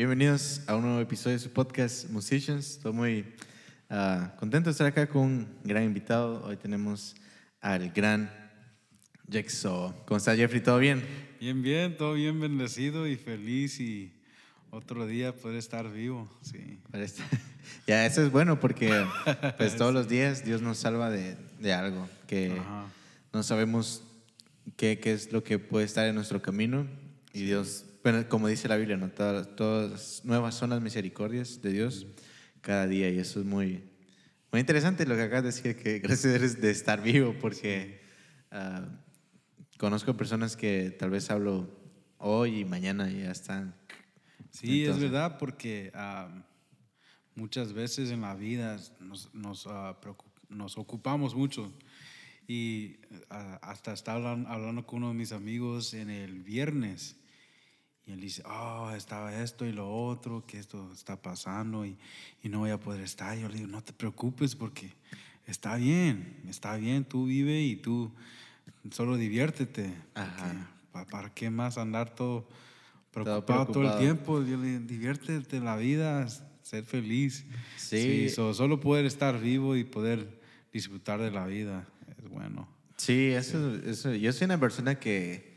[0.00, 2.70] bienvenidos a un nuevo episodio de su podcast Musicians.
[2.70, 3.34] Estoy muy
[3.90, 6.42] ah, contento de estar acá con un gran invitado.
[6.42, 7.14] Hoy tenemos
[7.60, 8.30] al gran
[9.30, 9.94] Jexo.
[10.06, 10.62] ¿Cómo está Jeffrey?
[10.62, 11.04] ¿Todo bien?
[11.38, 14.14] Bien, bien, todo bien bendecido y feliz y
[14.70, 16.80] otro día poder estar vivo, sí.
[17.86, 19.04] Ya, eso es bueno porque
[19.58, 22.58] pues todos los días Dios nos salva de, de algo que
[23.34, 24.02] no sabemos
[24.78, 26.86] qué, qué es lo que puede estar en nuestro camino
[27.34, 29.10] y Dios bueno, como dice la Biblia, ¿no?
[29.10, 32.06] todas, nuevas son las misericordias de Dios
[32.62, 33.84] cada día y eso es muy,
[34.50, 38.00] muy interesante lo que acabas de decir, que gracias de estar vivo porque
[38.50, 38.88] ah,
[39.78, 41.68] conozco personas que tal vez hablo
[42.18, 43.74] hoy y mañana y ya están.
[44.50, 46.28] Sí, es verdad porque ah,
[47.34, 49.98] muchas veces en la vida nos, nos, ah,
[50.48, 51.70] nos ocupamos mucho
[52.48, 52.96] y
[53.28, 57.19] hasta estaba hablando con uno de mis amigos en el viernes
[58.10, 61.96] y él dice, oh, estaba esto y lo otro, que esto está pasando y,
[62.42, 63.38] y no voy a poder estar.
[63.38, 64.92] Yo le digo, no te preocupes porque
[65.46, 68.10] está bien, está bien, tú vive y tú
[68.90, 69.94] solo diviértete.
[70.92, 72.48] ¿Para qué más andar todo
[73.12, 74.42] preocupado todo, el tiempo?
[74.42, 76.26] Yo le digo, diviértete la vida,
[76.62, 77.44] ser feliz.
[77.76, 78.28] Sí.
[78.30, 80.40] solo poder estar vivo y poder
[80.72, 81.86] disfrutar de la vida
[82.18, 82.68] es bueno.
[82.96, 84.12] Sí, eso, eso.
[84.14, 85.49] Yo soy una persona que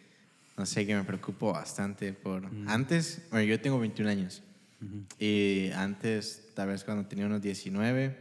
[0.57, 2.49] no sé, que me preocupo bastante por...
[2.67, 4.43] Antes, bueno, yo tengo 21 años
[5.19, 8.17] y antes, tal vez cuando tenía unos 19,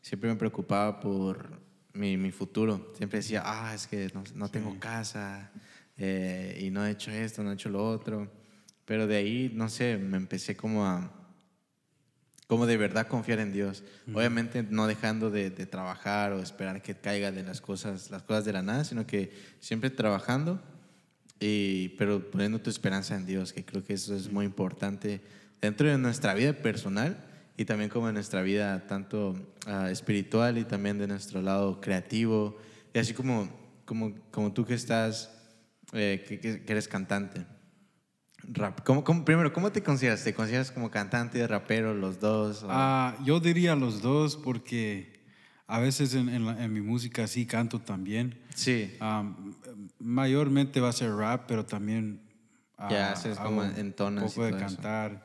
[0.00, 1.60] siempre me preocupaba por
[1.92, 2.92] mi, mi futuro.
[2.96, 5.50] Siempre decía, ah, es que no, no tengo casa
[5.96, 8.30] eh, y no he hecho esto, no he hecho lo otro.
[8.84, 11.16] Pero de ahí, no sé, me empecé como a...
[12.46, 13.84] Como de verdad confiar en Dios.
[14.12, 18.44] Obviamente no dejando de, de, trabajar o esperar que caiga de las cosas, las cosas
[18.44, 20.60] de la nada, sino que siempre trabajando
[21.40, 25.22] y, pero poniendo tu esperanza en Dios, que creo que eso es muy importante
[25.60, 29.34] dentro de nuestra vida personal y también como en nuestra vida tanto
[29.66, 32.58] ah, espiritual y también de nuestro lado creativo.
[32.92, 33.48] Y así como,
[33.84, 35.30] como, como tú que estás,
[35.92, 37.46] eh, que, que, eres cantante.
[38.42, 38.80] Rap.
[38.84, 40.24] ¿Cómo, cómo, primero, ¿cómo te consideras?
[40.24, 42.64] ¿Te consideras como cantante, rapero, los dos?
[42.68, 45.09] Ah, yo diría los dos porque
[45.70, 48.36] a veces en, en, mi música sí canto también.
[48.54, 48.92] Sí.
[50.00, 52.20] mayormente va a ser rap, pero también...
[52.90, 54.24] Ya, haces como en tonos.
[54.24, 55.22] Un poco de cantar.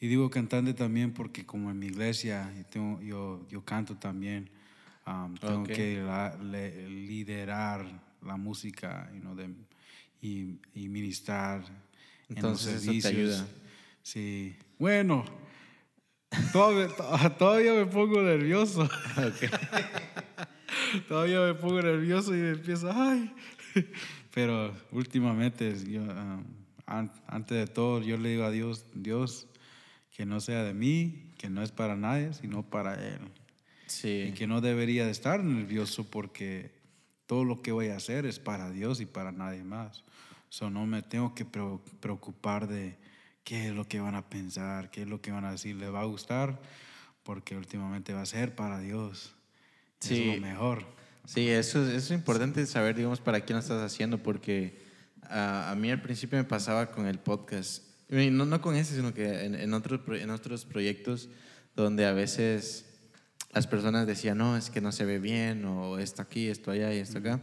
[0.00, 4.48] Y digo cantante también porque como en mi iglesia tengo, yo, yo canto también.
[5.40, 6.02] tengo que
[6.88, 7.84] liderar
[8.24, 9.50] la música de,
[10.22, 11.64] y, y, ministrar
[12.28, 13.04] Entonces en los servicios.
[13.04, 13.46] Eso te ayuda.
[14.02, 14.56] Sí.
[14.78, 15.24] Bueno,
[16.52, 16.88] Todavía,
[17.38, 18.88] todavía me pongo nervioso.
[21.08, 23.32] todavía me pongo nervioso y empiezo, ay.
[24.34, 26.44] Pero últimamente, yo, um,
[26.86, 29.46] antes de todo, yo le digo a Dios, Dios,
[30.14, 33.20] que no sea de mí, que no es para nadie, sino para Él.
[33.86, 34.26] Sí.
[34.28, 36.70] Y que no debería de estar nervioso porque
[37.26, 40.04] todo lo que voy a hacer es para Dios y para nadie más.
[40.48, 42.96] So, no me tengo que preocupar de
[43.44, 45.92] qué es lo que van a pensar, qué es lo que van a decir, les
[45.92, 46.60] va a gustar,
[47.22, 49.34] porque últimamente va a ser para Dios.
[50.00, 50.30] Sí.
[50.30, 50.86] Es lo mejor.
[51.24, 54.80] Sí, eso, eso es importante saber, digamos, para quién lo estás haciendo, porque
[55.22, 59.44] a, mí al principio me pasaba con el podcast, no, no con ese, sino que
[59.44, 61.28] en, en, otros, en otros proyectos
[61.74, 62.86] donde a veces
[63.52, 66.92] las personas decían, no, es que no se ve bien, o esto aquí, esto allá
[66.92, 67.40] y esto acá.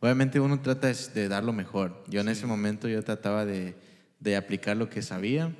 [0.00, 2.02] Obviamente uno trata de dar lo mejor.
[2.08, 3.76] Yo en ese momento yo trataba de
[4.22, 5.52] de aplicar lo que sabía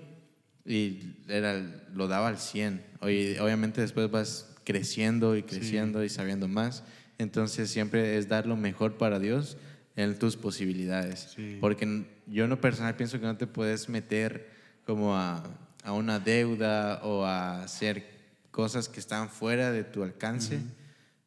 [0.64, 1.60] y era,
[1.92, 2.82] lo daba al 100.
[3.00, 6.84] obviamente después vas creciendo y creciendo y sabiendo más.
[7.18, 9.56] Entonces siempre es dar lo mejor para Dios
[9.96, 11.36] en tus posibilidades.
[11.60, 14.50] Porque yo no personal pienso que no te puedes meter
[14.86, 15.42] como a,
[15.82, 18.06] a, una deuda o a hacer
[18.50, 20.60] cosas que están fuera de tu alcance.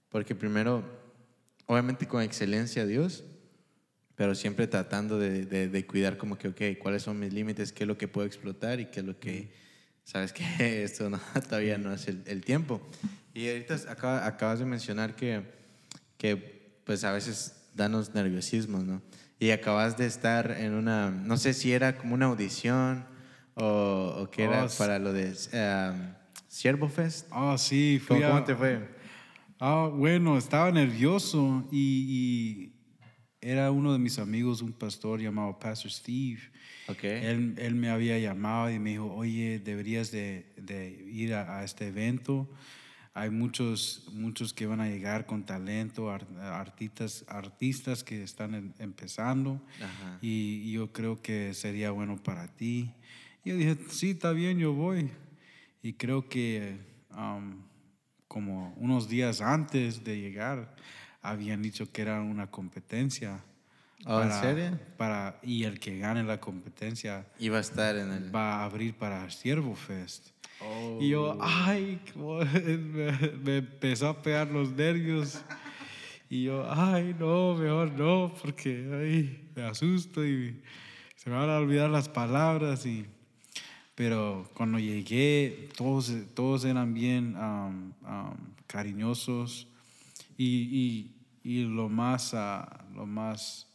[0.10, 0.84] Porque primero,
[1.66, 3.26] obviamente con excelencia Dios,
[4.16, 7.88] pero siempre tratando de, de, cuidar como que, ok, cuáles son mis límites, qué es
[7.88, 9.52] lo que puedo explotar y qué es lo que,
[10.04, 10.44] sabes que
[10.84, 11.20] esto no,
[11.50, 12.82] todavía no es el, el tiempo.
[13.34, 13.76] Y ahorita
[14.26, 15.44] acabas de mencionar que,
[16.18, 19.02] que pues a veces danos nerviosismo, ¿no?
[19.38, 23.06] Y acabas de estar en una, no sé si era como una audición
[23.56, 26.14] o, o qué era oh, para lo de um,
[26.48, 27.28] Siervo Fest.
[27.32, 28.88] Ah, sí, fui ¿Cómo, te fue?
[29.60, 32.75] Ah, bueno, estaba nervioso y
[33.46, 36.40] era uno de mis amigos, un pastor llamado Pastor Steve.
[36.88, 37.26] Okay.
[37.26, 41.88] Él, él, me había llamado y me dijo, oye, deberías de, de ir a, este
[41.88, 42.50] evento.
[43.14, 49.62] Hay muchos, muchos que van a llegar con talento, artistas, artistas que están empezando
[50.22, 52.92] y yo creo que sería bueno para ti.
[53.44, 55.12] Y yo dije, sí, está bien, yo voy.
[55.84, 56.78] Y creo que
[57.12, 57.62] um,
[58.28, 60.76] como unos días antes de llegar,
[61.30, 63.44] habían dicho que era una competencia.
[64.06, 64.80] Oh, ¿En serio?
[64.98, 68.36] Para, y el que gane la competencia iba a estar en el...
[68.36, 70.30] Va a abrir para Ciervo Fest.
[71.00, 73.12] Y yo, ay, me,
[73.44, 75.42] me, empezó a pegar los nervios.
[76.30, 80.62] Y yo, ay, no, mejor no, porque ay, me asusto y
[81.16, 82.86] se me van a olvidar las palabras.
[82.86, 83.06] Y,
[83.96, 87.36] pero cuando llegué, todos, todos eran bien
[88.68, 89.68] cariñosos.
[90.38, 91.15] Y, y,
[91.46, 93.68] y, lo, más, uh, lo más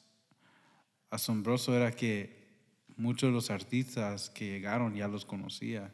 [1.11, 2.38] asombroso era que
[2.96, 5.90] muchos de los artistas que llegaron ya los conocía.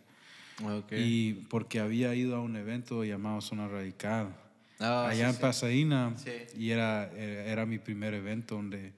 [0.90, 4.34] Y porque había ido a un evento llamado Zona Radical
[4.78, 6.14] Ah, allá en Pasadena.
[6.56, 8.92] Y era, era mi primer evento donde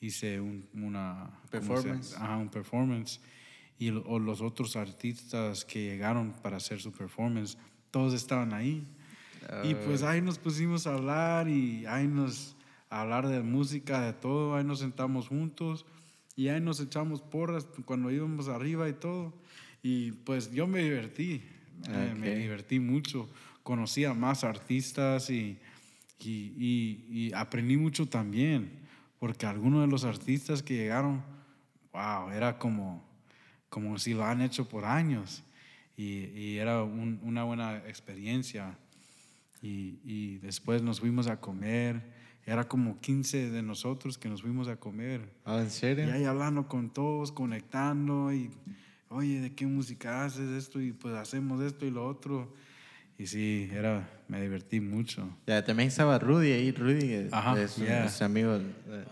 [0.00, 2.14] hice un, una performance.
[2.16, 3.20] Ajá, un performance.
[3.78, 7.56] Y los otros artistas que llegaron para hacer su performance,
[7.90, 8.86] todos estaban ahí.
[9.64, 12.56] Y pues ahí nos pusimos a hablar y ahí nos
[12.90, 14.56] a hablar de música, de todo.
[14.56, 15.86] Ahí nos sentamos juntos
[16.36, 19.32] y ahí nos echamos porras cuando íbamos arriba y todo.
[19.82, 21.42] Y pues yo me divertí,
[22.18, 23.28] me divertí mucho
[23.62, 25.58] conocí a más artistas y,
[26.18, 28.70] y, y, aprendí mucho también,
[29.18, 31.22] porque algunos de los artistas que llegaron,
[31.92, 33.04] wow, era como,
[33.68, 35.42] como si lo han hecho por años
[35.96, 38.76] y, y era una buena experiencia.
[39.62, 42.02] Y, y, después nos fuimos a comer.
[42.44, 45.32] Era como 15 de nosotros que nos fuimos a comer.
[45.44, 46.08] Ah, ¿en serio?
[46.08, 48.50] Y ahí hablando con todos, conectando y,
[49.08, 50.80] oye, ¿de qué música haces esto?
[50.80, 52.52] Y pues hacemos esto y lo otro.
[53.22, 55.28] Y sí, era, me divertí mucho.
[55.46, 58.58] Ya, también estaba Rudy ahí, Rudy Ajá, es amigo.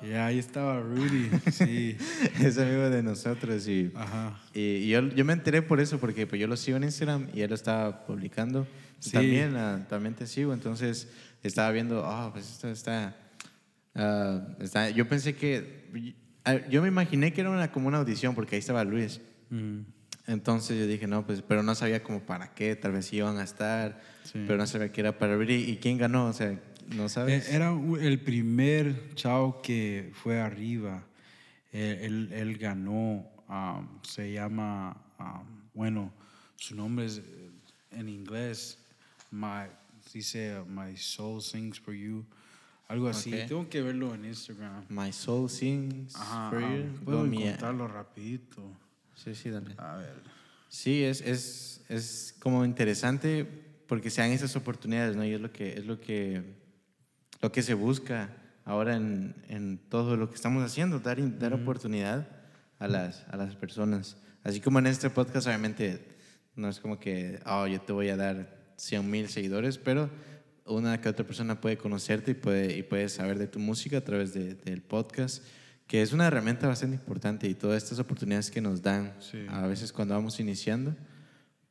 [0.03, 1.97] Ya, ahí estaba Rudy, sí.
[2.41, 4.41] es amigo de nosotros y, Ajá.
[4.53, 7.43] y, yo, yo, me enteré por eso, porque pues yo lo sigo en Instagram y
[7.43, 8.67] él lo estaba publicando.
[9.01, 9.13] Sí.
[9.13, 11.09] También, uh, también te sigo, entonces
[11.43, 13.17] estaba viendo, ah, pues esto está,
[13.95, 16.15] uh, está, Yo pensé que,
[16.71, 19.21] yo me imaginé que era una, como una audición, porque ahí estaba Luis.
[19.49, 19.81] Mm.
[20.27, 23.43] Entonces yo dije, no, pues, pero no sabía como para qué, tal vez iban a
[23.43, 24.01] estar,
[24.33, 25.69] pero no sabía que era para abrir.
[25.69, 26.27] ¿Y quién ganó?
[26.27, 26.57] O sea,
[26.95, 27.49] ¿no sabes?
[27.49, 31.05] Eh, era el primer chao que fue arriba.
[31.73, 36.13] Él, él, ganó, um, se llama, um, bueno,
[36.57, 37.51] su nombre es eh,
[37.93, 38.80] en inglés,
[39.31, 39.67] my,
[40.13, 42.25] dice My Soul Sings for You.
[42.89, 43.31] Algo así.
[43.47, 44.85] Tengo que verlo en Instagram.
[44.89, 46.17] My Soul Sings
[46.51, 47.05] for You.
[47.05, 48.63] Puedo encontrarlo rapidito.
[49.15, 49.75] Sí, sí, dale.
[49.79, 50.23] A ver.
[50.69, 53.47] Sí, es, es, es como interesante
[53.87, 55.25] porque se dan esas oportunidades, ¿no?
[55.25, 56.43] Y es lo que, es lo que,
[57.41, 62.29] lo que se busca ahora en, en todo lo que estamos haciendo, dar, dar oportunidad
[62.79, 64.17] a las, a las personas.
[64.43, 66.17] Así como en este podcast, obviamente,
[66.57, 70.11] no es como que, oh, yo te voy a dar 100 mil seguidores, pero
[70.65, 74.01] una que otra persona puede conocerte y puede, y puede saber de tu música a
[74.01, 75.45] través de, del podcast
[75.91, 79.13] que es una herramienta bastante importante y todas estas oportunidades que nos dan
[79.49, 80.95] a veces cuando vamos iniciando,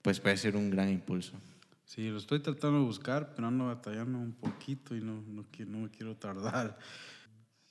[0.02, 1.40] pues puede ser un gran impulso.
[1.86, 5.78] Sí, lo estoy tratando de buscar, pero ando batallando un poquito y no, no, no
[5.78, 6.78] me quiero tardar.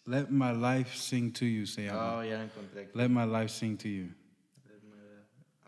[0.06, 2.16] Let my life sing to you, se llama.
[2.16, 2.90] Oh, ya lo encontré.
[2.94, 4.08] Let my life sing to you.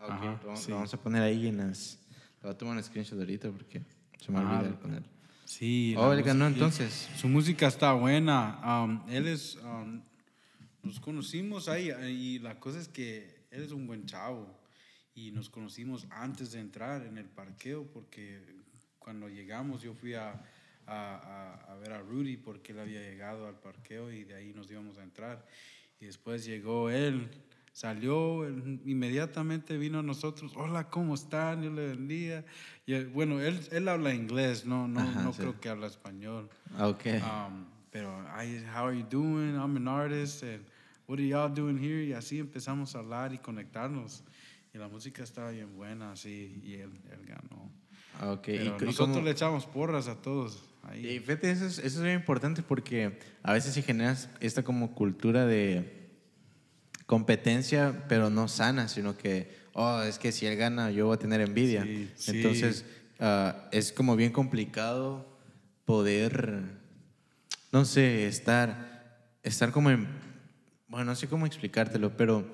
[0.01, 2.00] Okay, vamos, vamos, a poner ahí en las...
[2.41, 3.81] Lo voy a tomar un screenshot ahorita porque
[4.19, 5.03] se me olvidó poner.
[5.45, 5.95] Sí.
[5.97, 7.09] Oh, él ganó entonces.
[7.17, 8.59] Su música está buena.
[8.83, 9.57] Um, él es...
[9.57, 10.01] Um,
[10.81, 14.59] nos conocimos ahí y la cosa es que él es un buen chavo
[15.13, 18.41] y nos conocimos antes de entrar en el parqueo porque
[18.97, 20.43] cuando llegamos yo fui a,
[20.87, 24.71] a, a, ver a Rudy porque él había llegado al parqueo y de ahí nos
[24.71, 25.45] íbamos a entrar
[25.99, 27.29] y después llegó él
[27.71, 28.47] salió
[28.85, 32.43] inmediatamente vino a nosotros hola cómo están yo le bendiga
[32.85, 36.49] y bueno él, él habla inglés no no, no creo que habla español
[36.79, 38.09] okay um, pero
[38.73, 40.65] how are you doing I'm an artist and
[41.11, 42.01] what are y'all doing here?
[42.01, 44.23] Y así empezamos a hablar y conectarnos.
[44.73, 47.69] Y la música estaba bien buena, así, y él, él ganó.
[48.33, 48.67] Okay.
[48.67, 50.63] y, nosotros le echamos porras a todos.
[50.83, 51.05] Ahí.
[51.05, 54.95] Y fíjate, eso es, eso es muy importante porque a veces se genera esta como
[54.95, 56.00] cultura de
[57.11, 61.19] competencia, pero no sana, sino que, oh, es que si él gana, yo voy a
[61.19, 61.85] tener envidia.
[62.25, 62.85] Entonces,
[63.19, 65.27] uh, es como bien complicado
[65.83, 66.63] poder,
[67.73, 70.07] no sé, estar, estar como en
[70.87, 72.45] bueno, no sé cómo explicártelo, pero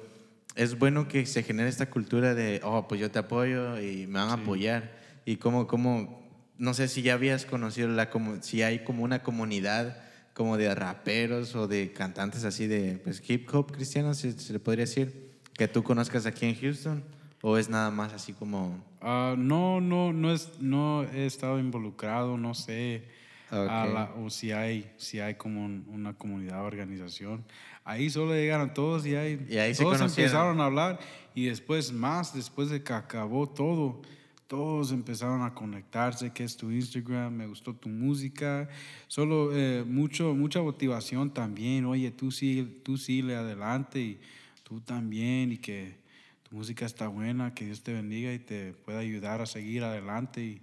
[0.56, 4.18] es bueno que se genere esta cultura de, oh, pues yo te apoyo y me
[4.18, 4.98] van a apoyar.
[5.24, 9.22] Y como, como, no sé si ya habías conocido la, como, si hay como una
[9.22, 10.02] comunidad
[10.38, 14.60] como de raperos o de cantantes así de pues, hip hop cristianos, si se le
[14.60, 17.04] podría decir, que tú conozcas aquí en Houston.
[17.42, 18.84] ¿O es nada más así como...?
[19.02, 23.04] Ah, no, no, no, es, no he estado involucrado, no sé
[23.50, 27.44] o si hay, si hay como una comunidad, organización.
[27.84, 29.38] Ahí solo llegaron todos y ahí,
[29.78, 31.00] todos empezaron a hablar
[31.34, 34.02] y después más, después de que acabó todo,
[34.48, 37.34] todos empezaron a conectarse, ¿qué es tu Instagram?
[37.34, 38.70] Me gustó tu música.
[39.08, 41.86] Solo eh, mucho, mucha motivación también.
[41.86, 44.20] Oye, tú sí, tú sí le adelante y
[44.64, 45.98] tú también y que
[46.44, 50.44] tu música está buena, que Dios te bendiga y te pueda ayudar a seguir adelante
[50.44, 50.62] y,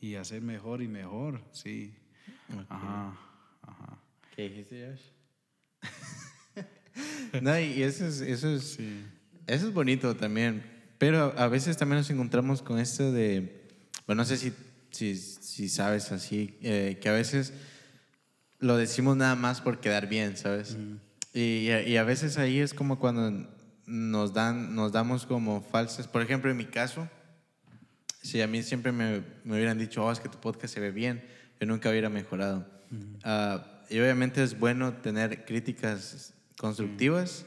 [0.00, 1.42] y a ser mejor y mejor.
[1.52, 1.92] Sí.
[2.68, 3.18] Ajá,
[3.62, 3.98] ajá.
[4.34, 5.02] ¿Qué dijiste, Josh?
[7.42, 8.78] no, y eso es, eso es,
[9.46, 10.75] eso es bonito también.
[10.98, 13.66] Pero a veces también nos encontramos con esto de,
[14.06, 14.52] bueno, no sé si,
[14.90, 17.52] si, si sabes así, eh, que a veces
[18.58, 20.76] lo decimos nada más por quedar bien, ¿sabes?
[21.34, 23.46] Y, y, a veces ahí es como cuando
[23.84, 27.08] nos, dan, nos damos como falsas, por ejemplo, en mi caso,
[28.22, 30.90] si a mí siempre me, me hubieran dicho, oh, es que tu podcast se ve
[30.90, 31.22] bien,
[31.60, 32.66] yo nunca hubiera mejorado.
[33.22, 37.44] Ah, y obviamente es bueno tener críticas constructivas,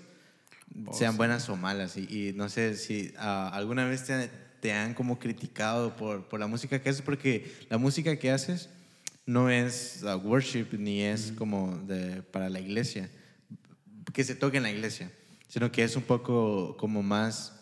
[0.86, 1.98] oh, sean buenas o malas.
[1.98, 6.48] Y, no sé si ah, alguna vez te, te, han como criticado por, por la
[6.48, 8.70] música que haces, porque la música que haces
[9.30, 13.12] no es uh, worship ni es como de, para la iglesia,
[14.12, 15.12] que se toque en la iglesia,
[15.48, 17.56] sino que es un poco como más...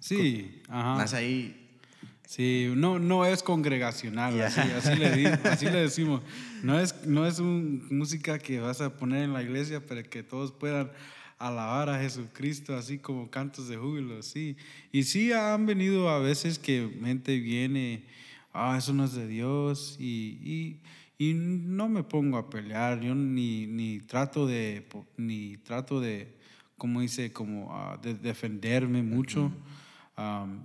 [0.00, 1.80] Sí, más ahí.
[2.26, 6.22] Sí, no, no es congregacional, así, así, le, así, le, decimos.
[6.62, 10.22] No es, no es un, música que vas a poner en la iglesia para que
[10.22, 10.90] todos puedan
[11.38, 14.56] alabar a Jesucristo, así como cantos de júbilo, sí.
[14.92, 18.04] Y sí han venido a veces que gente viene,
[18.52, 20.80] ah, eso no es de Dios, y,
[21.18, 26.34] y, y no me pongo a pelear, yo ni, ni trato de, ni trato de,
[26.78, 29.52] como dice, como uh, de defenderme mucho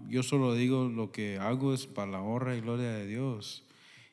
[0.07, 3.63] yo solo digo lo que hago es para la honra y gloria de Dios.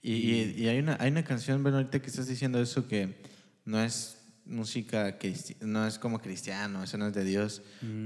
[0.03, 3.17] Y, y, hay, una, hay una canción, bueno, ahorita que estás diciendo eso, que
[3.65, 4.18] no es
[4.49, 5.17] música,
[5.61, 7.63] no es como cristiano, eso no es de Dios,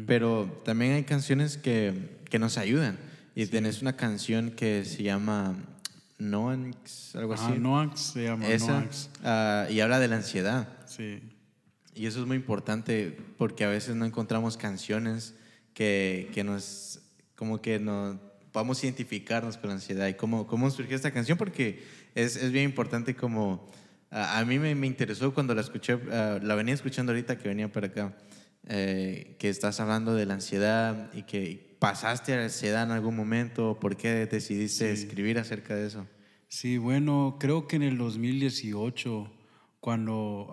[0.07, 2.99] pero también hay canciones que, que nos ayudan.
[3.35, 5.57] Y tenés una canción que se llama
[6.19, 7.53] Noanx, algo así.
[7.59, 8.85] Noanx se llama Esa,
[9.25, 10.69] ah, y habla de la ansiedad.
[10.87, 11.23] Sí.
[11.95, 15.35] Y eso es muy importante porque a veces no encontramos canciones
[15.75, 17.01] que, que nos
[17.37, 18.19] como que nos
[18.53, 21.83] podamos identificarnos con la ansiedad y cómo, cómo surgió esta canción, porque
[22.15, 23.71] es, es bien importante como...
[24.15, 27.87] A, mí me, me, interesó cuando la escuché, la venía escuchando ahorita que venía para
[27.87, 28.15] acá,
[28.69, 33.17] eh, que estás hablando de la ansiedad y que pasaste a la ansiedad en algún
[33.17, 36.07] momento, ¿por qué decidiste escribir acerca de eso?
[36.47, 39.33] Sí, bueno, creo que en el 2018,
[39.81, 40.49] cuando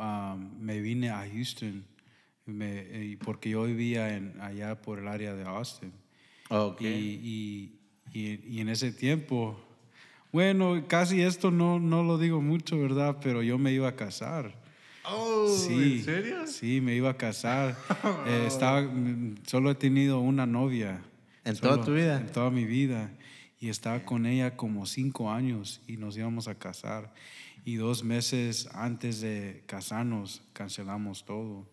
[0.58, 1.86] me vine a Houston,
[2.46, 5.92] me, porque yo vivía en, allá por el área de Austin,
[6.80, 7.80] y, y,
[8.14, 9.60] y, en ese tiempo,
[10.32, 13.18] bueno, casi esto no, no lo digo mucho, ¿verdad?
[13.22, 14.54] Pero yo me iba a casar.
[15.06, 16.48] Oh, sí, ¿en serio?
[16.48, 17.76] Sí, me iba a casar.
[18.28, 18.88] Eh, estaba,
[19.46, 21.02] solo he tenido una novia.
[21.44, 22.20] ¿En toda tu vida?
[22.20, 23.12] En toda mi vida.
[23.60, 27.14] Y estaba con ella como cinco años y nos íbamos a casar.
[27.66, 31.68] Y dos meses antes de casarnos cancelamos todo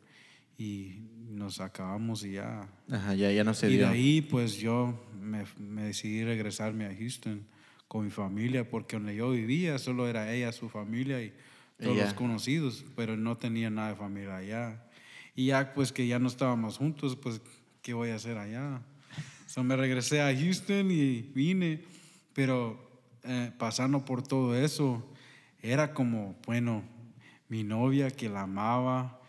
[0.59, 2.69] y nos acabamos y ya.
[2.91, 3.77] Ajá, ya, ya no se dio.
[3.77, 7.47] Y de ahí pues yo me, me, decidí regresarme a Houston
[7.89, 11.33] con mi familia porque donde yo vivía solo era ella, su familia y
[11.79, 14.83] todos los conocidos, pero no tenía nada de familia allá.
[15.35, 17.41] Y ya pues que ya no estábamos juntos, pues
[17.83, 18.83] ¿qué voy a hacer allá?
[19.47, 21.85] So, me regresé a Houston y vine,
[22.33, 25.09] pero eh, pasando por todo eso,
[25.63, 26.83] era como, bueno,
[27.49, 29.21] mi novia que la amaba,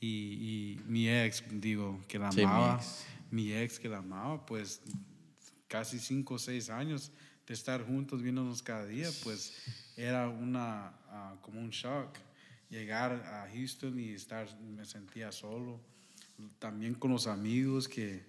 [0.00, 2.80] y, mi ex, digo, que la amaba,
[3.30, 3.78] mi ex.
[3.78, 4.82] que la amaba, pues
[5.68, 7.12] casi cinco o seis años
[7.46, 9.54] de estar juntos viéndonos cada día, pues
[9.96, 12.08] era una, ah, como un shock.
[12.68, 15.80] Llegar a Houston y estar, me sentía solo.
[16.58, 18.24] También con los amigos que,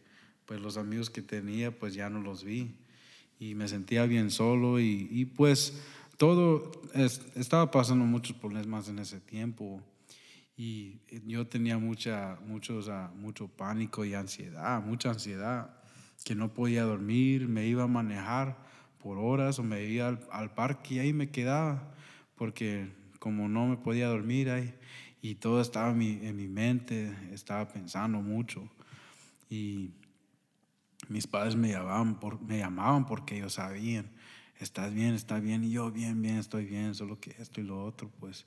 [0.45, 2.75] pues los amigos que tenía, pues ya no los vi.
[3.39, 5.73] Y me sentía bien solo y, y pues
[6.17, 6.71] todo,
[7.35, 9.83] estaba pasando muchos problemas en ese tiempo
[10.57, 12.81] y yo tenía mucha, mucho,
[13.15, 15.69] mucho pánico y ansiedad, mucha ansiedad,
[16.25, 18.66] que no podía dormir, me iba a manejar
[19.01, 21.93] por horas o me iba al, al parque y ahí me quedaba,
[22.35, 22.89] porque
[23.19, 24.73] como no me podía dormir ahí,
[25.21, 28.69] y todo estaba en mi, en mi mente, estaba pensando mucho.
[29.49, 29.91] Y
[31.09, 34.09] mis padres me llamaban, por, me llamaban porque ellos sabían,
[34.59, 37.83] estás bien, estás bien, y yo bien, bien, estoy bien, solo que esto y lo
[37.83, 38.45] otro, pues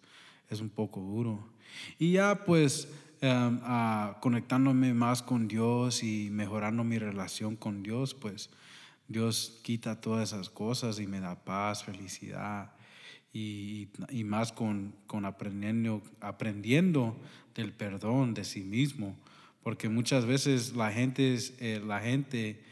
[0.49, 1.53] es un poco duro.
[1.99, 2.89] Y ya pues
[3.21, 3.61] em,
[4.21, 8.51] conectándome más con Dios y mejorando mi relación con Dios, pues
[9.11, 12.71] Dios quita todas esas cosas y me da paz, felicidad.
[13.33, 17.21] Y, y más con, con, aprendiendo, aprendiendo
[17.57, 19.17] del perdón de sí mismo,
[19.65, 22.63] porque muchas veces la gente, eh, la gente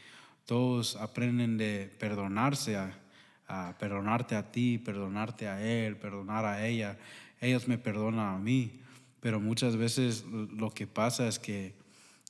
[0.45, 2.97] todos aprenden de perdonarse, a,
[3.47, 6.97] a, perdonarte a ti, perdonarte a él, perdonar a ella,
[7.41, 8.79] ellos me perdonan a mí,
[9.19, 11.73] pero muchas veces lo que pasa es que,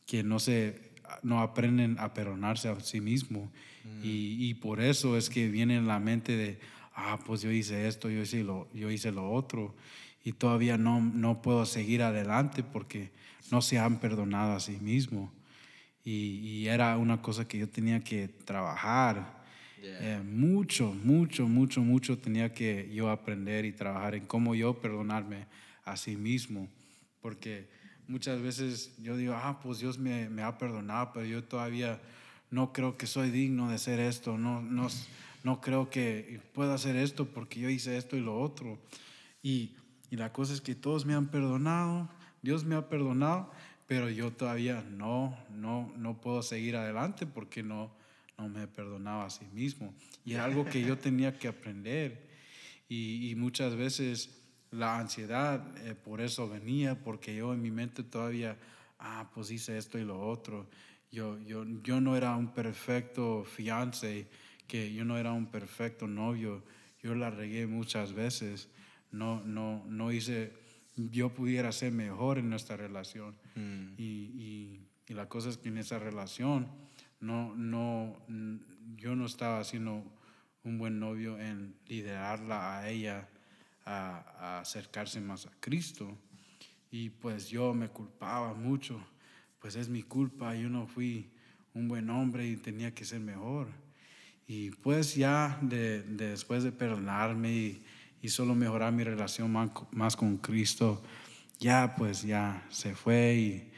[0.08, 0.90] que no se
[1.24, 3.52] no aprenden a perdonarse a sí mismo
[3.84, 4.04] mm.
[4.04, 6.60] y, y, por eso es que viene en la mente de
[7.00, 9.74] ah, pues yo hice esto, yo hice lo, yo hice lo otro,
[10.24, 13.12] y todavía no, no puedo seguir adelante porque
[13.52, 15.32] no se han perdonado a sí mismos.
[16.04, 19.40] Y, y era una cosa que yo tenía que trabajar.
[19.82, 25.46] Eh, mucho, mucho, mucho, mucho tenía que yo aprender y trabajar en cómo yo perdonarme
[25.86, 26.68] a sí mismo.
[27.22, 27.70] Porque
[28.08, 32.02] muchas veces yo digo, ah, pues Dios me, me ha perdonado, pero yo todavía
[32.52, 34.38] no creo que soy digno de hacer esto.
[34.38, 34.88] No, no,
[35.44, 38.80] no creo que pueda hacer esto porque yo hice esto y lo otro.
[39.42, 39.72] Y,
[40.10, 42.10] y la cosa es que todos me han perdonado,
[42.42, 43.52] Dios me ha perdonado,
[43.88, 47.92] pero yo todavía no, no, no puedo seguir adelante porque no,
[48.38, 49.94] no me he perdonado a sí mismo.
[50.26, 52.28] Y es algo que yo tenía que aprender.
[52.88, 54.40] Y, y muchas veces
[54.72, 58.58] la ansiedad eh, por eso venía, porque yo en mi mente todavía,
[59.00, 60.68] ah, pues hice esto y lo otro.
[61.12, 64.28] Yo, yo, yo no era un perfecto fiance
[64.68, 66.64] que yo no era un perfecto novio,
[67.02, 68.70] yo la regué muchas veces,
[69.12, 70.54] no, no, no hice,
[70.96, 73.36] yo pudiera ser mejor en nuestra relación.
[73.56, 73.94] Mm.
[73.98, 76.68] Y, y, y, la cosa es que en esa relación
[77.20, 78.16] no, no,
[78.96, 80.04] yo no estaba haciendo
[80.64, 83.28] un buen novio en liderarla a ella
[83.86, 86.16] a, a acercarse más a Cristo.
[86.92, 89.00] Y pues yo me culpaba mucho,
[89.60, 91.30] pues es mi culpa, yo no fui
[91.74, 93.68] un buen hombre y tenía que ser mejor.
[94.48, 97.84] Y pues ya de, después de perdonarme y,
[98.22, 101.04] y, solo mejorar mi relación más, más, con Cristo,
[101.60, 103.70] ya pues ya se fue y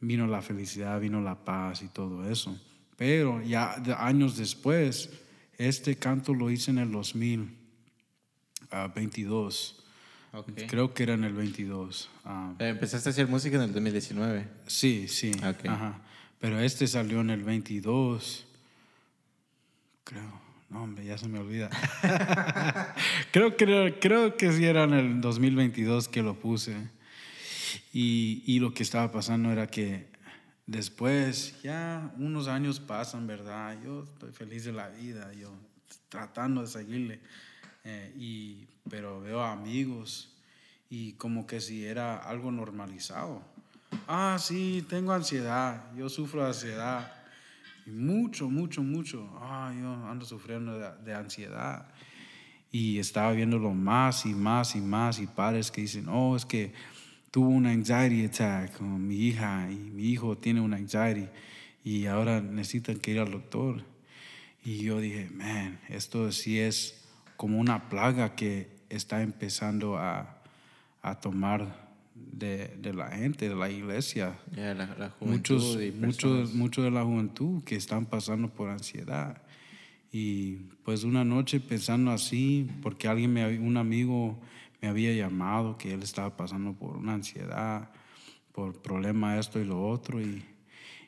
[0.00, 2.58] vino la felicidad, vino la paz y todo eso.
[2.96, 5.10] Pero ya años después,
[5.58, 9.79] este canto lo hice en el 2022.
[10.32, 10.66] Ah, okay.
[10.66, 12.10] Creo que era en el 22.
[12.24, 12.54] Ah.
[12.58, 14.48] Eh, ¿Empezaste a hacer música en el 2019?
[14.66, 15.32] Sí, sí.
[15.36, 15.70] Okay.
[15.70, 16.00] Ajá.
[16.38, 18.46] Pero este salió en el 22
[20.10, 20.40] creo.
[20.68, 21.68] No, hombre, ya se me olvida.
[23.32, 26.76] creo, que, creo que sí era en el 2022 que lo puse.
[27.92, 30.08] Y, y, lo que estaba pasando era que
[30.66, 33.78] después, ya unos años pasan, ¿verdad?
[33.82, 35.52] Yo estoy feliz de la vida, yo
[36.08, 37.20] tratando de seguirle.
[37.82, 40.34] Eh, y, pero veo amigos
[40.88, 43.42] y como que si era algo normalizado.
[44.06, 47.20] Ah, sí, tengo ansiedad, yo sufro de ansiedad
[47.86, 49.28] mucho, mucho, mucho.
[49.40, 51.86] Ah, yo ando sufriendo de, ansiedad.
[52.72, 56.72] Y estaba viéndolo más y más y más y padres que dicen, oh, es que
[57.30, 61.28] tuvo un anxiety attack con mi hija y mi hijo tiene un anxiety
[61.84, 63.84] y ahora necesitan que ir al doctor.
[64.64, 66.99] Y yo dije, man, esto sí es
[67.40, 70.42] como una plaga que está empezando a,
[71.00, 74.38] a tomar de, de, la gente, de la iglesia.
[75.20, 79.40] muchos, muchos, muchos de la juventud que están pasando por ansiedad.
[80.12, 84.38] Y pues una noche pensando así, porque alguien, me, un amigo
[84.82, 87.90] me había llamado que él estaba pasando por una ansiedad,
[88.52, 90.20] por problema esto y lo otro.
[90.20, 90.44] Y,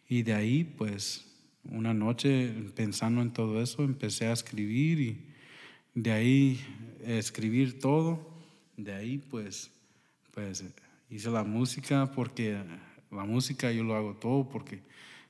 [0.09, 1.27] y de ahí pues
[1.65, 5.32] una noche pensando en todo eso empecé a escribir y
[5.95, 6.61] de ahí
[7.05, 8.31] escribir todo.
[8.77, 9.71] De ahí pues,
[10.33, 10.65] pues
[11.11, 12.59] hice la música porque
[13.11, 14.81] la música yo lo hago todo porque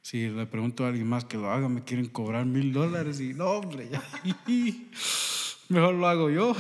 [0.01, 3.35] si le pregunto a alguien más que lo haga me quieren cobrar mil dólares y
[3.35, 4.03] no hombre ya
[5.69, 6.55] mejor lo hago yo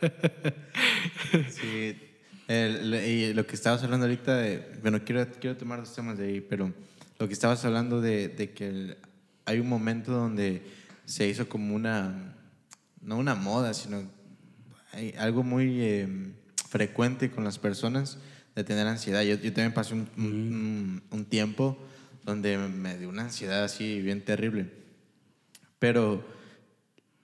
[1.48, 1.96] sí
[2.48, 6.40] y lo que estabas hablando ahorita de, bueno quiero, quiero tomar dos temas de ahí
[6.42, 6.72] pero
[7.18, 8.96] lo que estabas hablando de, de que
[9.46, 10.62] hay un momento donde
[11.06, 12.36] se hizo como una
[13.00, 14.02] no una moda sino
[14.92, 16.08] hay algo muy eh,
[16.68, 18.18] frecuente con las personas
[18.54, 19.22] de tener ansiedad.
[19.22, 21.78] Yo, yo también pasé un, un, tiempo
[22.24, 24.70] donde me dio una ansiedad así bien terrible.
[25.78, 26.24] Pero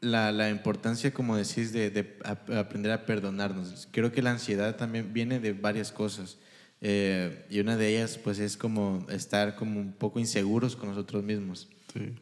[0.00, 3.88] la, la importancia, como decís, de, de, aprender a perdonarnos.
[3.90, 6.38] Creo que la ansiedad también viene de varias cosas.
[6.80, 11.24] Eh, y una de ellas, pues, es como estar como un poco inseguros con nosotros
[11.24, 11.68] mismos.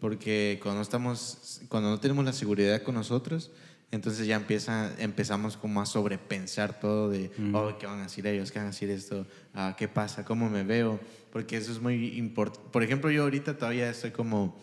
[0.00, 3.50] Porque cuando, estamos, cuando no tenemos la seguridad con nosotros,
[3.90, 7.54] entonces ya empieza, empezamos como a sobrepensar todo de, mm.
[7.54, 8.50] oh, ¿qué van a decir ellos?
[8.50, 9.26] ¿Qué van a decir esto?
[9.54, 10.24] Ah, ¿Qué pasa?
[10.24, 10.98] ¿Cómo me veo?
[11.32, 12.68] Porque eso es muy importante.
[12.72, 14.56] Por ejemplo, yo ahorita todavía estoy como,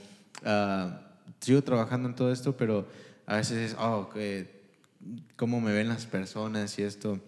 [0.46, 0.90] uh,
[1.40, 2.88] sigo trabajando en todo esto, pero
[3.26, 4.10] a veces es, oh,
[5.38, 7.20] cómo me ven las personas y esto.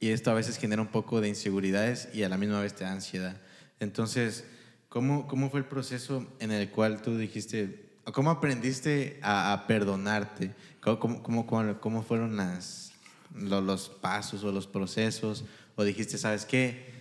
[0.00, 2.84] Y esto a veces genera un poco de inseguridades y a la misma vez te
[2.84, 3.40] da ansiedad.
[3.80, 4.44] Entonces,
[4.88, 10.54] ¿cómo, cómo fue el proceso en el cual tú dijiste, cómo aprendiste a, perdonarte?
[10.80, 11.46] ¿Cómo, cómo,
[11.80, 12.92] cómo, fueron las,
[13.34, 15.44] los, pasos o los procesos?
[15.76, 16.94] ¿O dijiste, sabes qué?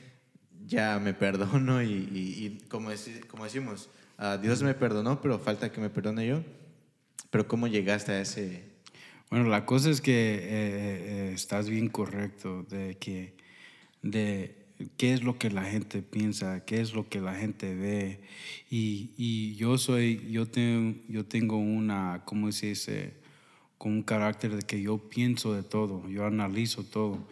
[0.66, 2.90] Ya me perdono y, y, como,
[3.30, 6.44] como decimos, uh, Dios me perdonó, pero falta que me perdone yo.
[7.30, 8.78] Pero ¿cómo llegaste a ese,
[9.30, 13.36] bueno, la cosa es que eh, eh, estás bien correcto de que
[14.02, 14.67] de
[14.98, 18.20] qué es lo que la gente piensa, qué es lo que la gente ve.
[18.70, 23.14] Y, y yo soy, yo tengo, yo tengo una, ¿cómo se dice?
[23.78, 27.28] Con un carácter de que yo pienso de todo, yo analizo todo.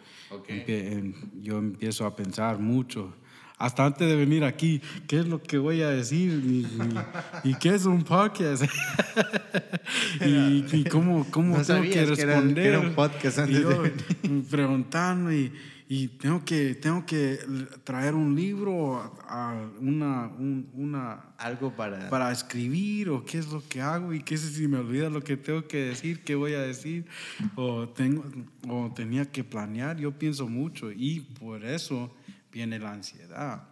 [1.40, 3.14] yo empiezo a pensar mucho
[3.58, 6.66] hasta antes de venir aquí, ¿qué es lo que voy a decir?
[7.42, 8.64] ¿Y, qué es un podcast?
[10.20, 12.66] ¿Y, cómo, cómo tengo que responder?
[12.66, 13.64] era, un podcast antes
[14.22, 15.52] y preguntando y,
[16.20, 17.38] tengo, que, tengo que
[17.84, 20.30] traer un libro, a una,
[20.74, 21.24] una...
[21.38, 22.10] Algo para...
[22.10, 25.22] Para escribir o qué es lo que hago y qué sé si me olvida lo
[25.22, 27.06] que tengo que decir, qué voy a decir
[27.54, 28.24] o, tengo,
[28.68, 29.96] o tenía que planear.
[29.96, 32.12] Yo pienso mucho y por eso
[32.56, 33.64] viene la ansiedad.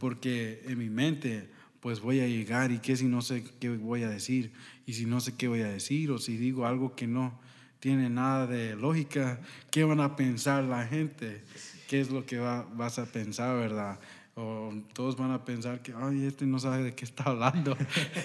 [0.00, 1.50] Porque en mi mente,
[1.80, 4.52] pues voy a llegar y qué si no sé qué voy a decir,
[4.86, 7.38] y si no sé qué voy a decir, o si digo algo que no
[7.78, 11.42] tiene nada de lógica, ¿qué van a pensar la gente?
[11.88, 14.00] ¿Qué es lo que vas a pensar, verdad?
[14.34, 17.76] O todos van a pensar que, ay, este no sabe de qué está hablando.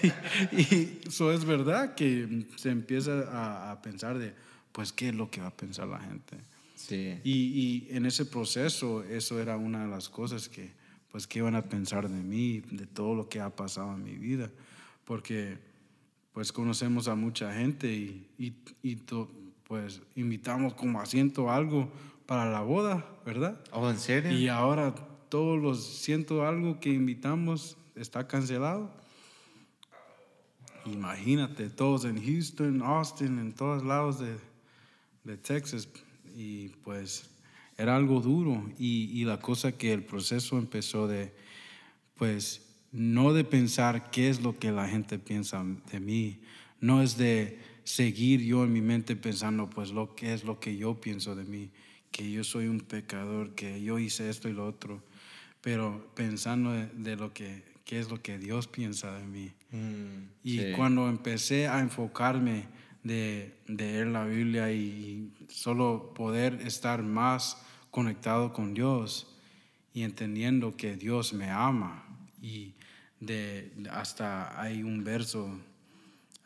[0.54, 4.34] y, eso es verdad que se empieza a, a pensar de,
[4.72, 6.38] pues, ¿qué es lo que va a pensar la gente?
[6.96, 10.72] Y, en ese proceso, eso era una de las cosas que,
[11.10, 14.16] pues, ¿qué iban a pensar de mí, de todo lo que ha pasado en mi
[14.16, 14.50] vida?
[15.06, 15.58] Porque,
[16.34, 18.28] pues, conocemos a mucha gente y,
[18.84, 18.96] y,
[19.64, 21.92] pues, invitamos como asiento algo
[22.26, 23.62] para la boda, ¿verdad?
[23.72, 24.32] ¿Oh, en serio?
[24.32, 24.94] Y ahora
[25.30, 28.92] todos los ciento algo que invitamos está cancelado.
[30.86, 34.38] Imagínate, todos en Houston, Austin, en todos lados de,
[35.24, 35.88] de Texas
[36.36, 37.30] y pues
[37.78, 41.34] era algo duro y, y, la cosa que el proceso empezó de,
[42.16, 46.40] pues no de pensar qué es lo que la gente piensa de mí,
[46.80, 50.78] no es de seguir yo en mi mente pensando pues lo que es lo que
[50.78, 51.72] yo pienso de mí,
[52.12, 55.02] que yo soy un pecador, que yo hice esto y lo otro,
[55.62, 59.52] pero pensando de, lo que qué es lo que Dios piensa de mí.
[59.72, 62.66] Mm, y cuando empecé a enfocarme
[63.04, 69.28] de, leer la Biblia y solo poder estar más conectado con Dios
[69.94, 72.06] y entendiendo que Dios me ama.
[72.42, 72.74] Y
[73.20, 75.60] de, hasta hay un verso,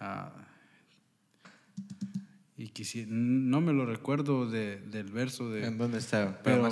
[0.02, 0.30] uh,
[2.58, 2.72] y
[3.08, 5.50] no me lo recuerdo de, del verso.
[5.50, 6.42] De, ¿En dónde está?
[6.42, 6.70] Pero,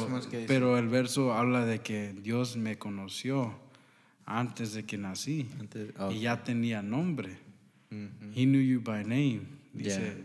[0.48, 3.54] pero, el verso habla de que Dios me conoció
[4.26, 5.50] antes de que nací
[6.12, 7.38] y ya tenía nombre.
[8.34, 9.63] He knew you by name.
[9.74, 10.24] Dice,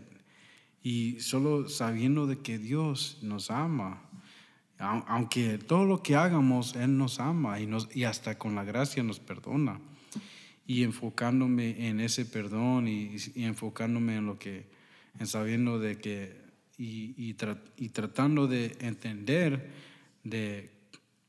[0.83, 4.09] y solo sabiendo de que Dios nos ama,
[4.77, 9.03] aunque todo lo que hagamos, Él nos ama y, nos, y hasta con la gracia
[9.03, 9.81] nos perdona.
[10.65, 14.67] Y enfocándome en ese perdón y, enfocándome en lo que,
[15.19, 16.39] en sabiendo de que,
[16.77, 19.69] y, y, tratando de entender
[20.23, 20.69] de,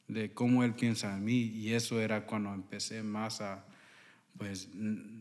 [0.07, 1.41] de cómo Él piensa en mí.
[1.41, 3.65] Y eso era cuando empecé más a,
[4.39, 4.69] pues,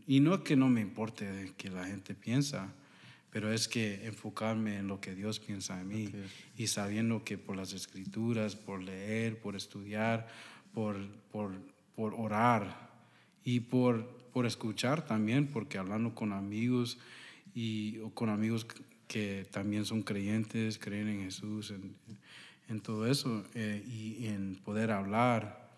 [0.06, 2.74] y no que no me importe que la gente piensa,
[3.32, 6.10] pero es que enfocarme en lo que Dios piensa de mí
[6.58, 10.28] y sabiendo que por las escrituras, por leer, por estudiar,
[10.74, 11.52] por, por,
[11.96, 12.90] por orar
[13.44, 16.98] y por, por escuchar también, porque hablando con amigos
[17.54, 18.66] y o con amigos
[19.08, 21.96] que también son creyentes, creen en Jesús, en,
[22.68, 25.70] en todo eso, eh, y en poder hablar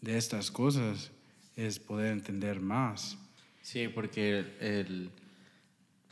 [0.00, 1.10] de estas cosas
[1.56, 3.18] es poder entender más.
[3.62, 5.10] Sí, porque el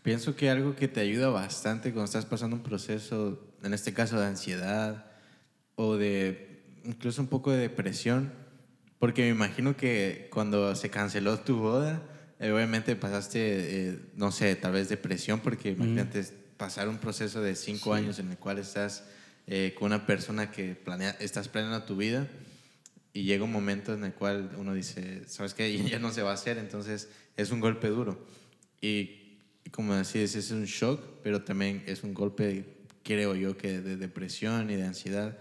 [0.05, 4.21] Pienso que algo que te ayuda bastante cuando estás pasando un proceso, en este caso
[4.21, 5.07] de ansiedad
[5.77, 8.31] o de incluso un poco de depresión,
[8.99, 12.03] porque me imagino que cuando se canceló tu boda,
[12.39, 16.23] eh, obviamente pasaste, eh, no sé, tal vez depresión, porque imagínate
[16.59, 19.05] pasar un proceso de cinco años en el cual estás
[19.47, 22.29] eh, con una persona que planea, estás planeando tu vida
[23.15, 25.75] y llega un momento en el cual uno dice, ¿sabes qué?
[25.91, 28.27] Ya no se va a hacer, entonces es un golpe duro.
[28.83, 29.24] Y
[29.71, 32.65] como decís, es un shock, pero también es un golpe,
[33.03, 35.39] creo yo, que de depresión y de ansiedad.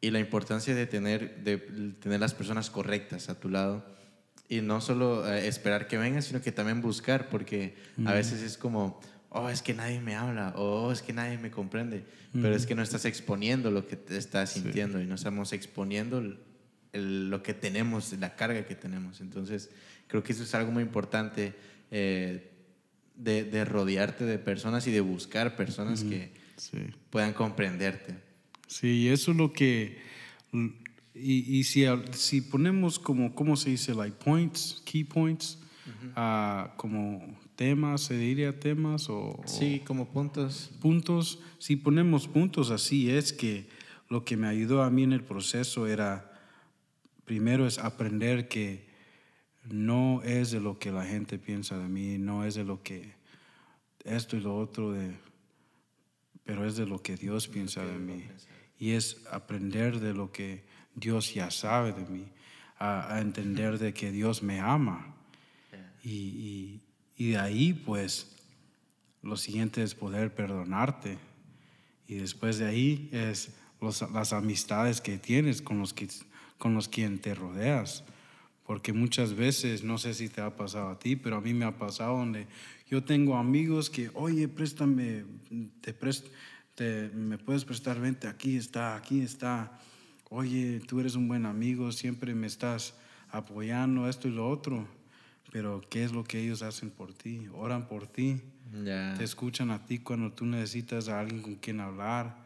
[0.00, 1.58] Y la importancia de tener, de
[2.00, 3.84] tener las personas correctas a tu lado.
[4.48, 8.56] Y no solo eh, esperar que venga, sino que también buscar, porque a veces es
[8.56, 12.54] como, oh, es que nadie me habla, o oh, es que nadie me comprende, pero
[12.54, 16.22] es que no estás exponiendo lo que te estás sintiendo y no estamos exponiendo
[16.92, 19.20] lo que tenemos, la carga que tenemos.
[19.20, 19.70] Entonces,
[20.06, 21.54] creo que eso es algo muy importante
[21.90, 22.57] eh,
[23.18, 26.32] de, rodearte de personas y de buscar personas que
[27.10, 28.14] puedan comprenderte.
[28.66, 29.98] Sí, eso es lo que...
[31.14, 33.94] Y, si, si ponemos como, ¿cómo se dice?
[33.94, 35.58] Like points, key points,
[36.16, 39.42] uh como temas, se diría temas o...
[39.46, 40.70] Sí, como puntos.
[40.80, 41.40] Puntos.
[41.58, 43.68] Si ponemos puntos así, es que
[44.08, 46.40] lo que me ayudó a mí en el proceso era,
[47.24, 48.87] primero es aprender que
[49.70, 53.12] no es de lo que la gente piensa de mí, no es de lo que
[54.04, 55.14] esto y lo otro, de,
[56.44, 58.24] pero es de lo que Dios piensa de mí.
[58.78, 62.26] Y es aprender de lo que Dios ya sabe de mí,
[62.78, 65.14] a, entender de que Dios me ama.
[66.02, 66.80] y,
[67.18, 68.36] y de ahí, pues,
[69.22, 71.18] lo siguiente es poder perdonarte.
[72.06, 73.54] Y después de ahí es
[74.12, 76.08] las amistades que tienes con los, que,
[76.56, 78.04] con los quien te rodeas.
[78.68, 81.64] Porque muchas veces, no sé si te ha pasado a ti, pero a mí me
[81.64, 82.46] ha pasado donde
[82.88, 85.24] yo tengo amigos que, oye, préstame,
[85.80, 85.92] te,
[86.74, 89.80] te me puedes prestar, vente, aquí está, aquí está.
[90.30, 92.94] Oye, tú eres un buen amigo, siempre me estás
[93.30, 94.86] apoyando, esto y lo otro
[95.50, 97.48] pero ¿qué es lo que ellos hacen por ti?
[97.54, 98.40] Oran por ti,
[99.16, 102.36] te escuchan a ti cuando tú necesitas a alguien con quien hablar,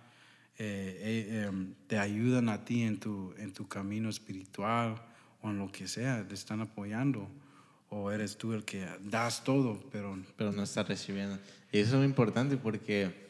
[0.58, 5.02] eh, eh, em, te ayudan a ti en tu, en tu camino espiritual
[5.42, 7.28] o en lo que sea, te están apoyando.
[7.88, 10.18] O eres tú el que das todo, pero...
[10.36, 11.38] Pero no estás recibiendo.
[11.70, 13.28] Y eso es muy importante porque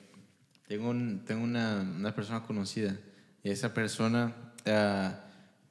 [0.68, 2.96] tengo, un, tengo una, una, persona conocida
[3.42, 4.32] y esa persona,
[4.66, 5.12] uh,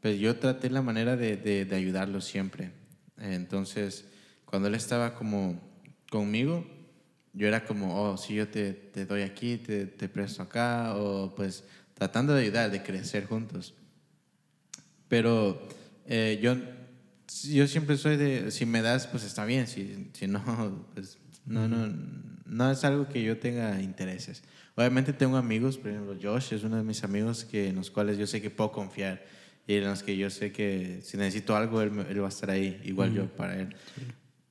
[0.01, 2.81] pues yo traté la manera de, de, de ayudarlo siempre
[3.21, 4.05] entonces,
[4.45, 5.59] cuando él estaba como
[6.09, 6.65] conmigo,
[7.33, 11.33] yo era como, oh, si yo te, te doy aquí, te, te, presto acá, o
[11.35, 13.75] pues tratando de ayudar, de crecer juntos.
[15.07, 15.67] Pero
[16.13, 16.57] eh, yo,
[17.49, 20.43] yo siempre soy de, si me das, pues está bien, si, si no,
[20.93, 21.87] pues no, no,
[22.45, 24.43] no es algo que yo tenga intereses.
[24.75, 28.17] Obviamente tengo amigos, por ejemplo, Josh es uno de mis amigos que, en los cuales
[28.17, 29.25] yo sé que puedo confiar
[29.65, 32.49] y en los que yo sé que si necesito algo, él, él va a estar
[32.49, 33.73] ahí, igual yo para él.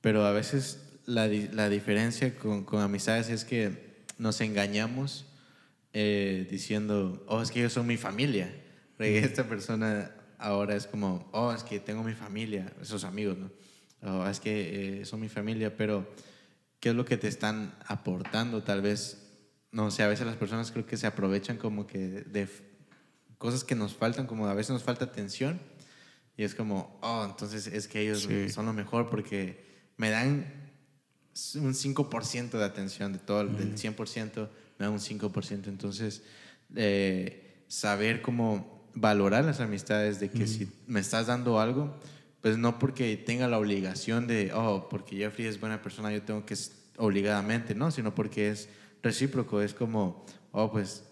[0.01, 5.27] Pero a veces la, la diferencia con, con, amistades es que nos engañamos
[5.93, 8.51] eh, diciendo, oh, es que ellos son mi familia.
[8.97, 10.11] Esta persona
[10.41, 13.51] ahora es como, oh, es que tengo mi familia, esos amigos, ¿no?
[14.03, 16.11] Oh, es que eh, son mi familia, pero
[16.79, 18.63] ¿qué es lo que te están aportando?
[18.63, 19.29] Tal vez,
[19.71, 22.49] no sé, a veces las personas creo que se aprovechan como que de
[23.37, 25.59] cosas que nos faltan, como a veces nos falta atención.
[26.35, 29.63] Y es como, oh, entonces es que ellos son lo mejor porque
[29.97, 30.45] me dan
[31.55, 34.49] un 5% de atención de todo, del 100%,
[34.79, 35.67] me dan un 5%.
[35.67, 36.23] Entonces,
[36.75, 41.95] eh, saber cómo valorar las amistades, de que si me estás dando algo,
[42.41, 46.45] pues no porque tenga la obligación de, oh, porque Jeffrey es buena persona, yo tengo
[46.45, 46.55] que
[46.97, 48.69] obligadamente, no, sino porque es
[49.01, 51.03] recíproco, es como, oh, pues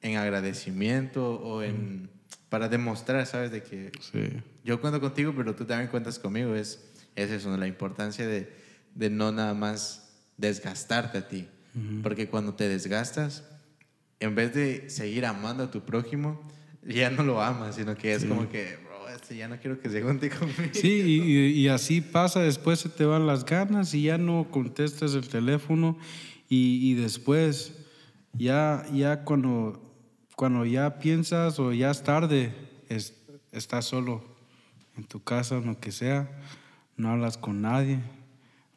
[0.00, 2.10] en agradecimiento o en
[2.52, 3.50] para demostrar, ¿sabes?
[3.50, 3.90] De que
[4.62, 6.54] yo cuento contigo, pero tú también cuentas conmigo.
[6.54, 6.84] Es,
[7.16, 8.52] es eso, la importancia de,
[8.94, 11.48] de, no nada más desgastarte a ti.
[12.02, 13.44] Porque cuando te desgastas,
[14.20, 16.46] en vez de seguir amando a tu prójimo,
[16.86, 19.88] ya no lo amas, sino que es como que, bro, este ya no quiero que
[19.88, 20.72] se junte conmigo.
[20.72, 25.14] Sí, y, y, así pasa, después se te van las ganas y ya no contestas
[25.14, 25.96] el teléfono
[26.48, 27.74] y, y después,
[28.32, 29.92] ya, ya cuando
[30.42, 32.52] cuando ya piensas o ya es tarde,
[33.52, 34.24] estás solo
[34.96, 36.28] en tu casa o lo que sea,
[36.96, 38.00] no hablas con nadie,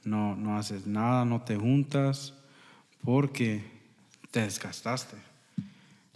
[0.03, 2.33] no, no haces nada, no te juntas,
[3.03, 3.63] porque
[4.31, 5.17] te desgastaste.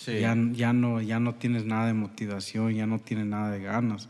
[0.08, 4.10] Ya, ya, no, ya no tienes nada de motivación, ya no tienes nada de ganas.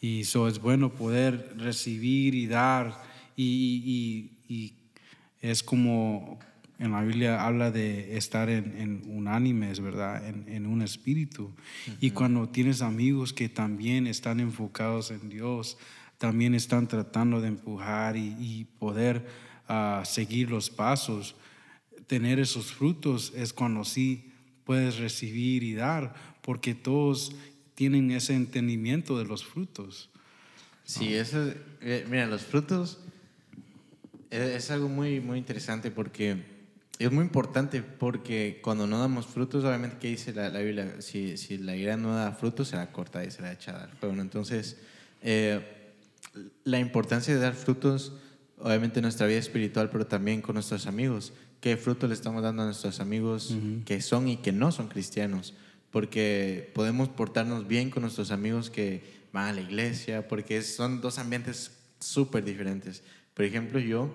[0.00, 3.02] Y eso es bueno poder recibir y dar.
[3.36, 4.74] Y, y, y
[5.40, 6.38] es como,
[6.78, 10.26] en la Biblia habla de estar en, en unánimes, ¿verdad?
[10.28, 11.52] En, en un espíritu.
[12.00, 15.78] Y cuando tienes amigos que también están enfocados en Dios,
[16.18, 19.26] también están tratando de empujar y, poder
[19.68, 21.36] ah, seguir los pasos,
[22.06, 24.33] tener esos frutos es cuando sí
[24.64, 27.34] puedes recibir y dar, porque todos
[27.74, 30.10] tienen ese entendimiento de los frutos.
[30.84, 32.98] Sí, eso, eh, mira, los frutos
[34.30, 36.54] es, es algo muy, muy interesante porque
[36.98, 41.00] es muy importante porque cuando no damos frutos, obviamente, ¿qué dice la, Biblia?
[41.00, 44.14] Si, si, la higuera no da frutos, será cortada y será echada al fuego.
[44.20, 44.76] Entonces,
[45.20, 45.92] eh,
[46.62, 48.12] la importancia de dar frutos,
[48.58, 51.32] obviamente en nuestra vida espiritual, pero también con nuestros amigos.
[51.64, 55.54] ¿Qué fruto le estamos dando a nuestros amigos que son y que no son cristianos?
[55.90, 61.18] Porque podemos portarnos bien con nuestros amigos que van a la iglesia, porque son dos
[61.18, 63.02] ambientes súper diferentes.
[63.32, 64.14] Por ejemplo, yo,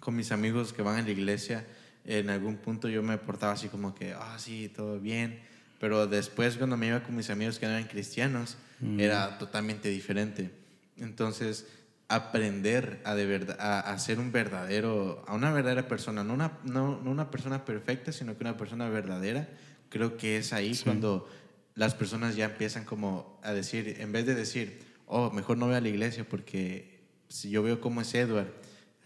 [0.00, 1.66] con mis amigos que van a la iglesia,
[2.06, 5.40] en algún punto yo me portaba así como que, ah, sí, todo bien.
[5.78, 8.56] Pero después cuando me iba con mis amigos que no eran cristianos,
[8.96, 10.50] era totalmente diferente.
[10.96, 11.66] Entonces,
[12.08, 17.00] aprender a, de verdad, a, ser un verdadero, a una verdadera persona, no una, no,
[17.02, 19.48] no, una persona perfecta, sino que una persona verdadera,
[19.90, 21.28] creo que es ahí cuando
[21.74, 25.74] las personas ya empiezan como a decir, en vez de decir, oh, mejor no voy
[25.74, 28.52] a la iglesia porque si yo veo cómo es Edward,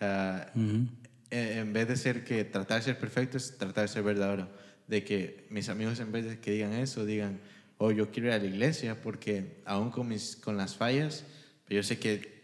[0.01, 4.03] ah, eh, en vez de ser que tratar de ser perfecto, es tratar de ser
[4.05, 4.49] verdadero.
[4.87, 7.41] De que mis amigos, en vez de que digan eso, digan,
[7.79, 11.25] oh, yo quiero ir a la iglesia porque aún con, mis, con las fallas,
[11.69, 12.42] yo sé que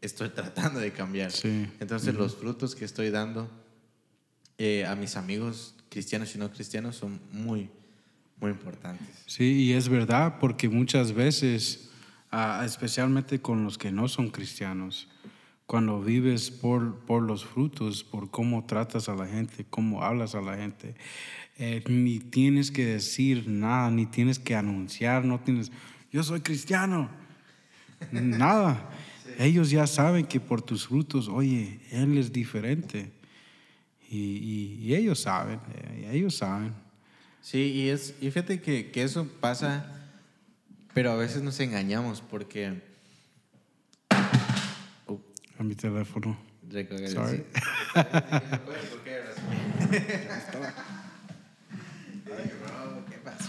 [0.00, 1.32] estoy tratando de cambiar.
[1.80, 3.50] Entonces, los frutos que estoy dando
[4.58, 7.70] eh, a mis amigos cristianos y no cristianos son muy,
[8.40, 9.08] muy importantes.
[9.26, 11.90] Sí, y es verdad, porque muchas veces,
[12.30, 15.08] ah, especialmente con los que no son cristianos,
[15.66, 20.40] cuando vives por, por los frutos, por cómo tratas a la gente, cómo hablas a
[20.40, 20.96] la gente,
[21.58, 25.70] eh, ni tienes que decir nada, ni tienes que anunciar, no tienes,
[26.10, 27.08] yo soy cristiano,
[28.10, 28.90] nada.
[29.40, 33.10] Ellos ya saben que por tus frutos, oye, Él es diferente.
[34.10, 36.74] Y, y, ellos saben, eh, ellos saben.
[37.40, 39.86] Sí, y, es, y fíjate que, que eso pasa,
[40.92, 42.82] pero a veces nos engañamos porque
[45.58, 46.36] a mi teléfono.
[47.08, 47.44] Sorry.
[49.04, 49.20] ¿Qué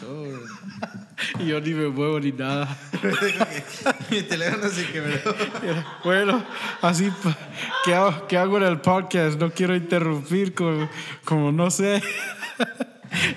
[0.02, 1.44] pasó?
[1.46, 2.78] Yo ni me muevo ni nada.
[4.12, 5.18] mi teléfono se quebró.
[6.04, 6.44] Bueno,
[6.82, 7.12] así,
[7.86, 9.40] ¿qué hago, ¿qué hago en el podcast?
[9.40, 10.90] No quiero interrumpir, como,
[11.26, 12.02] como no sé.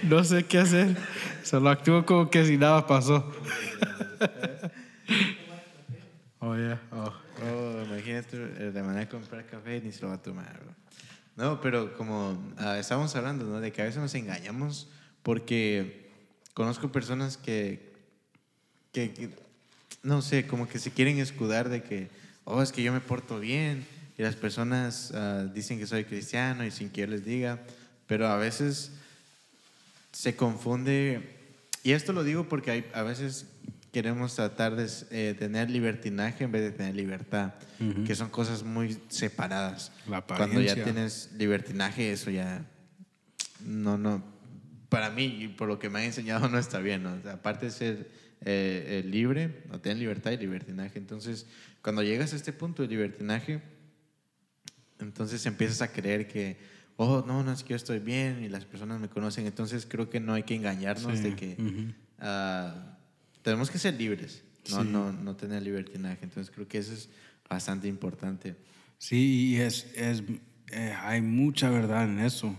[0.05, 0.97] No sé qué hacer.
[1.43, 3.33] Solo actúo como que si nada pasó.
[6.47, 6.79] Oh, yeah.
[6.93, 7.11] Oh.
[7.43, 10.61] Oh, imagínate eh, de manera de comprar café ni se lo va a tomar.
[11.37, 13.61] No, pero como ah, estábamos hablando, ¿no?
[13.61, 14.91] De que a veces nos engañamos
[15.23, 16.04] porque
[16.55, 17.93] conozco personas que,
[18.93, 19.31] que,
[20.03, 22.09] no sé, como que se quieren escudar de que,
[22.45, 23.85] oh, es que yo me porto bien
[24.17, 27.61] y las personas ah, dicen que soy cristiano y sin que yo les diga,
[28.07, 28.93] pero a veces
[30.13, 31.37] se confunde,
[31.83, 33.47] y esto lo digo porque hay, a veces
[33.93, 37.55] queremos tratar de eh, tener libertinaje en vez de tener libertad,
[38.07, 39.93] que son cosas muy separadas.
[40.27, 42.65] Cuando ya tienes libertinaje, eso ya
[43.61, 44.23] no, no,
[44.95, 47.07] para mí y por lo que me han enseñado no está bien.
[47.07, 50.99] aparte de ser eh, eh, libre, no tener libertad y libertinaje.
[50.99, 51.47] Entonces,
[51.83, 53.63] cuando llegas a este punto de libertinaje,
[55.01, 56.59] entonces empiezas a creer que,
[56.97, 59.47] oh, no, no es que yo estoy bien y las personas me conocen.
[59.47, 61.57] Entonces, creo que no hay que engañarnos de que
[63.43, 66.21] tenemos que ser libres, no, no, no tener libertinaje.
[66.23, 67.09] Entonces creo que eso es
[67.49, 68.57] bastante importante.
[68.99, 70.23] Sí, y es, es
[70.71, 72.57] eh, hay mucha verdad en eso.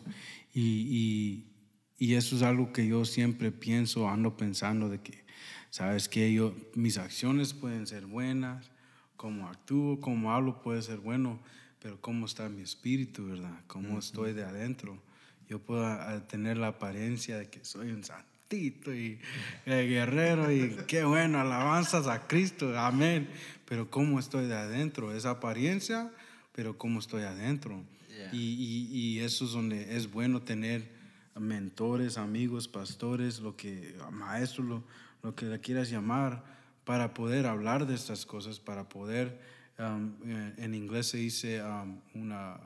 [0.54, 1.55] Y, y,
[1.98, 5.24] y, eso es algo que yo siempre pienso, ando pensando de que,
[5.70, 8.72] sabes que yo, mis acciones pueden ser buenas,
[9.16, 11.40] como actúo, como hablo puede ser bueno,
[11.82, 13.60] pero cómo está mi espíritu, ¿verdad?
[13.68, 15.02] Cómo estoy de adentro.
[15.48, 19.20] Yo puedo eh, tener la apariencia de que soy un santo y
[19.66, 23.28] eh, guerrero y qué bueno, alabanzas a Cristo, amén.
[23.66, 26.12] Pero cómo estoy de adentro, esa apariencia,
[26.54, 27.84] pero cómo estoy adentro.
[28.32, 30.90] Y, y, eso es donde es bueno tener
[31.36, 34.84] mentores, amigos, pastores, lo que, maestros, lo,
[35.24, 36.44] lo que le quieras llamar,
[36.84, 39.40] para poder hablar de estas cosas, para poder,
[39.80, 42.58] um, eh, en inglés se dice um, una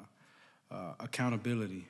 [0.70, 1.86] uh, accountability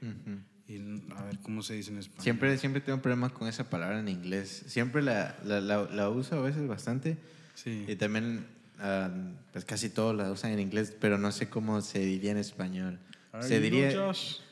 [1.16, 2.24] a ver cómo se dice en español.
[2.24, 4.66] Siempre, siempre tengo problemas con esa palabra en inglés.
[4.68, 7.18] Siempre la, la, la, uso a veces bastante.
[7.56, 7.86] Sí.
[7.88, 8.46] Y también,
[8.80, 9.10] ah,
[9.52, 13.00] pues casi todos la usan en inglés, pero no sé cómo se diría en español.
[13.42, 13.90] se diría.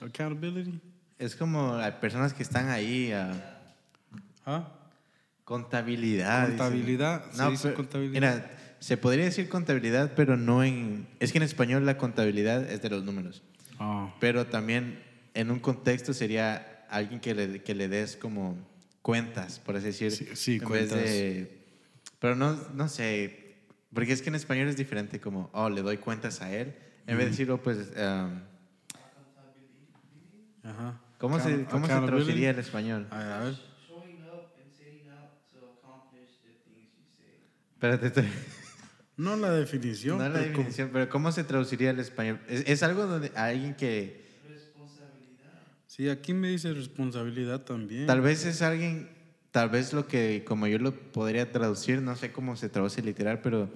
[0.01, 0.79] Accountability.
[1.19, 3.11] Es como hay personas que están ahí.
[3.13, 3.33] Uh,
[4.45, 4.71] ¿Ah?
[5.43, 6.47] Contabilidad.
[6.47, 7.31] Contabilidad.
[7.33, 8.13] No, se contabilidad.
[8.13, 11.07] Mira, se podría decir contabilidad, pero no en.
[11.19, 13.41] Es que en español la contabilidad es de los números.
[13.79, 14.13] Ah.
[14.19, 15.03] Pero también
[15.33, 18.57] en un contexto sería alguien que le, que le des como
[19.01, 20.11] cuentas, por así decir.
[20.35, 20.99] Sí, cuentas.
[22.19, 23.55] pero no, no sé,
[23.93, 27.17] porque es que en español es diferente, como, oh, le doy cuentas a él, en
[27.17, 27.77] vez de decirlo, pues...
[27.95, 28.41] Um,
[30.63, 30.99] Ajá.
[31.17, 33.07] ¿Cómo, se, cómo se traduciría el español?
[33.09, 33.55] A ver, a ver.
[37.77, 38.25] Espérate, estoy...
[39.17, 40.17] No la definición.
[40.19, 42.39] No la definición, pero ¿cómo se traduciría al español?
[42.47, 44.25] ¿Es, algo donde alguien que...
[44.47, 45.51] Responsabilidad.
[45.85, 48.07] Sí, aquí me dice responsabilidad también.
[48.07, 49.09] Tal vez es alguien,
[49.51, 53.41] tal vez lo que, como yo lo podría traducir, no sé cómo se traduce literal,
[53.41, 53.69] pero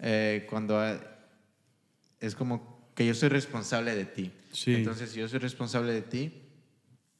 [0.00, 0.82] eh, cuando
[2.20, 4.32] es como que yo soy responsable de ti.
[4.52, 4.74] Sí.
[4.74, 6.45] Entonces, si yo soy responsable de ti,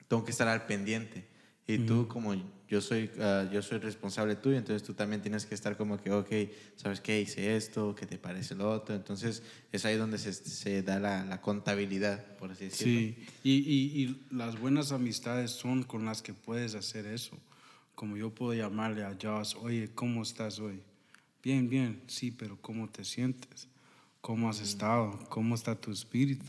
[0.08, 1.26] tengo que estar al pendiente.
[1.68, 2.34] Y tú, como
[2.68, 6.12] yo soy, ah, yo soy responsable tuyo, entonces tú también tienes que estar como que,
[6.12, 6.30] ok,
[6.76, 7.20] ¿sabes qué?
[7.20, 8.94] Hice esto, ¿qué te parece lo otro?
[8.94, 9.42] Entonces
[9.72, 13.00] es ahí donde se, se da la, la, contabilidad, por así decirlo.
[13.00, 17.36] Sí, y, y, y, las buenas amistades son con las que puedes hacer eso.
[17.96, 20.80] Como yo puedo llamarle a Josh, oye, ¿cómo estás hoy?
[21.42, 23.68] Bien, bien, sí, pero ¿cómo te sientes?
[24.20, 25.18] ¿Cómo has estado?
[25.28, 26.44] ¿Cómo está tu espíritu?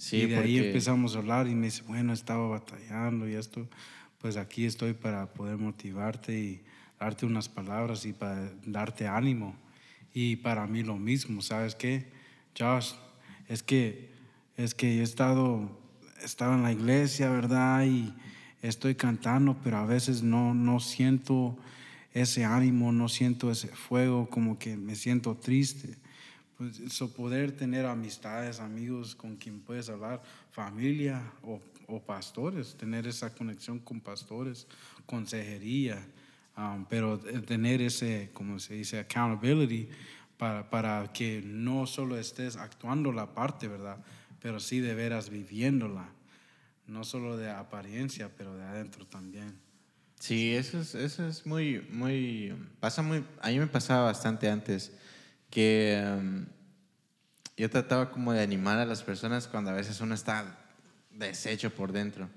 [0.00, 3.68] Sí, y de ahí empezamos a hablar y me dice, bueno, estaba batallando y esto
[4.18, 6.62] pues aquí estoy para poder motivarte y
[6.98, 9.54] darte unas palabras y para darte ánimo.
[10.14, 12.06] Y para mí lo mismo, ¿sabes qué?
[12.58, 12.92] Josh,
[13.46, 14.08] es que,
[14.56, 15.78] es que he estado,
[16.24, 17.84] estado en la iglesia, ¿verdad?
[17.84, 18.10] Y
[18.62, 21.58] estoy cantando, pero a veces no, no siento
[22.14, 25.99] ese ánimo, no siento ese fuego, como que me siento triste.
[26.60, 33.06] Pues eso, poder tener amistades, amigos con quien puedes hablar, familia o o pastores, tener
[33.06, 34.66] esa conexión con pastores,
[35.06, 35.98] consejería,
[36.56, 39.88] um, pero tener ese, como se dice, accountability
[40.36, 43.98] para, para que no solo estés actuando la parte, ¿verdad?
[44.40, 46.08] Pero sí de veras viviéndola,
[46.86, 49.54] no solo de apariencia, pero de adentro también.
[50.18, 54.92] Sí, eso es, eso es muy, muy, pasa muy, a mí me pasaba bastante antes
[55.50, 56.46] que um,
[57.56, 60.58] yo trataba como de animar a las personas cuando a veces uno está
[61.10, 62.28] deshecho por dentro.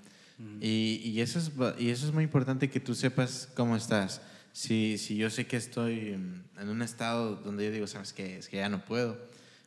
[0.60, 4.20] y, y, eso es, y eso es muy importante que tú sepas cómo estás.
[4.52, 8.48] Si, si yo sé que estoy en un estado donde yo digo, sabes que es
[8.48, 9.18] que ya no puedo,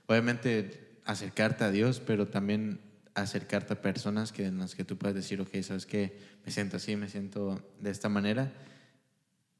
[0.06, 2.80] obviamente acercarte a Dios, pero también
[3.16, 6.78] acercarte a personas que, en las que tú puedes decir, ok, sabes que me siento
[6.78, 8.54] así, me siento de esta manera.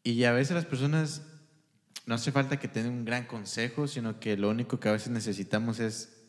[0.04, 1.24] Y a veces las personas
[2.08, 5.10] no hace falta que tengan un gran consejo, sino que lo único que a veces
[5.10, 6.24] necesitamos es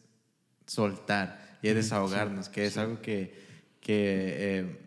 [0.66, 3.32] soltar y es desahogarnos, que es algo que,
[3.80, 4.78] que eh,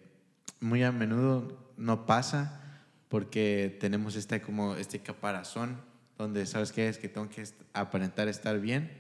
[0.60, 5.82] muy a menudo no pasa porque tenemos este, como este caparazón
[6.18, 6.90] donde, ¿sabes qué?
[6.90, 8.92] Es que tengo que aparentar estar bien.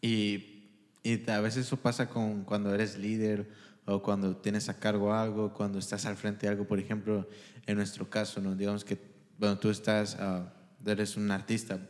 [0.00, 0.70] y,
[1.02, 3.50] y, a veces eso pasa con cuando eres líder
[3.84, 7.28] o cuando tienes a cargo algo, cuando estás al frente de algo, por ejemplo,
[7.66, 8.56] en nuestro caso, ¿no?
[8.56, 10.52] digamos que, bueno, tú estás, ah,
[10.84, 11.80] eres un artista,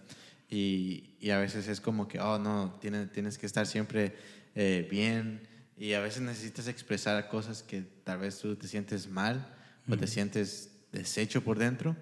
[0.51, 4.17] y, y, a veces es como que, oh, no, tienes, tienes que estar siempre
[4.55, 5.47] eh, bien
[5.77, 9.55] y a veces necesitas expresar cosas que tal vez tú te sientes mal
[9.89, 11.97] o te sientes deshecho por dentro,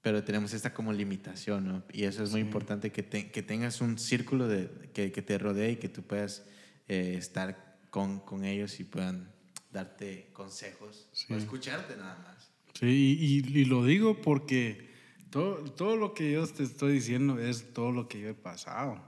[0.00, 1.84] pero tenemos esta como limitación, ¿no?
[1.92, 5.72] Y eso es muy importante, que, que, tengas un círculo de, que, que, te rodee
[5.72, 6.44] y que tú puedas
[6.88, 9.30] eh, estar con, con, ellos y puedan
[9.70, 12.35] darte consejos o escucharte nada más.
[12.78, 14.90] Sí, y, y lo digo porque
[15.30, 19.02] todo, todo lo que yo te estoy diciendo es todo lo que yo he pasado.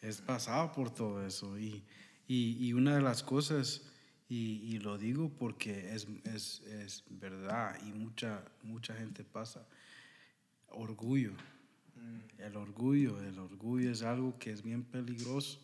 [0.00, 1.58] He pasado por todo eso.
[1.58, 1.82] Y,
[2.28, 3.90] y, y una de las cosas,
[4.28, 9.66] y, y lo digo porque es, es, es, verdad y mucha, mucha gente pasa,
[10.68, 11.32] orgullo.
[11.96, 12.40] Mm.
[12.40, 15.58] El orgullo, el orgullo es algo que es bien peligroso.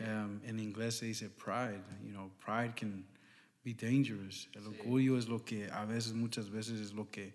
[0.00, 1.84] Um, en inglés se dice pride.
[2.04, 3.06] You know, pride can
[3.64, 4.48] be dangerous.
[4.54, 7.34] El orgullo es lo que a veces, muchas veces es lo que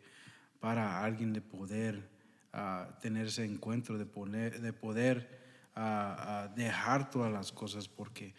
[0.59, 2.09] para a alguien de poder
[2.53, 5.27] uh, tener ese encuentro, de, poner, de poder
[5.75, 8.33] uh, dejar todas las cosas porque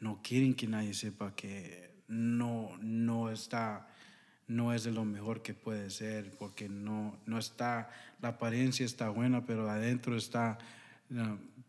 [0.00, 3.88] no quieren que nadie sepa que no, no está,
[4.46, 9.10] no es de lo mejor que puede ser, porque no, no está, la apariencia está
[9.10, 10.58] buena, pero adentro está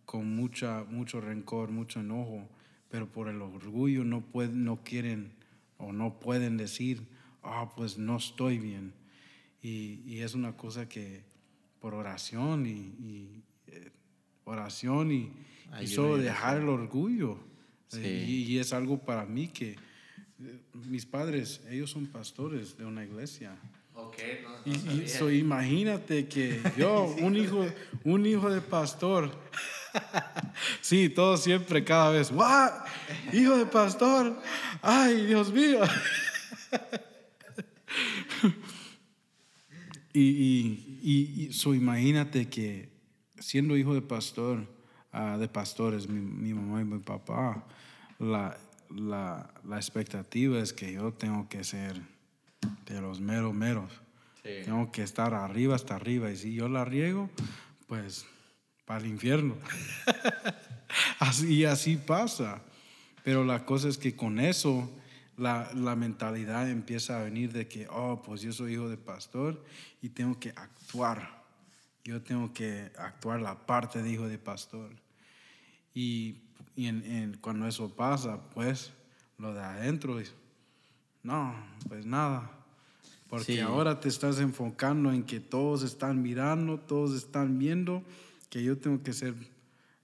[0.05, 2.47] con mucha, mucho rencor, mucho enojo,
[2.89, 5.38] pero por el orgullo no, pueden, no quieren
[5.79, 7.01] o no pueden decir,
[7.41, 8.93] ah, pues no estoy bien.
[9.61, 11.23] Y, y, es una cosa que
[11.79, 13.91] por oración y, y eh,
[14.45, 15.31] oración y,
[15.81, 17.39] y solo dejar el orgullo.
[17.93, 23.03] Eh, y, es algo para mí que eh, mis padres, ellos son pastores de una
[23.03, 23.57] iglesia.
[23.95, 24.43] Okay,
[25.19, 27.65] no, y, imagínate que yo, un hijo,
[28.03, 29.31] un hijo de pastor,
[30.81, 32.71] sí, todo siempre, cada vez, ¡guau!
[33.33, 34.39] Hijo de pastor,
[34.81, 35.79] ¡ay, Dios mío!
[40.11, 40.21] Y,
[41.03, 42.89] y, y imagínate que
[43.37, 44.67] siendo hijo de pastor,
[45.13, 47.65] uh, de pastores, mi, mi, mamá y mi papá,
[48.17, 48.57] la,
[48.89, 52.01] la, la, expectativa es que yo tengo que ser
[52.85, 53.91] de los meros meros.
[54.41, 56.31] Tengo que estar arriba hasta arriba.
[56.31, 57.29] Y si yo la riego,
[57.87, 58.25] pues
[58.89, 59.53] para el infierno.
[61.19, 62.59] así, así pasa.
[63.23, 64.89] Pero la cosa es que con eso
[65.37, 69.63] la, la, mentalidad empieza a venir de que, oh, pues yo soy hijo de pastor
[70.01, 71.43] y tengo que actuar.
[72.03, 74.89] Yo tengo que actuar la parte de hijo de pastor.
[75.93, 76.37] Y,
[76.75, 78.91] y en, cuando eso pasa, pues
[79.37, 80.19] lo de adentro,
[81.21, 81.53] no,
[81.87, 82.49] pues nada.
[83.29, 88.03] Porque ahora te estás enfocando en que todos están mirando, todos están viendo
[88.49, 89.35] que yo tengo que ser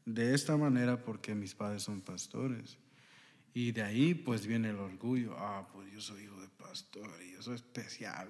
[0.06, 2.78] de esta manera porque mis padres son pastores.
[3.54, 5.36] Y de ahí pues viene el orgullo.
[5.38, 8.28] Ah, pues yo soy hijo de pastor y yo soy especial.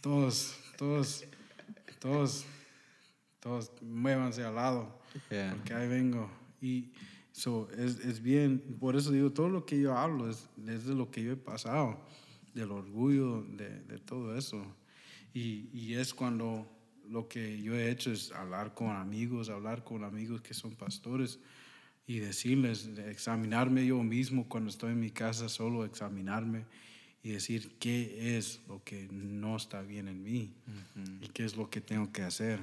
[0.00, 1.24] todos, todos,
[1.98, 2.44] todos,
[3.40, 5.00] todos muévanse al lado.
[5.28, 6.30] Porque ahí vengo.
[6.60, 6.92] Y
[7.34, 10.94] eso es, es, bien, por eso digo, todo lo que yo hablo es, es de
[10.94, 12.00] lo que yo he pasado
[12.54, 14.64] del orgullo, de, de todo eso.
[15.34, 16.68] Y, y, es cuando
[17.08, 21.38] lo que yo he hecho es hablar con amigos, hablar con amigos que son pastores
[22.06, 26.64] y decirles, examinarme yo mismo cuando estoy en mi casa, solo examinarme
[27.22, 30.52] y decir qué es lo que no está bien en mí
[31.20, 32.60] y qué es lo que tengo que hacer.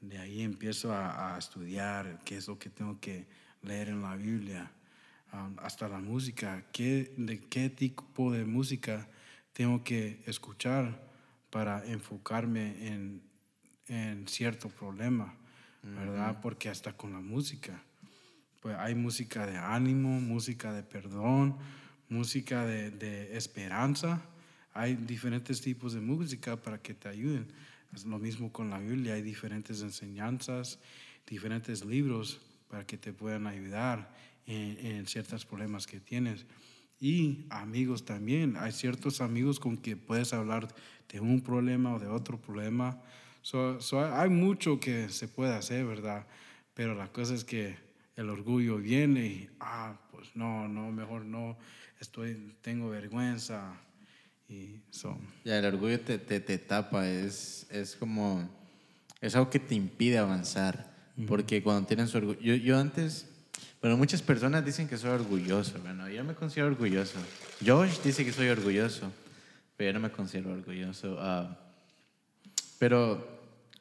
[0.00, 3.26] De ahí empiezo a, a, estudiar qué es lo que tengo que
[3.62, 4.72] leer en la Biblia
[5.58, 9.08] hasta la música, ¿qué, de qué tipo de música
[9.52, 11.06] tengo que escuchar
[11.50, 13.22] para enfocarme en,
[13.88, 15.34] en cierto problema,
[15.82, 16.40] ¿verdad?
[16.40, 17.82] Porque hasta con la música,
[18.60, 21.56] pues hay música de ánimo, música de perdón,
[22.08, 24.22] música de, de esperanza,
[24.72, 27.46] hay diferentes tipos de música para que te ayuden.
[27.94, 30.78] Es lo mismo con la Biblia, hay diferentes enseñanzas,
[31.26, 34.12] diferentes libros para que te puedan ayudar
[34.46, 36.46] en, ciertos problemas que tienes.
[37.00, 40.68] Y amigos también, hay ciertos amigos con que puedes hablar
[41.08, 43.00] de un problema o de otro problema.
[43.92, 46.26] Hay mucho que se puede hacer, ¿verdad?
[46.74, 47.76] Pero la cosa es que
[48.16, 51.56] el orgullo viene y, ah, pues no, no, mejor no,
[52.00, 53.80] estoy, tengo vergüenza.
[54.48, 55.18] Y so.
[55.44, 58.48] Ya, el orgullo te, te, te, tapa, es, es como,
[59.20, 60.94] es algo que te impide avanzar.
[61.26, 63.26] Porque cuando tienes orgullo, yo, yo antes
[63.80, 65.78] bueno, muchas personas dicen que soy orgulloso.
[65.80, 67.18] Bueno, yo me considero orgulloso.
[67.64, 69.12] Josh dice que soy orgulloso,
[69.76, 71.16] pero yo no me considero orgulloso.
[71.20, 71.56] Ah,
[72.78, 73.35] pero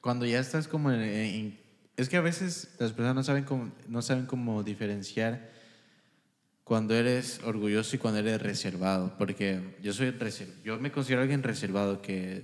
[0.05, 1.57] cuando ya estás como en,
[1.97, 5.49] Es que a veces las personas no saben cómo, no saben cómo diferenciar
[6.63, 9.15] cuando eres orgulloso y cuando eres reservado.
[9.17, 10.15] Porque yo soy.
[10.63, 12.43] Yo me considero alguien reservado que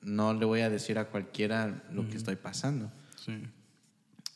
[0.00, 2.90] no le voy a decir a cualquiera lo que estoy pasando.
[3.22, 3.42] Sí.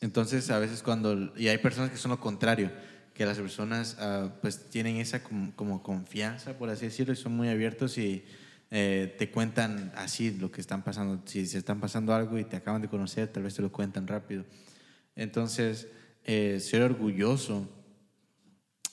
[0.03, 2.70] Entonces, a veces cuando, y hay personas que son lo contrario,
[3.14, 7.49] que las personas ah, pues tienen esa como, confianza, por así decirlo, y son muy
[7.49, 8.22] abiertos y
[8.70, 11.22] eh, te cuentan así lo que están pasando.
[11.26, 14.06] Si se están pasando algo y te acaban de conocer, tal vez te lo cuentan
[14.06, 14.44] rápido.
[15.14, 15.88] Entonces,
[16.24, 17.68] eh, ser orgulloso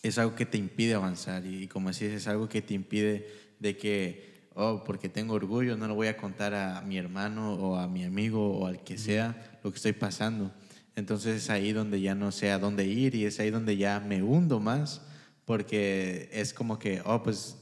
[0.03, 3.27] es algo que te impide avanzar y, como decís, es algo que te impide
[3.59, 7.77] de que, oh, porque tengo orgullo, no lo voy a contar a mi hermano o
[7.77, 10.53] a mi amigo o al que sea lo que estoy pasando.
[10.95, 13.99] Entonces es ahí donde ya no sé a dónde ir y es ahí donde ya
[13.99, 15.01] me hundo más
[15.45, 17.57] porque es como que, oh, pues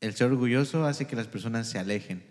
[0.00, 2.22] el ser orgulloso hace que las personas se alejen.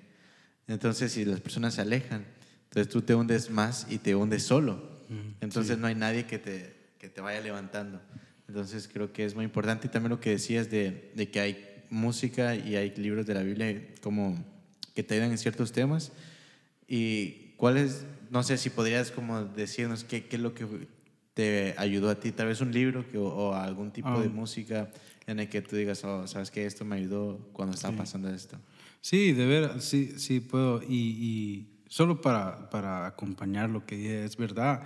[0.68, 2.26] Entonces si las personas se alejan,
[2.66, 4.95] entonces tú te hundes más y te hundes solo.
[5.39, 8.01] Entonces no hay nadie que te, que te vaya levantando.
[8.47, 11.84] Entonces creo que es muy importante y también lo que decías de, de que hay
[11.89, 14.43] música y hay libros de la Biblia como
[14.93, 16.11] que te ayudan en ciertos temas.
[16.88, 20.66] ¿Y cuál es no sé si podrías como decirnos qué, qué, es lo que
[21.34, 24.30] te ayudó a ti, tal vez un libro que, o, algún tipo de ah.
[24.30, 24.89] música
[25.28, 28.59] en el que tú digas, oh, sabes que esto me ayudó cuando estaba pasando esto.
[29.01, 30.82] Sí, de ver, sí, sí puedo.
[30.84, 34.84] Y, y solo para, para, acompañar lo que dije, es verdad,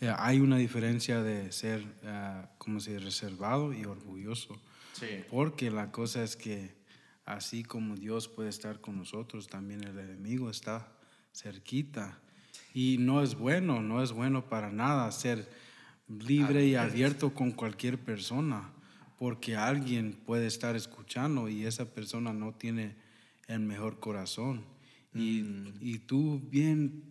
[0.00, 4.60] eh, hay una diferencia de ser, uh, como si reservado y orgulloso.
[4.92, 5.24] Sí.
[5.30, 6.74] Porque la cosa es que
[7.24, 10.92] así como Dios puede estar con nosotros, también el enemigo está
[11.32, 12.18] cerquita.
[12.74, 15.48] Y no es bueno, no es bueno para nada ser
[16.08, 18.72] libre y abierto con cualquier persona,
[19.20, 22.96] porque alguien puede estar escuchando y esa persona no tiene
[23.48, 24.64] el mejor corazón.
[25.14, 25.74] Y, mm.
[25.82, 27.02] y tú bien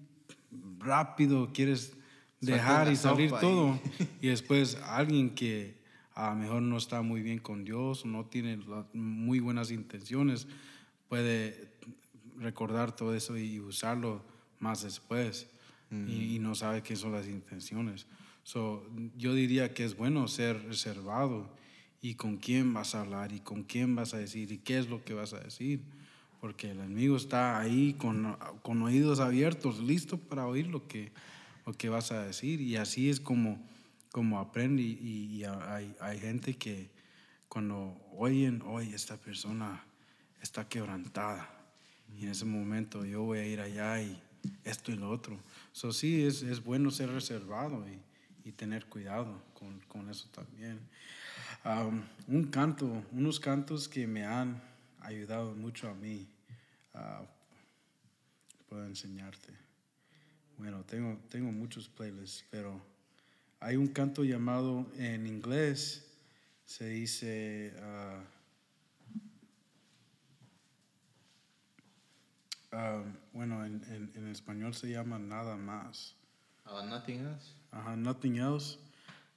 [0.80, 1.94] rápido quieres
[2.42, 3.80] dejar y salir todo.
[4.24, 5.76] Y después alguien que
[6.16, 8.58] a lo mejor no está muy bien con Dios, no tiene
[8.92, 10.48] muy buenas intenciones,
[11.10, 11.74] puede
[12.40, 14.26] recordar todo eso y usarlo
[14.58, 15.48] más después
[15.92, 18.08] y, no sabe qué son las intenciones.
[18.42, 18.84] So,
[19.16, 21.59] yo diría que es bueno ser reservado
[22.02, 24.88] y con quién vas a hablar y con quién vas a decir y qué es
[24.88, 25.82] lo que vas a decir.
[26.40, 31.12] Porque el enemigo está ahí con, con oídos abiertos, listo para oír lo que,
[31.66, 32.62] lo que vas a decir.
[32.62, 33.60] Y así es como,
[34.12, 34.82] como aprende.
[34.82, 36.90] Y, hay, hay, gente que
[37.50, 39.84] cuando oyen, oye, esta persona
[40.42, 41.50] está quebrantada.
[42.18, 44.18] Y en ese momento yo voy a ir allá y
[44.64, 45.38] esto y lo otro.
[45.74, 50.80] So, sí, es, es bueno ser reservado y, y tener cuidado con, con eso también.
[52.28, 54.62] Un canto, unos cantos que me han
[55.02, 56.28] ayudado mucho a mí.
[56.94, 57.26] Uh,
[58.68, 59.54] puedo enseñarte.
[60.58, 62.82] Bueno, tengo, tengo muchos playlists, pero
[63.60, 66.06] hay un canto llamado en inglés,
[66.66, 67.74] se dice...
[67.82, 68.40] Uh,
[73.34, 76.16] bueno, en, en, en, español se llama Nada Más.
[76.68, 77.54] Uh, nothing Else.
[77.72, 78.78] Ajá, Nothing Else.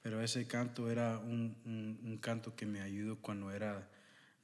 [0.03, 3.89] Pero ese canto era un, un, un canto que me ayudó cuando era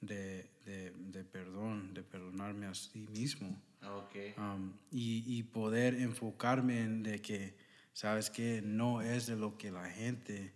[0.01, 3.62] de, de, de, perdón, de perdonarme a sí mismo.
[4.07, 4.34] Okay.
[4.38, 7.55] Um, y, y, poder enfocarme en de que,
[7.93, 10.53] ¿sabes que No es de lo que la gente,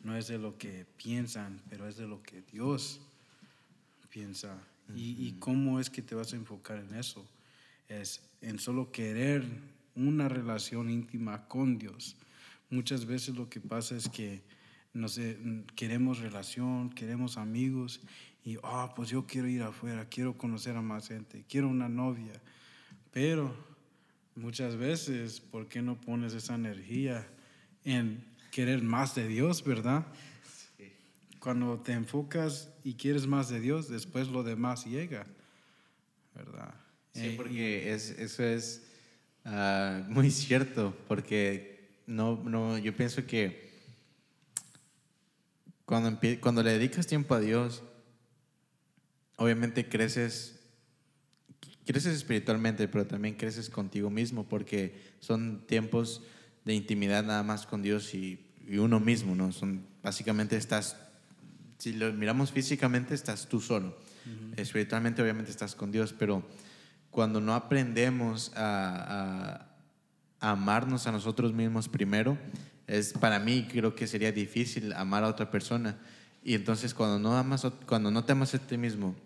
[0.00, 3.00] no es de lo que piensan, pero es de lo que Dios
[4.08, 4.58] piensa.
[4.94, 7.26] y, y, cómo es que te vas a enfocar en eso?
[7.88, 9.44] Es en solo querer
[9.94, 12.16] una relación íntima con Dios.
[12.70, 14.42] Muchas veces lo que pasa es que
[14.96, 15.38] no sé,
[15.74, 18.00] queremos relación, queremos amigos
[18.42, 22.32] y, ah, pues yo quiero ir afuera, quiero conocer a más gente, quiero una novia.
[23.12, 23.54] Pero
[24.34, 27.26] muchas veces, ¿por qué no pones esa energía
[27.84, 30.06] en querer más de Dios, verdad?
[31.40, 35.26] Cuando te enfocas y quieres más de Dios, después lo demás llega,
[36.34, 36.74] ¿verdad?
[37.12, 38.82] Sí, porque es, eso es
[39.44, 41.75] uh, muy cierto, porque
[42.06, 43.66] no, no, yo pienso que
[45.84, 47.82] cuando, cuando le dedicas tiempo a Dios,
[49.36, 50.60] obviamente creces,
[51.84, 56.22] creces espiritualmente, pero también creces contigo mismo, porque son tiempos
[56.64, 59.52] de intimidad nada más con Dios y, uno mismo, ¿no?
[59.52, 60.96] Son, básicamente estás,
[61.78, 63.96] si lo miramos físicamente, estás tú solo.
[64.56, 66.42] Espiritualmente, obviamente, estás con Dios, pero
[67.12, 69.75] cuando no aprendemos a, a
[70.40, 72.38] amarnos a nosotros mismos primero,
[72.86, 75.96] es para mí creo que sería difícil amar a otra persona.
[76.44, 79.16] Y entonces cuando no amas, cuando no te amas a ti mismo,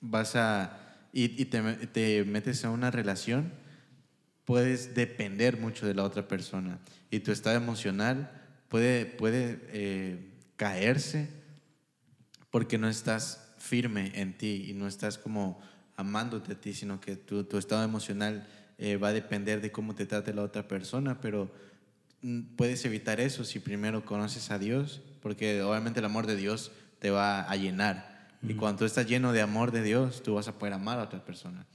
[0.00, 3.52] vas a y, te, te, metes a una relación,
[4.44, 6.78] puedes depender mucho de la otra persona
[7.10, 8.30] y tu estado emocional
[8.68, 11.28] puede, puede eh, caerse
[12.50, 15.60] porque no estás firme en ti y no estás como
[15.96, 18.46] amándote a ti, sino que tu, tu estado emocional
[18.78, 21.50] eh, va a depender de cómo te trate la otra persona, pero
[22.22, 26.72] mm, puedes evitar eso si primero conoces a Dios, porque obviamente el amor de Dios
[26.98, 30.46] te va a llenar y cuando tú estás lleno de amor de Dios, tú vas
[30.46, 31.66] a poder amar a otra persona.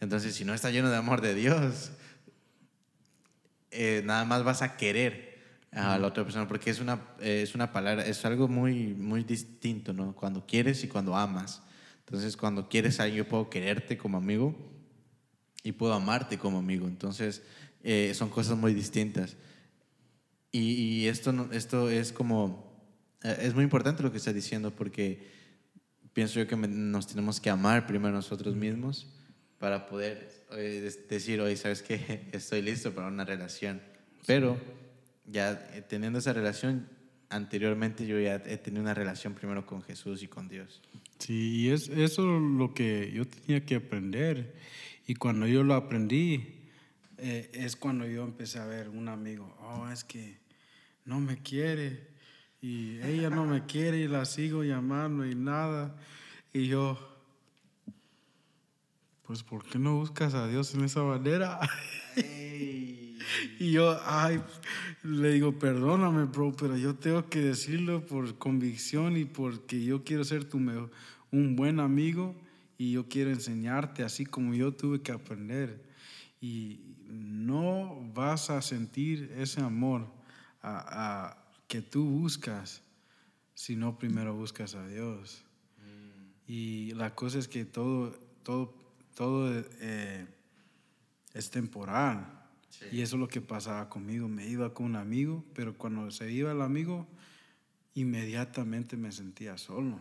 [0.00, 1.90] Entonces, si no estás lleno de amor de Dios,
[3.70, 5.32] eh, nada más vas a querer
[5.72, 9.92] a la otra persona, porque es una, es una palabra, es algo muy, muy distinto,
[9.92, 10.14] ¿no?
[10.14, 11.62] Cuando quieres y cuando amas.
[12.06, 14.54] Entonces, cuando quieres a alguien, yo puedo quererte como amigo
[15.62, 16.86] y puedo amarte como amigo.
[16.86, 17.42] Entonces,
[17.82, 19.36] eh, son cosas muy distintas.
[20.50, 22.72] Y, y esto, esto es como,
[23.22, 25.30] eh, es muy importante lo que estás diciendo, porque
[26.12, 29.06] pienso yo que nos tenemos que amar primero nosotros mismos
[29.58, 33.80] para poder eh, decir, hoy sabes que estoy listo para una relación.
[34.26, 34.58] Pero
[35.26, 36.88] ya eh, teniendo esa relación,
[37.28, 40.82] anteriormente yo ya he tenido una relación primero con Jesús y con Dios.
[41.18, 44.54] Sí, y es eso lo que yo tenía que aprender.
[45.06, 46.62] Y cuando yo lo aprendí,
[47.18, 50.38] eh, es cuando yo empecé a ver un amigo, oh, es que
[51.04, 52.08] no me quiere
[52.60, 55.96] y ella no me quiere y la sigo llamando y nada.
[56.52, 56.98] Y yo,
[59.22, 61.58] pues ¿por qué no buscas a Dios en esa manera?
[62.16, 64.40] y yo, ay,
[65.02, 70.22] le digo, perdóname, bro, pero yo tengo que decirlo por convicción y porque yo quiero
[70.24, 72.36] ser tu un buen amigo
[72.78, 75.90] y yo quiero enseñarte así como yo tuve que aprender.
[76.40, 80.08] Y no vas a sentir ese amor
[80.62, 82.82] a que tú buscas
[83.54, 85.44] si no primero buscas a Dios.
[85.78, 86.50] Mm.
[86.52, 88.10] Y la cosa es que todo,
[88.42, 88.74] todo,
[89.14, 89.50] todo
[89.80, 90.26] eh,
[91.32, 92.40] es temporal.
[92.90, 94.28] Y eso es lo que pasaba conmigo.
[94.28, 97.06] Me iba con un amigo, pero cuando se iba el amigo,
[97.94, 100.00] inmediatamente me sentía solo.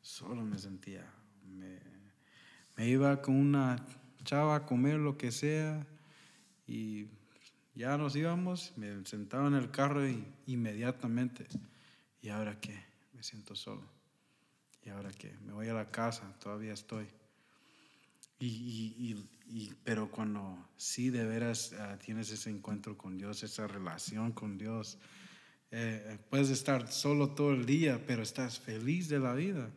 [0.00, 1.04] Solo me sentía.
[2.80, 3.76] Me, iba con una
[4.24, 5.86] chava a comer lo que sea
[6.66, 7.08] y
[7.74, 11.46] ya nos íbamos, me sentaba en el carro y inmediatamente,
[12.22, 12.82] ¿y ahora qué?
[13.12, 13.82] Me siento solo.
[14.82, 15.36] ¿Y ahora qué?
[15.44, 17.06] Me voy a la casa, todavía estoy.
[18.38, 24.32] y, y, pero cuando sí de veras ah, tienes ese encuentro con Dios, esa relación
[24.32, 24.96] con Dios,
[25.70, 29.70] eh, puedes estar solo todo el día, pero estás feliz de la vida,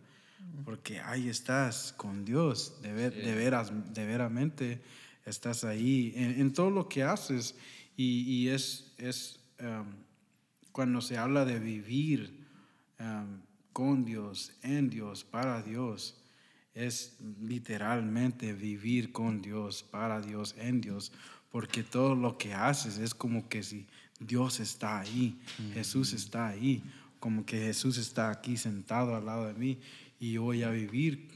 [0.66, 4.82] porque ahí estás con Dios, de, de veras, de veramente
[5.26, 7.56] estás ahí en, todo lo que haces.
[7.96, 9.86] Y, y es, es um,
[10.72, 12.46] cuando se habla de vivir
[13.00, 13.40] um,
[13.72, 16.18] con Dios, en Dios, para Dios,
[16.74, 21.12] es literalmente vivir con Dios, para Dios, en Dios,
[21.52, 23.86] porque todo lo que haces es como que si
[24.20, 25.40] Dios está ahí,
[25.74, 26.82] Jesús está ahí,
[27.20, 29.80] como que Jesús está aquí sentado al lado de mí
[30.24, 31.28] y voy a vivir.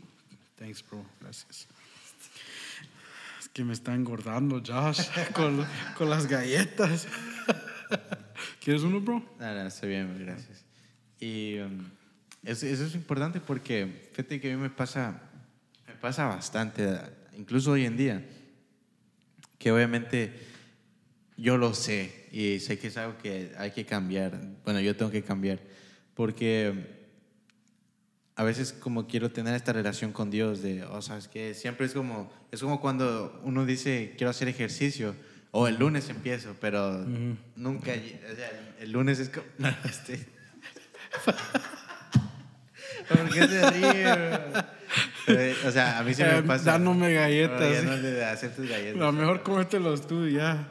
[0.55, 1.05] Thanks, bro.
[1.19, 1.67] Gracias.
[3.37, 5.01] Es que me está engordando Josh
[5.33, 5.65] con,
[5.97, 7.05] con las galletas.
[8.63, 9.21] ¿Quieres uno, bro?
[9.41, 10.63] No, no, está bien, gracias.
[11.19, 11.83] Y um,
[12.43, 15.21] eso, eso, es importante porque fíjate que a mí me pasa
[15.99, 16.87] pasa bastante,
[17.37, 18.25] incluso hoy en día,
[19.57, 20.33] que obviamente
[21.35, 24.39] yo lo sé y sé que es algo que hay que cambiar.
[24.63, 25.59] Bueno, yo tengo que cambiar
[26.13, 26.96] porque
[28.37, 31.87] a veces como quiero tener esta relación con Dios de, o sea, es que siempre
[31.87, 35.15] es como, es como cuando uno dice quiero hacer ejercicio
[35.49, 37.03] o el lunes empiezo, pero
[37.55, 39.43] nunca, o sea, el lunes es como,
[39.85, 40.27] este,
[43.09, 44.05] ¿por qué se ríe?
[45.67, 46.73] o sea, a mí se me eh, pasa.
[46.73, 47.83] Dándome galletas.
[47.85, 48.97] No, hacer tus galletas.
[48.97, 50.67] Lo mejor cómetelos tú ya.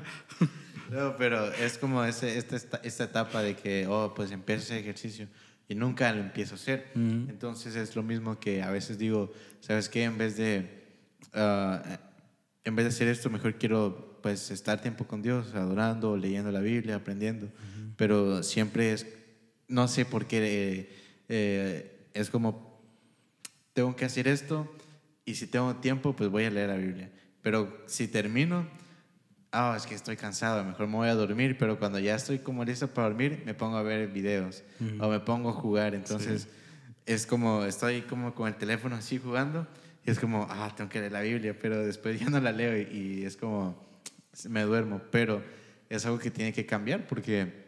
[0.88, 5.26] No, pero es como ese, esta, esta etapa de que, oh, pues empiezo ese ejercicio
[5.68, 6.90] y nunca lo empiezo a hacer.
[6.94, 10.04] Entonces es lo mismo que a veces digo, ¿sabes qué?
[10.04, 10.84] En vez de,
[11.32, 11.82] ah,
[12.64, 16.60] en vez de hacer esto, mejor quiero pues estar tiempo con Dios, adorando, leyendo la
[16.60, 17.48] Biblia, aprendiendo.
[17.96, 19.06] Pero siempre es,
[19.68, 20.90] no sé por qué, eh,
[21.28, 22.80] eh, es como
[23.72, 24.74] tengo que hacer esto
[25.24, 27.10] y si tengo tiempo, pues voy a leer la Biblia.
[27.42, 28.66] Pero si termino,
[29.56, 32.62] ah, es que estoy cansado, mejor me voy a dormir, pero cuando ya estoy como
[32.62, 34.62] listo para dormir, me pongo a ver videos
[35.00, 35.94] o me pongo a jugar.
[35.94, 36.46] Entonces,
[37.06, 39.66] es como, estoy como con el teléfono así jugando
[40.04, 42.76] y es como, ah, tengo que leer la Biblia, pero después ya no la leo
[42.76, 43.82] y, es como,
[44.48, 45.00] me duermo.
[45.10, 45.42] Pero
[45.88, 47.64] es algo que tiene que cambiar porque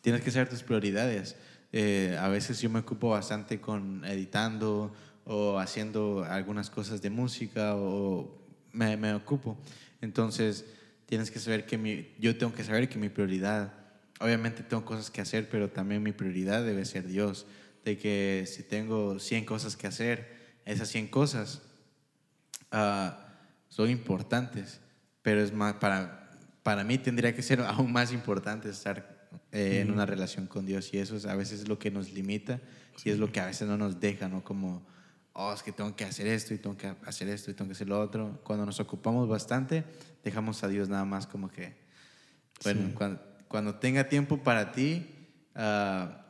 [0.00, 1.36] tienes que saber tus prioridades.
[1.72, 4.94] Eh, a veces yo me ocupo bastante con editando
[5.24, 8.40] o haciendo algunas cosas de música o
[8.72, 9.58] me, me ocupo.
[10.00, 10.64] Entonces,
[11.08, 13.72] tienes que saber que mi, yo tengo que saber que mi prioridad,
[14.20, 17.46] obviamente tengo cosas que hacer, pero también mi prioridad debe ser Dios.
[17.82, 21.62] De que si tengo 100 cosas que hacer, esas 100 cosas
[22.72, 23.10] uh,
[23.68, 24.80] son importantes,
[25.22, 26.30] pero es más, para,
[26.62, 30.92] para mí tendría que ser aún más importante estar eh, en una relación con Dios
[30.92, 32.60] y eso es, a veces es lo que nos limita
[33.02, 34.44] y es lo que a veces no nos deja, ¿no?
[34.44, 34.86] Como
[35.38, 37.72] oh, es que tengo que hacer esto y tengo que hacer esto y tengo que
[37.74, 38.40] hacer lo otro.
[38.42, 39.84] Cuando nos ocupamos bastante,
[40.24, 41.76] dejamos a Dios nada más como que,
[42.64, 42.92] bueno,
[43.46, 45.06] cuando, tenga tiempo para ti,
[45.54, 46.26] ah,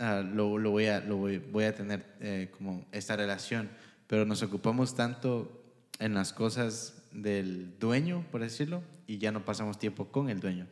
[0.00, 3.70] ah, lo, lo, voy a, lo voy, voy a tener eh, como esta relación.
[4.08, 5.62] Pero nos ocupamos tanto
[6.00, 10.66] en las cosas del dueño, por decirlo, y ya no pasamos tiempo con el dueño,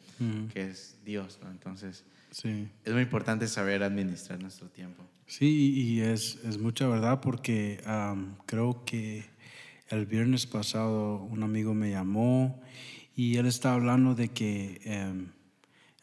[0.52, 1.50] que es Dios, ¿no?
[1.50, 2.68] Entonces, sí.
[2.84, 5.04] es muy importante saber administrar nuestro tiempo.
[5.26, 7.82] Sí, y es, es mucha verdad porque
[8.46, 9.26] creo que
[9.88, 12.62] el viernes pasado un amigo me llamó
[13.14, 15.28] y él estaba hablando de que em,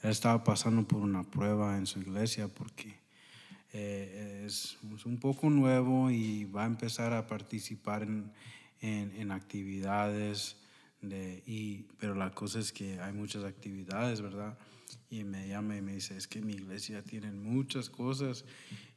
[0.02, 3.00] él estaba pasando por una prueba en su iglesia porque
[3.74, 8.32] eh, es, un poco nuevo y va a empezar a participar en,
[8.82, 10.58] en, en actividades,
[11.02, 14.58] de, y, pero la cosa es que hay muchas actividades, ¿verdad?
[15.10, 18.46] Y me llama y me dice, es que mi iglesia tiene muchas cosas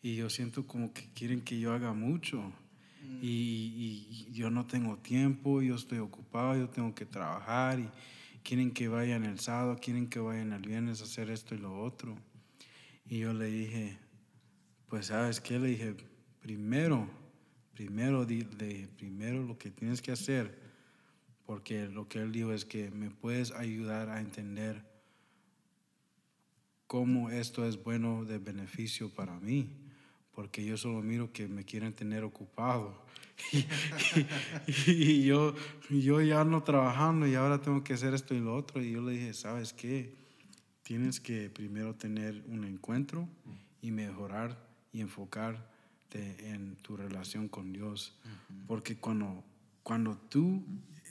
[0.03, 3.19] y yo siento como que quieren que yo haga mucho mm.
[3.23, 7.89] y, y, yo no tengo tiempo, yo estoy ocupado, yo tengo que trabajar y
[8.43, 11.55] quieren que vaya en el sábado, quieren que vaya en el viernes a hacer esto
[11.55, 12.17] y lo otro.
[13.07, 13.99] Y yo le dije,
[14.89, 15.95] pues sabes qué, le dije,
[16.41, 17.09] primero,
[17.75, 20.59] primero, le primero lo que tienes que hacer,
[21.45, 24.88] porque lo que él dijo es que me puedes ayudar a entender
[26.89, 29.69] cómo esto es bueno de beneficio para mí,
[30.35, 33.07] porque yo solo miro que me quieren tener ocupado.
[34.87, 35.55] y, yo,
[35.91, 38.83] yo ya no trabajando y ahora tengo que hacer esto y lo otro.
[38.83, 40.15] Y yo le dije, ¿sabes qué?
[40.83, 43.29] Tienes que primero tener un encuentro
[43.83, 44.59] y mejorar
[44.91, 48.15] y enfocarte en tu relación con Dios.
[48.67, 49.45] Porque cuando,
[49.83, 50.65] cuando tú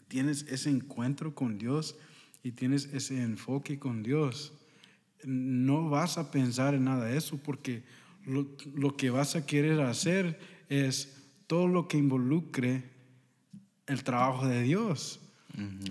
[0.07, 1.95] tienes ese encuentro con Dios
[2.41, 4.56] y tienes ese enfoque con Dios,
[5.23, 7.83] no vas a pensar en nada de eso porque
[8.25, 10.39] lo, que vas a querer hacer
[10.69, 12.83] es todo lo que involucre
[13.85, 15.19] el trabajo de Dios.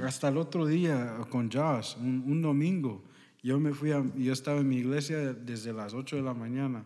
[0.03, 3.03] Hasta el otro día con Josh, un, domingo,
[3.43, 6.85] yo me fui a, yo estaba en mi iglesia desde las 8 de la mañana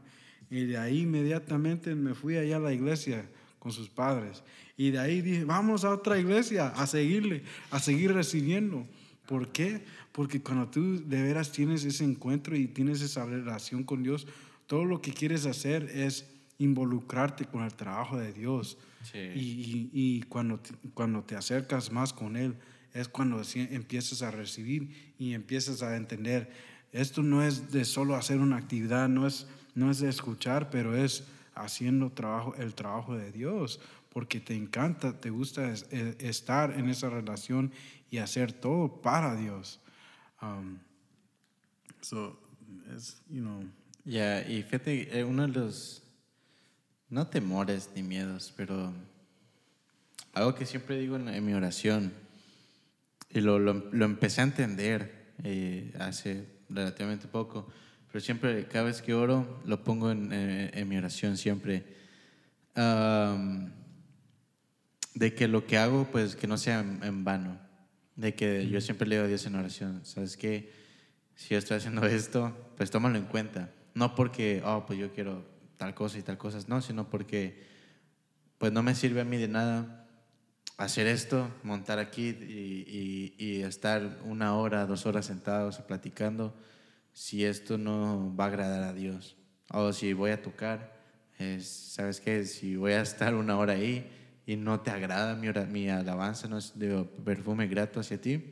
[0.51, 3.29] y de ahí inmediatamente me fui allá a la iglesia
[3.59, 4.43] con sus padres.
[4.77, 8.87] Y de ahí dije, vamos a otra iglesia a seguirle, a seguir recibiendo.
[9.27, 9.85] ¿Por qué?
[10.13, 14.27] Porque cuando tú de veras tienes ese encuentro y tienes esa relación con Dios,
[14.67, 16.27] todo lo que quieres hacer es
[16.59, 18.79] involucrarte con el trabajo de Dios.
[19.15, 22.55] Y, y, cuando, te, cuando te acercas más con Él,
[22.93, 26.51] es cuando empiezas a recibir y empiezas a entender,
[26.93, 30.97] esto no es de solo hacer una actividad, no es, no es de escuchar, pero
[30.97, 33.81] es haciendo trabajo, el trabajo de Dios,
[34.11, 37.73] porque te encanta, te gusta e, estar en esa relación
[38.11, 39.81] y hacer todo para Dios.
[40.43, 40.81] Um,
[42.01, 42.37] so,
[43.29, 43.65] you know.
[44.05, 46.03] Ya, y fíjate, eh, uno de los,
[47.11, 48.93] no temores ni miedos, pero
[50.33, 52.13] algo que siempre digo en, mi oración,
[53.29, 57.69] y lo, lo, empecé a entender eh, hace relativamente poco,
[58.11, 61.85] pero siempre, cada vez que oro, lo pongo en, en, mi oración siempre.
[65.15, 67.70] de que lo que hago, pues que no sea en, vano.
[68.21, 70.71] De que yo siempre le digo a Dios en oración, ¿sabes qué?
[71.37, 73.71] Si yo estoy haciendo esto, pues tómalo en cuenta.
[73.95, 75.43] No porque, oh, pues yo quiero
[75.79, 77.63] tal cosa y tal cosa, no, sino porque,
[78.59, 80.07] pues no me sirve a mí de nada
[80.77, 86.55] hacer esto, montar aquí y, y, y estar una hora, dos horas sentados platicando
[87.15, 89.39] si esto no va a agradar a Dios.
[89.73, 90.95] O si voy a tocar,
[91.63, 92.45] ¿sabes qué?
[92.45, 94.20] Si voy a estar una hora ahí
[94.51, 98.43] y no te agrada mi, mi alabanza, no es de perfume grato hacia ti,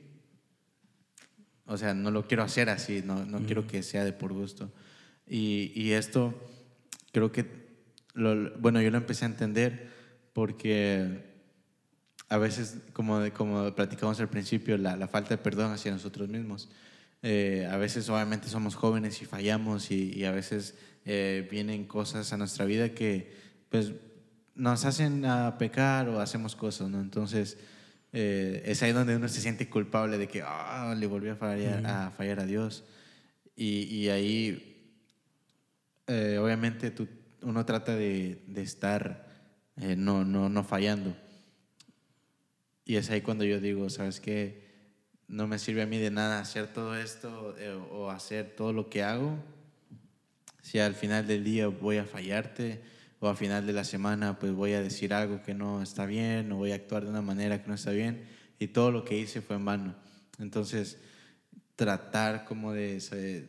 [1.66, 4.70] o sea, no lo quiero hacer así, no, no quiero que sea de por gusto.
[5.26, 6.40] Y, y esto
[7.10, 7.46] creo que,
[8.14, 9.90] lo, bueno, yo lo empecé a entender
[10.34, 11.24] porque
[12.28, 16.68] a veces, como, como platicamos al principio, la, la falta de perdón hacia nosotros mismos.
[17.22, 22.36] Eh, a veces obviamente somos jóvenes y fallamos y, a veces eh, vienen cosas a
[22.36, 23.92] nuestra vida que pues
[24.58, 27.00] nos hacen a pecar o hacemos cosas, ¿no?
[27.00, 27.56] Entonces
[28.12, 31.86] eh, es ahí donde uno se siente culpable de que ah, le volvió a fallar,
[31.86, 32.84] a fallar a Dios
[33.56, 34.74] y, y ahí
[36.06, 37.08] obviamente tú,
[37.42, 39.26] uno trata de, de estar
[39.76, 41.14] no, no, no fallando
[42.84, 44.68] y es ahí cuando yo digo, ¿sabes qué?
[45.28, 48.88] no me sirve a mí de nada hacer todo esto eh, o hacer todo lo
[48.88, 49.36] que hago
[50.62, 52.80] si al final del día voy a fallarte
[53.20, 56.52] o al final de la semana pues voy a decir algo que no está bien
[56.52, 58.24] o voy a actuar de una manera que no está bien
[58.58, 59.94] y todo lo que hice fue en vano.
[60.38, 60.98] Entonces,
[61.76, 63.48] tratar como de,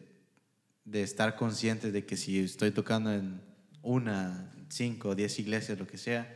[0.86, 3.42] de estar conscientes de que si estoy tocando en
[3.82, 6.36] una, cinco, diez iglesias, lo que sea,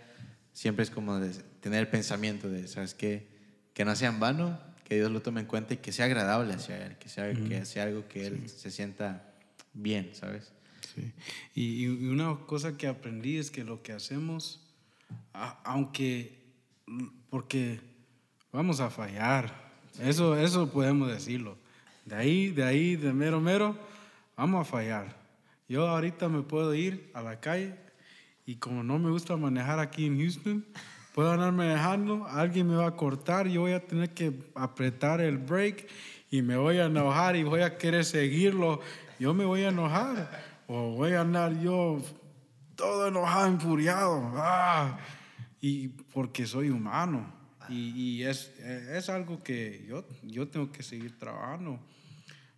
[0.52, 3.28] siempre es como de tener el pensamiento de, ¿sabes qué?
[3.74, 6.54] Que no sea en vano, que Dios lo tome en cuenta y que sea agradable
[6.54, 9.34] hacia Él, que sea, que sea algo que Él se sienta
[9.74, 10.52] bien, ¿sabes?
[11.56, 14.62] Y, una cosa que aprendí es que lo que hacemos,
[15.64, 16.38] aunque,
[17.30, 17.80] porque
[18.52, 21.58] vamos a fallar, eso, eso podemos decirlo.
[22.06, 23.78] De ahí, de ahí, de mero, mero,
[24.36, 25.16] vamos a fallar.
[25.70, 27.76] Yo ahorita me puedo ir a la calle
[28.46, 30.66] y como no me gusta manejar aquí en Houston,
[31.14, 35.38] puedo andarme dejando, alguien me va a cortar, yo voy a tener que apretar el
[35.38, 35.88] brake
[36.30, 38.82] y me voy a enojar y voy a querer seguirlo,
[39.20, 42.02] yo me voy a enojar o voy a andar yo
[42.76, 44.98] todo enojado, enfuriado, ah,
[45.62, 47.32] y porque soy humano
[47.70, 51.80] y, y es, es, algo que yo, yo tengo que seguir trabajando.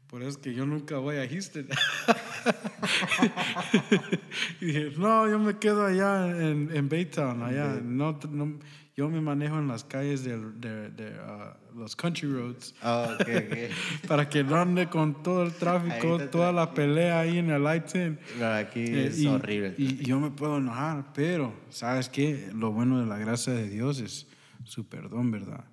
[0.08, 1.68] Por eso es que yo nunca voy a Houston.
[4.62, 7.82] y dije, no, yo me quedo allá en, en Baytown, allá.
[7.84, 8.60] No, no,
[8.96, 12.74] yo me manejo en las calles de, de, de uh, los country roads.
[12.82, 13.70] Oh, okay, okay.
[14.08, 17.86] para que no ande con todo el tráfico, toda la pelea ahí en el light
[17.86, 19.76] aquí eh, es horrible.
[19.78, 22.50] Y, yo me puedo enojar, pero ¿sabes qué?
[22.54, 24.28] Lo bueno de la gracia de Dios es
[24.64, 25.66] su perdón, ¿verdad?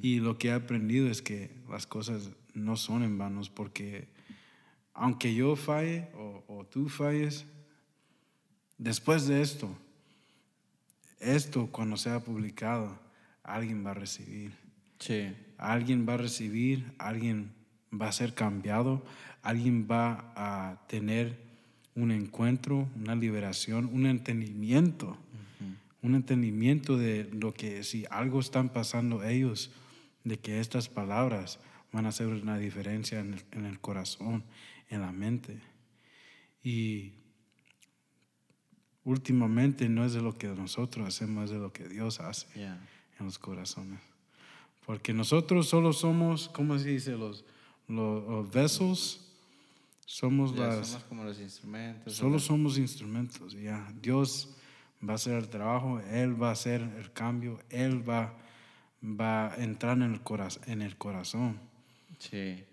[0.00, 4.08] Y lo que he aprendido es que las cosas no son en vanos porque
[4.94, 7.46] aunque yo falle o, tú falles,
[8.78, 9.74] después de esto,
[11.22, 12.98] esto cuando sea publicado,
[13.42, 14.52] alguien va a recibir.
[14.98, 15.32] Sí.
[15.58, 17.52] Alguien va a recibir, alguien
[17.92, 19.02] va a ser cambiado,
[19.42, 21.36] alguien va a tener
[21.94, 25.16] un encuentro, una liberación, un entendimiento,
[26.02, 29.70] un entendimiento de lo que si algo están pasando ellos,
[30.24, 31.60] de que estas palabras
[31.92, 34.42] van a hacer una diferencia en el, corazón,
[34.88, 35.60] en la mente.
[36.64, 37.12] Y
[39.04, 42.78] últimamente no es de lo que nosotros hacemos, es de lo que Dios hace en
[43.18, 44.00] en los corazones.
[44.86, 47.12] Porque nosotros solo somos, ¿cómo se dice?
[47.12, 47.44] Los,
[47.88, 49.20] los, vessels.
[50.04, 50.88] Somos las.
[50.88, 52.14] Somos como los instrumentos.
[52.14, 53.92] Solo somos instrumentos, ya.
[54.00, 54.56] Dios
[55.06, 58.36] va a hacer el trabajo, Él va a hacer el cambio, Él va,
[59.02, 61.58] va a entrar en el, corazón, en el corazón.
[62.18, 62.64] Sí,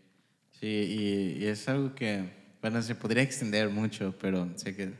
[0.60, 2.30] sí, y, es algo que,
[2.62, 4.94] bueno, se podría extender mucho, pero sé que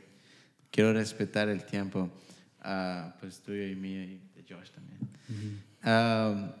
[0.70, 2.10] quiero respetar el tiempo,
[2.64, 6.54] uh, pues tuyo y mío y de Josh también.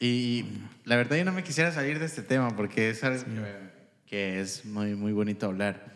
[0.00, 0.44] y
[0.84, 3.24] la verdad yo no me quisiera salir de este tema porque es algo
[4.06, 5.92] que, es muy, muy bonito hablar.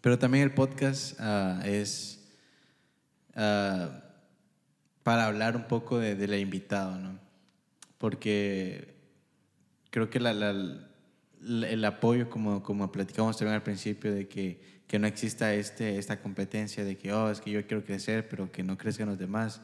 [0.00, 2.18] Pero también el podcast uh, es
[5.02, 7.18] para hablar un poco de, de la invitado, ¿no?
[7.98, 8.94] Porque
[9.90, 10.32] creo que la,
[11.42, 16.20] el apoyo, como, como platicamos también al principio, de que, que, no exista este, esta
[16.20, 19.60] competencia de que, oh, es que yo quiero crecer, pero que no crezcan los demás.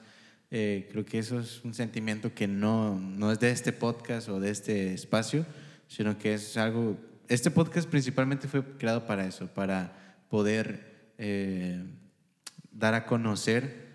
[0.50, 4.40] Eh, creo que eso es un sentimiento que no, no es de este podcast o
[4.40, 5.44] de este espacio,
[5.86, 6.96] sino que es algo...
[7.28, 11.84] Este podcast principalmente fue creado para eso, para poder eh,
[12.72, 13.88] dar a conocer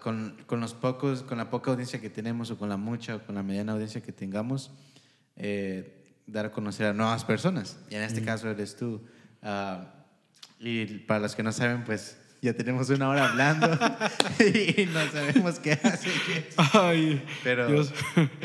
[0.00, 3.26] con, con, los pocos, con la poca audiencia que tenemos o con la mucha o
[3.26, 4.72] con la mediana audiencia que tengamos,
[5.36, 7.78] eh, dar a conocer a nuevas personas.
[7.90, 9.02] Y en este caso eres tú.
[9.42, 9.94] Ah,
[10.58, 13.66] y para los que no saben, pues ya tenemos una hora hablando
[14.40, 16.10] y no sabemos qué hace.
[16.56, 17.92] Ay, Pero pues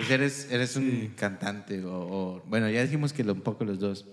[0.09, 4.05] eres, eres un cantante o, bueno, ya dijimos que un poco los dos.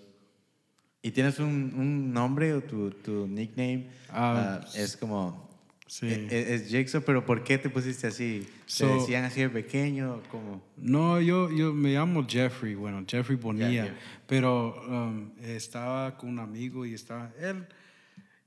[1.03, 3.91] ¿Y tienes un, un nombre o tu, tu nickname?
[4.09, 5.54] Ah, ah, es como
[5.87, 6.07] Sí.
[6.07, 8.47] E, e, es, Jigsaw, pero ¿por qué te pusiste así?
[8.79, 10.23] ¿Te decían así de pequeño?
[10.31, 10.63] ¿Cómo?
[10.77, 13.95] No, yo, yo me llamo Jeffrey, bueno, Jeffrey Bonilla,
[14.27, 17.67] pero um, estaba con un amigo y estaba él,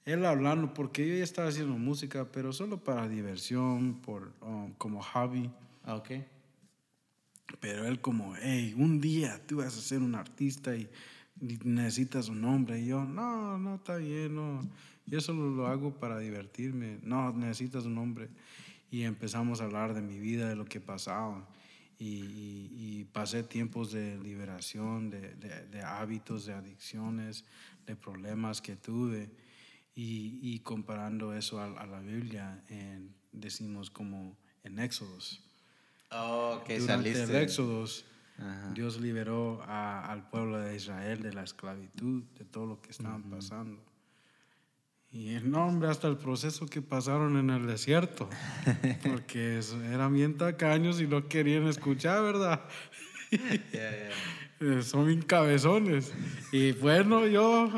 [0.06, 5.02] él hablando, porque yo ya estaba haciendo música, pero solo para diversión, por, um, como
[5.04, 5.52] hobby.
[5.84, 6.10] Ah, ok.
[7.60, 10.90] Pero él como, hey, un día tú vas a ser un artista y
[11.40, 12.82] necesitas un nombre.
[12.82, 14.68] Y yo, no, no, está bien, no
[15.08, 17.00] yo solo lo hago para divertirme.
[17.02, 18.30] No, necesitas un hombre.
[18.92, 21.48] Y empezamos a hablar de mi vida, de lo que pasaba.
[21.98, 27.46] Y, pasé tiempos de liberación, de, de, hábitos, de adicciones,
[27.86, 29.32] de problemas que tuve.
[29.96, 32.62] Y, comparando eso a, la Biblia,
[33.32, 35.42] decimos como en Éxodos.
[36.12, 38.06] Oh, que Durante el Éxodos,
[38.74, 43.82] Dios liberó al pueblo de Israel de la esclavitud, de todo lo que estaban pasando.
[45.12, 48.30] Y el nombre, hasta el proceso que pasaron en el desierto,
[49.04, 49.60] porque
[49.92, 52.62] eran bien tacaños y no querían escuchar, ¿verdad?
[53.32, 54.12] Eh,
[54.82, 56.14] son bien cabezones.
[56.52, 57.70] Y bueno, yo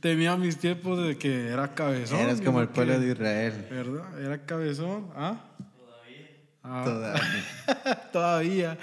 [0.00, 2.20] tenía mis tiempos de que era cabezón.
[2.20, 3.66] Eras como el pueblo de Israel.
[3.70, 4.20] ¿Verdad?
[4.20, 5.10] Era cabezón.
[5.14, 5.44] ¿Ah?
[6.62, 6.82] Todavía.
[6.84, 8.08] Todavía.
[8.12, 8.78] Todavía.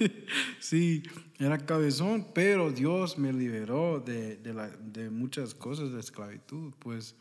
[0.60, 1.02] sí.
[1.38, 6.72] Era cabezón, pero Dios me liberó de, de, la, de muchas cosas de esclavitud.
[6.80, 7.14] Pues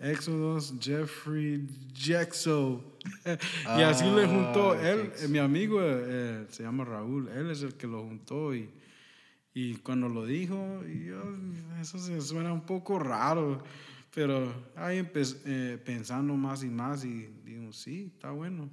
[0.00, 2.84] Éxodos, Jeffrey Jackson.
[3.24, 7.62] y así le juntó ah, él, eh, mi amigo eh, se llama Raúl, él es
[7.62, 8.70] el que lo juntó y,
[9.54, 11.20] y cuando lo dijo, yo,
[11.80, 13.60] eso se suena un poco raro,
[14.14, 18.70] pero ahí eh, pensando más y más y digo, sí, está bueno,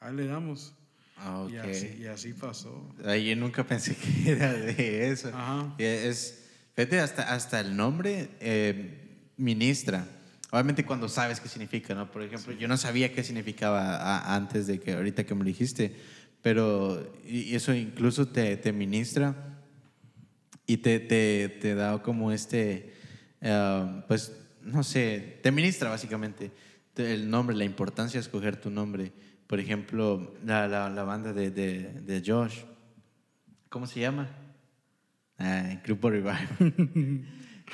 [0.00, 0.74] ahí le damos.
[1.16, 2.88] Ah, y, así, pasó.
[2.98, 5.30] yo nunca pensé que era de eso.
[5.78, 6.44] Es,
[6.74, 10.06] fíjate, hasta, hasta el nombre eh, ministra.
[10.50, 12.10] Obviamente cuando sabes qué significa, ¿no?
[12.10, 15.96] Por ejemplo, yo no sabía qué significaba antes de que ahorita que me lo dijiste,
[16.42, 19.60] pero y eso incluso te, te ministra
[20.66, 22.92] y te, te, te, da como este,
[23.40, 24.32] eh, pues,
[24.62, 26.50] no sé, te ministra básicamente
[26.96, 29.12] el nombre, la importancia de escoger tu nombre.
[29.52, 32.60] Por ejemplo, la, la, la banda de, de, de, Josh,
[33.68, 34.30] ¿cómo se llama?
[35.36, 36.48] Ah, Grupo Revival.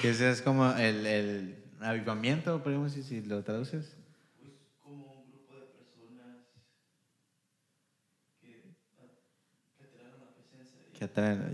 [0.03, 3.97] que ese es como el, el avivamiento, podemos decir, si lo traduces.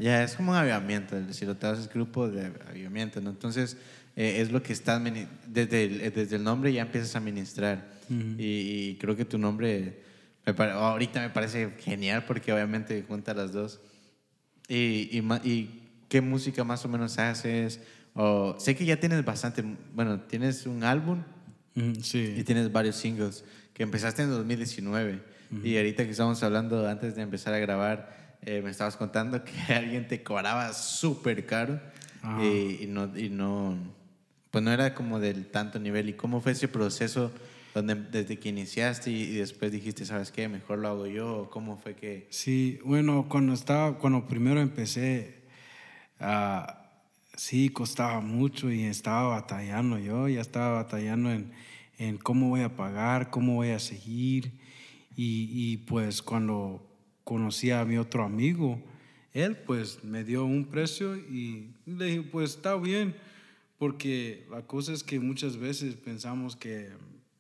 [0.00, 3.28] Ya, es como un avivamiento, si lo traduces, grupo de avivamiento, ¿no?
[3.28, 3.76] Entonces,
[4.16, 5.02] eh, es lo que estás,
[5.46, 7.92] desde el, desde el nombre ya empiezas a ministrar.
[8.08, 10.03] y, y, creo que tu nombre
[10.46, 13.80] ahorita me parece genial porque obviamente junta las dos.
[14.68, 17.80] Y, y, y, qué música más o menos haces?
[18.14, 19.64] O, sé que ya tienes bastante,
[19.94, 21.22] bueno, tienes un álbum
[22.02, 22.34] sí.
[22.36, 25.34] y tienes varios singles que empezaste en 2019.
[25.62, 29.52] Y ahorita que estamos hablando antes de empezar a grabar, eh, me estabas contando que
[29.72, 31.80] alguien te cobraba súper caro
[32.40, 33.76] y, y, no, y no,
[34.50, 36.08] pues no era como del tanto nivel.
[36.08, 37.30] ¿Y cómo fue ese proceso
[37.74, 40.48] donde, desde que iniciaste y, después dijiste, ¿sabes qué?
[40.48, 41.48] Mejor lo hago yo.
[41.50, 42.28] ¿Cómo fue que...?
[42.30, 45.42] Sí, bueno, cuando estaba, cuando primero empecé,
[46.20, 46.70] uh,
[47.36, 51.50] sí, costaba mucho y estaba batallando yo, ya estaba batallando en,
[51.98, 54.52] en cómo voy a pagar, cómo voy a seguir.
[55.16, 56.86] Y, y pues cuando
[57.24, 58.80] conocí a mi otro amigo,
[59.32, 63.16] él pues me dio un precio y le dije, pues está bien,
[63.78, 66.90] porque la cosa es que muchas veces pensamos que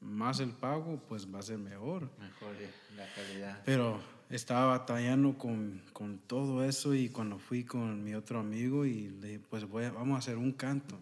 [0.04, 2.10] más el pago pues va a ser mejor.
[2.18, 2.54] Mejor
[2.96, 3.62] la calidad.
[3.64, 4.00] Pero
[4.30, 9.28] estaba batallando con, con todo eso y cuando fui con mi otro amigo y le
[9.28, 10.98] dije, pues voy vamos a hacer un canto.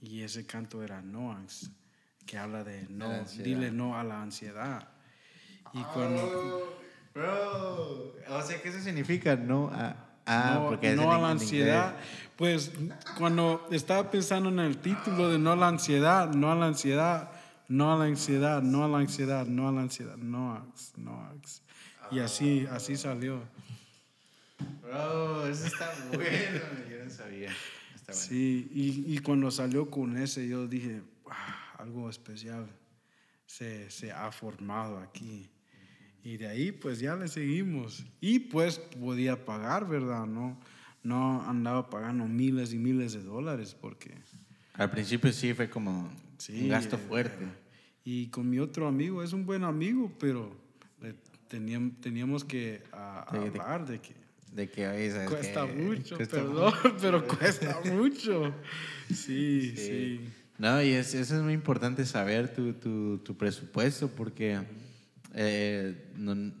[0.00, 1.70] Y ese canto era Noax,
[2.26, 4.88] que habla de no, dile no a la ansiedad.
[5.72, 6.24] Y cuando...
[6.24, 6.82] Oh,
[7.14, 11.96] bro, o sea, ¿qué eso significa no a Ah, no, porque no a la ansiedad.
[12.36, 12.72] Pues
[13.18, 17.30] cuando estaba pensando en el título de no a la ansiedad, no a la ansiedad,
[17.72, 20.62] no a la ansiedad, no a la ansiedad, no a la ansiedad, no
[20.98, 21.40] no
[22.10, 23.42] Y así, así salió.
[24.82, 26.60] Bro, eso está bueno,
[26.90, 27.50] yo no sabía.
[28.10, 31.00] Sí, y, y, cuando salió con ese, yo dije,
[31.30, 32.68] ah, algo especial
[33.46, 35.48] se, se ha formado aquí.
[36.22, 38.04] Y de ahí pues ya le seguimos.
[38.20, 40.26] Y pues podía pagar, ¿verdad?
[40.26, 40.60] No,
[41.02, 44.14] no andaba pagando miles y miles de dólares porque...
[44.74, 46.12] Al principio sí fue como
[46.50, 47.61] un gasto fuerte.
[48.04, 50.54] Y con mi otro amigo, es un buen amigo, pero
[51.48, 54.14] teníamos, teníamos que hablar de, que...
[54.52, 58.54] De que Cuesta mucho, perdón, pero cuesta mucho.
[59.08, 60.20] Sí, sí,
[60.58, 64.60] No, y eso es muy importante saber tu, tu, tu presupuesto porque
[65.34, 65.94] eh,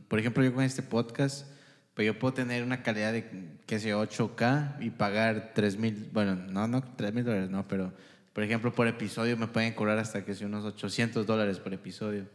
[0.08, 1.46] por ejemplo, yo con este podcast,
[1.94, 3.26] pues yo puedo tener una calidad de,
[3.66, 7.92] que sea 8K y pagar 3 mil, bueno, no, no 3 mil dólares, no, pero
[8.32, 12.26] por ejemplo, por episodio me pueden cobrar hasta que sea unos 800 dólares por episodio.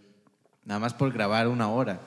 [0.63, 2.01] Nada más por grabar una hora.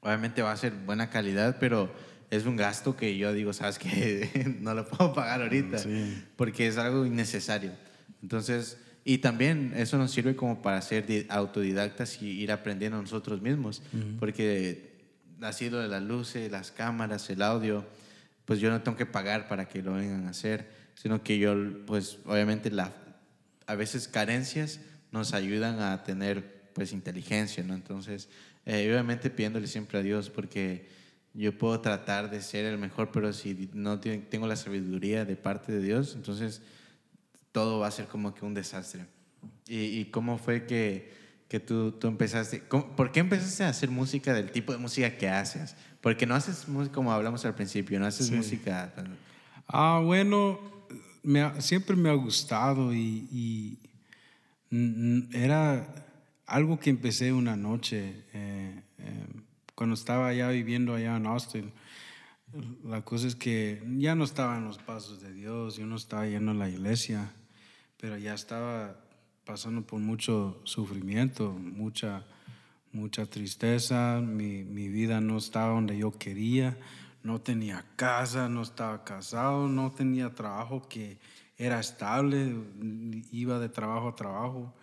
[0.00, 1.90] Obviamente va a ser buena calidad, pero
[2.30, 5.78] es un gasto que yo digo, sabes que no lo puedo pagar ahorita,
[6.36, 7.72] porque es algo innecesario.
[8.22, 13.82] Entonces, y también eso nos sirve como para ser autodidactas y ir aprendiendo nosotros mismos,
[14.18, 14.94] porque
[15.42, 17.84] así lo de las luces, las cámaras, el audio,
[18.44, 21.54] pues yo no tengo que pagar para que lo vengan a hacer, sino que yo,
[21.86, 22.92] pues obviamente la,
[23.66, 24.80] a veces carencias
[25.12, 27.74] nos ayudan a tener pues inteligencia, ¿no?
[27.74, 28.28] Entonces,
[28.66, 30.88] eh, obviamente pidiéndole siempre a Dios porque
[31.34, 35.72] yo puedo tratar de ser el mejor, pero si no tengo la sabiduría de parte
[35.72, 36.62] de Dios, entonces
[37.52, 39.06] todo va a ser como que un desastre.
[39.66, 41.12] ¿Y, cómo fue que,
[41.48, 42.58] que tú, tú, empezaste?
[42.60, 45.76] ¿Por qué empezaste a hacer música del tipo de música que haces?
[46.00, 48.92] Porque no haces música como hablamos al principio, no haces música...
[49.66, 50.60] Ah, bueno,
[51.24, 53.78] me siempre me ha gustado y,
[55.32, 55.86] era
[56.46, 59.26] algo que empecé una noche eh, eh,
[59.76, 61.72] cuando estaba ya viviendo allá en Austin.
[62.84, 66.26] La cosa es que ya no estaba en los pasos de Dios, yo no estaba
[66.26, 67.32] yendo a la iglesia
[68.04, 69.00] pero ya estaba
[69.46, 72.26] pasando por mucho sufrimiento, mucha,
[72.92, 76.76] mucha tristeza, mi, mi, vida no estaba donde yo quería,
[77.24, 81.18] no tenía casa, no estaba casado, no tenía trabajo que
[81.56, 82.54] era estable,
[83.32, 84.74] iba de trabajo a trabajo.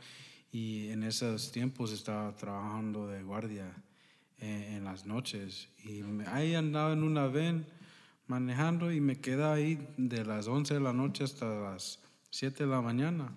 [0.51, 3.71] Y en esos tiempos estaba trabajando de guardia
[4.39, 5.69] eh, en, las noches.
[5.85, 7.67] Y ahí andaba en una ven
[8.25, 11.99] manejando y me quedaba ahí de las 11 de la noche hasta las
[12.31, 13.31] 7 de la mañana.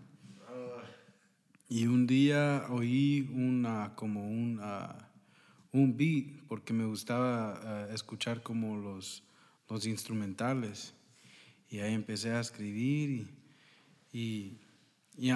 [1.68, 4.60] Y un día oí una, como un,
[5.74, 9.22] un beat, porque me gustaba eh, escuchar como los,
[9.68, 10.94] los instrumentales.
[11.68, 13.28] Y ahí empecé a escribir
[14.12, 14.58] y,
[15.18, 15.28] y,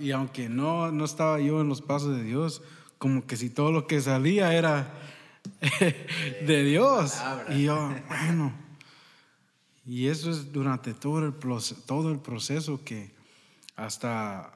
[0.00, 2.62] y, aunque no, no estaba yo en los pasos de Dios,
[2.98, 4.94] como que si todo lo que salía era
[6.46, 7.14] de Dios.
[7.50, 8.66] Y yo, bueno
[9.86, 11.32] y eso es durante todo el,
[11.86, 13.12] todo el proceso que
[13.76, 14.52] hasta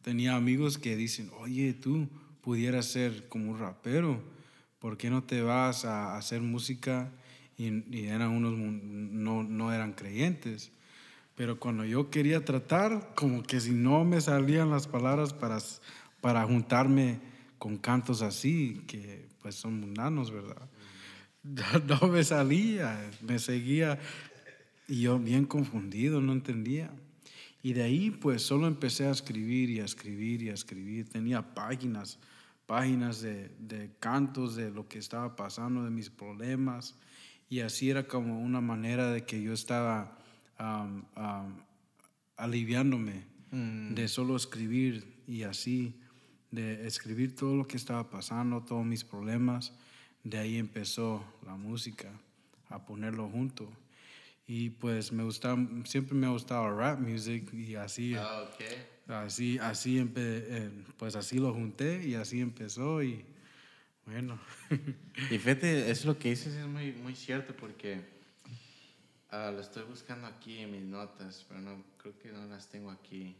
[0.00, 2.08] tenía amigos que dicen, oye, tú
[2.42, 4.20] pudieras ser como un rapero,
[4.78, 7.10] ¿por qué no te vas a hacer música?
[7.56, 10.72] Y, eran unos, no, no eran creyentes.
[11.34, 15.58] Pero cuando yo quería tratar, como que si no me salían las palabras para,
[16.20, 17.20] para juntarme
[17.58, 20.68] con cantos así, que pues son mundanos, ¿verdad?
[21.42, 23.98] no me salía, me seguía
[24.88, 26.90] y yo bien confundido, no entendía.
[27.62, 31.08] Y de ahí pues solo empecé a escribir y a escribir y a escribir.
[31.08, 32.18] Tenía páginas,
[32.66, 36.96] páginas de, de cantos de lo que estaba pasando, de mis problemas.
[37.48, 40.18] Y así era como una manera de que yo estaba
[42.36, 43.94] aliviándome mm.
[43.94, 46.00] de solo escribir y así
[46.50, 49.72] de escribir todo lo que estaba pasando, todos mis problemas.
[50.24, 52.08] De ahí empezó la música,
[52.68, 53.68] a ponerlo junto.
[54.46, 58.64] Y pues me gusta, siempre me ha gustado rap music y así, Ah, ok.
[59.08, 63.24] Así, así, empe- eh, pues así lo junté y así empezó y
[64.06, 64.38] bueno.
[65.30, 68.00] Y fíjate, eso lo que dices es muy, muy cierto porque
[69.30, 72.90] ah, lo estoy buscando aquí en mis notas, pero no, creo que no las tengo
[72.90, 73.36] aquí.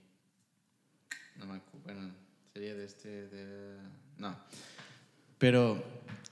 [1.37, 2.11] No me acu- bueno,
[2.53, 3.77] sería de este, de...
[4.19, 4.37] No.
[5.39, 5.83] Pero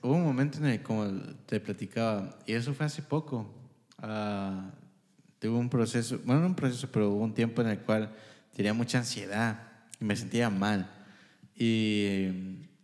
[0.03, 1.11] hubo un momento en el como
[1.47, 3.53] te platicaba, y eso fue hace poco,
[3.99, 4.71] ah,
[5.41, 8.15] tuve un proceso, bueno, no un proceso, pero hubo un tiempo en el cual
[8.61, 9.59] tenía mucha ansiedad
[9.99, 10.87] y me sentía mal.
[11.57, 12.33] Y eh,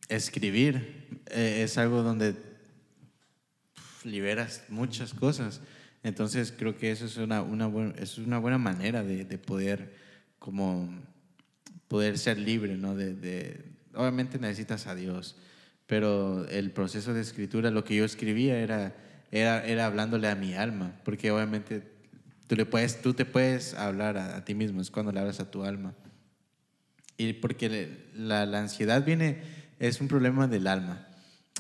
[0.09, 2.35] escribir eh, es algo donde
[4.03, 5.61] liberas muchas cosas.
[6.03, 9.93] Entonces creo que eso es una, una, buen- es una buena manera de, de poder
[10.39, 10.89] como
[11.89, 12.95] poder ser libre, ¿no?
[12.95, 13.63] De-
[13.95, 15.37] obviamente necesitas a Dios,
[15.87, 18.97] pero el proceso de escritura, lo que yo escribía era,
[19.31, 21.96] era, era hablándole a mi alma, porque obviamente
[22.47, 25.51] tú, le puedes, tú te puedes hablar a, ti mismo, es cuando le hablas a
[25.51, 25.95] tu alma.
[27.17, 29.43] Y porque la, ansiedad viene,
[29.79, 31.07] es un problema del alma.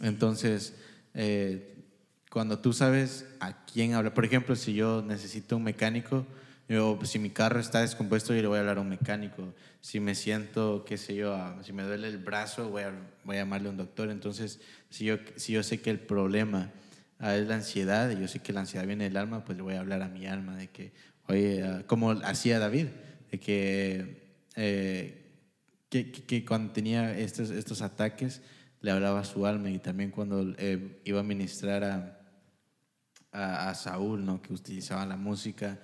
[0.02, 0.74] Entonces,
[1.14, 1.76] eh,
[2.30, 6.26] cuando tú sabes a quién hablar, por ejemplo, si yo necesito un mecánico,
[6.68, 9.54] yo, si mi carro está descompuesto, yo le voy a hablar a un mecánico.
[9.80, 12.92] Si me siento, qué sé yo, si me duele el brazo, voy a,
[13.24, 14.10] voy a llamarle a un doctor.
[14.10, 14.60] Entonces,
[14.90, 16.72] si yo, si yo sé que el problema
[17.18, 19.62] ah, es la ansiedad, y yo sé que la ansiedad viene del alma, pues le
[19.62, 20.92] voy a hablar a mi alma de que,
[21.28, 22.86] oye, ah, como hacía David,
[23.30, 25.22] de que, eh,
[25.88, 28.42] que, que- que cuando tenía estos, estos ataques,
[28.80, 32.20] le hablaba a su alma y también cuando eh, iba a ministrar a,
[33.32, 34.40] a, a Saúl, ¿no?
[34.42, 35.78] que utilizaba la música,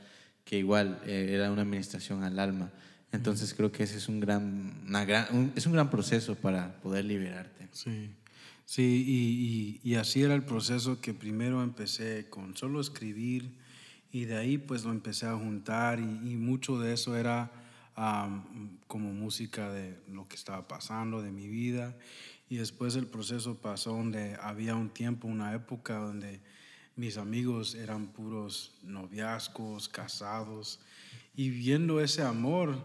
[0.45, 2.71] que igual eh, era una administración al alma.
[3.13, 6.81] Entonces creo que ese es un gran, una gran, un- es un gran proceso para
[6.81, 7.69] poder liberarte.
[7.73, 8.15] Sí,
[8.65, 13.51] sí y, y- así era el proceso que primero empecé con solo escribir
[14.13, 17.51] y de ahí pues lo empecé a juntar y, mucho de eso era
[18.87, 21.95] como música de lo que estaba pasando, de mi vida.
[22.49, 26.41] Y después el proceso pasó donde había un tiempo, una época donde
[26.97, 30.81] mis amigos eran puros noviazgos, casados,
[31.35, 32.77] y viendo ese amor,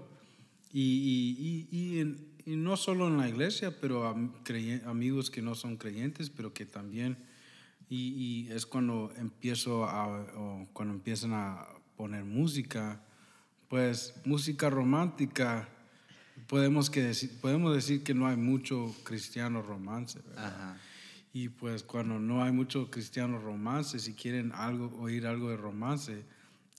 [0.72, 6.30] y- y en- y no solo en la iglesia, pero amigos que no son creyentes,
[6.30, 7.18] pero que también,
[7.90, 11.68] y, y es cuando empiezo a, o cuando empiezan a
[11.98, 13.02] poner música,
[13.68, 15.68] pues música romántica,
[16.48, 20.46] podemos, que decir, podemos decir que no hay mucho cristiano romance, ¿verdad?
[20.48, 20.78] Ajá.
[21.34, 26.24] Y pues cuando no hay mucho cristiano romance, si quieren algo, oír algo de romance,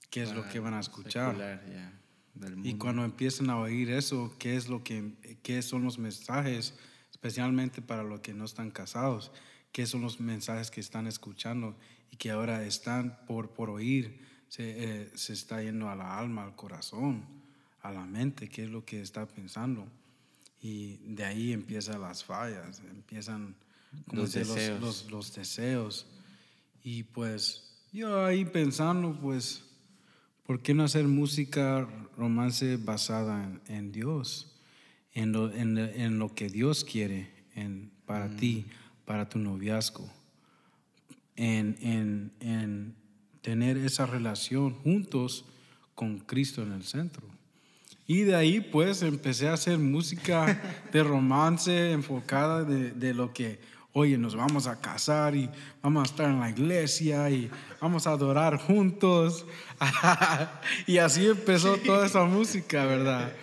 [0.09, 1.33] ¿qué es lo que van a escuchar?
[1.33, 1.98] Secular, ya,
[2.39, 2.77] del Y mundo.
[2.79, 5.13] cuando empiezan a oír eso, ¿qué es lo que
[5.43, 6.73] qué son los mensajes,
[7.11, 9.31] especialmente para los que no están casados?
[9.71, 11.75] ¿Qué son los mensajes que están escuchando
[12.11, 14.25] y que ahora están por, por oír?
[14.47, 14.63] Se,
[15.03, 17.23] eh, se está yendo a la alma, al corazón,
[17.83, 19.87] a la mente, qué es lo que está pensando.
[20.61, 23.55] Y de ahí empiezan las fallas, empiezan
[24.07, 24.81] como Los dice, los, deseos.
[24.81, 26.07] los- los deseos.
[26.83, 27.63] Y pues
[27.93, 29.63] yo ahí pensando, pues,
[30.49, 34.59] ¿por qué no hacer música romance basada en, en Dios?
[35.13, 38.65] En lo, en, en lo que Dios quiere en, para ti,
[39.05, 40.11] para tu noviazgo.
[41.35, 42.95] En, en, en
[43.43, 45.45] tener esa relación juntos
[45.93, 47.27] con Cristo en el centro.
[48.07, 53.59] Y de ahí pues empecé a hacer música de romance enfocada de, de lo que,
[53.93, 55.49] oye, nos vamos a casar y
[55.81, 57.49] vamos a estar en la iglesia y
[57.81, 59.45] vamos a adorar juntos.
[60.87, 63.33] y así empezó toda esa música, ¿verdad?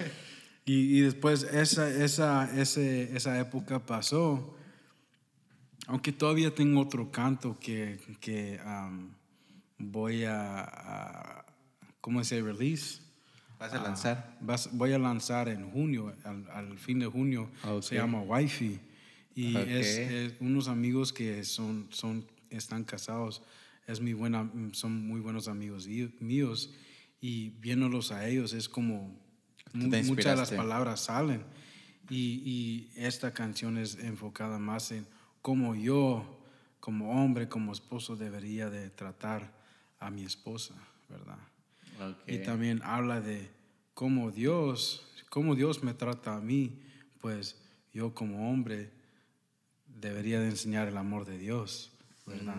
[0.64, 4.54] Y, y después esa, esa, ese, esa época pasó.
[5.88, 9.10] Aunque todavía tengo otro canto que, que um,
[9.78, 11.44] voy a, a,
[12.00, 12.42] ¿cómo se?
[12.42, 13.00] Release.
[13.58, 14.36] ¿Vas a lanzar?
[14.40, 17.82] Vas- voy a lanzar en junio, al, al fin de junio, Ok.
[17.82, 18.80] se llama Wifi.
[19.36, 19.68] Y Ok.
[19.68, 23.42] es, es unos amigos que son, son, están casados,
[23.86, 25.86] es mi buena, son muy buenos amigos
[26.20, 26.72] míos.
[27.20, 29.14] Y viéndolos a ellos es como
[29.74, 31.44] muchas de las palabras salen.
[32.08, 35.06] Y, y esta canción es enfocada más en
[35.42, 36.40] cómo yo,
[36.80, 39.52] como hombre, como esposo, debería de tratar
[39.98, 40.74] a mi esposa,
[41.10, 41.38] ¿verdad?
[42.00, 42.22] Ok.
[42.26, 43.50] Y también habla de
[43.92, 46.80] cómo Dios, cómo Dios me trata a mí,
[47.20, 47.56] pues
[47.92, 48.95] yo como hombre
[50.00, 51.92] debería de enseñar el amor de Dios,
[52.26, 52.56] ¿verdad?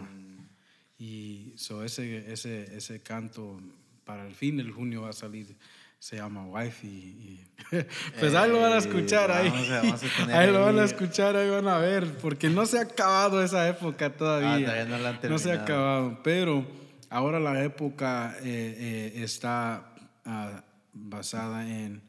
[1.00, 3.60] Y so ese, ese, ese canto
[4.04, 5.56] para el fin del junio va a salir
[6.00, 7.44] se llama Wife y,
[8.20, 9.50] pues ahí lo van a escuchar ahí.
[9.50, 12.66] Vamos a- vamos a ahí lo van a escuchar, ahí van a ver, porque no
[12.66, 14.54] se ha acabado esa época todavía.
[14.54, 16.66] Ah, todavía no la han se ha acabado, pero
[17.10, 19.96] ahora la época eh, eh, está
[20.26, 22.02] ah, basada en,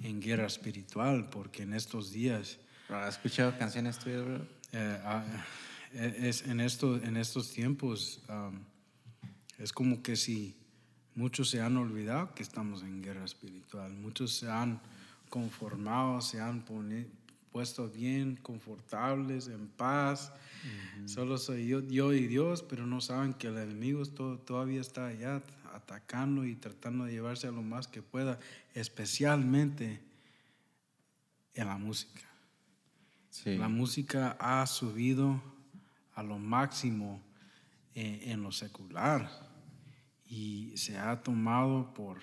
[0.00, 2.58] en guerra espiritual, porque en estos días
[2.88, 4.46] ¿Has escuchado canciones tuyas, bro?
[4.76, 5.24] Eh, ah,
[5.94, 8.20] eh, es, en, esto, en estos tiempos
[9.58, 10.54] es como que si
[11.14, 14.80] muchos se han olvidado que estamos en guerra espiritual, muchos se han
[15.30, 17.06] conformado, se han pone-
[17.50, 20.30] puesto bien, confortables, en paz.
[21.06, 25.06] Solo soy yo, yo y Dios, pero no saben que el enemigo to- todavía está
[25.06, 25.42] allá
[25.72, 28.38] atacando y tratando de llevarse a lo más que pueda,
[28.74, 30.00] especialmente
[31.54, 32.22] en la música.
[33.44, 33.56] Sí.
[33.58, 35.42] La música ha subido
[36.14, 37.20] a lo máximo
[37.94, 39.28] eh, en lo secular
[40.26, 42.18] y se ha tomado por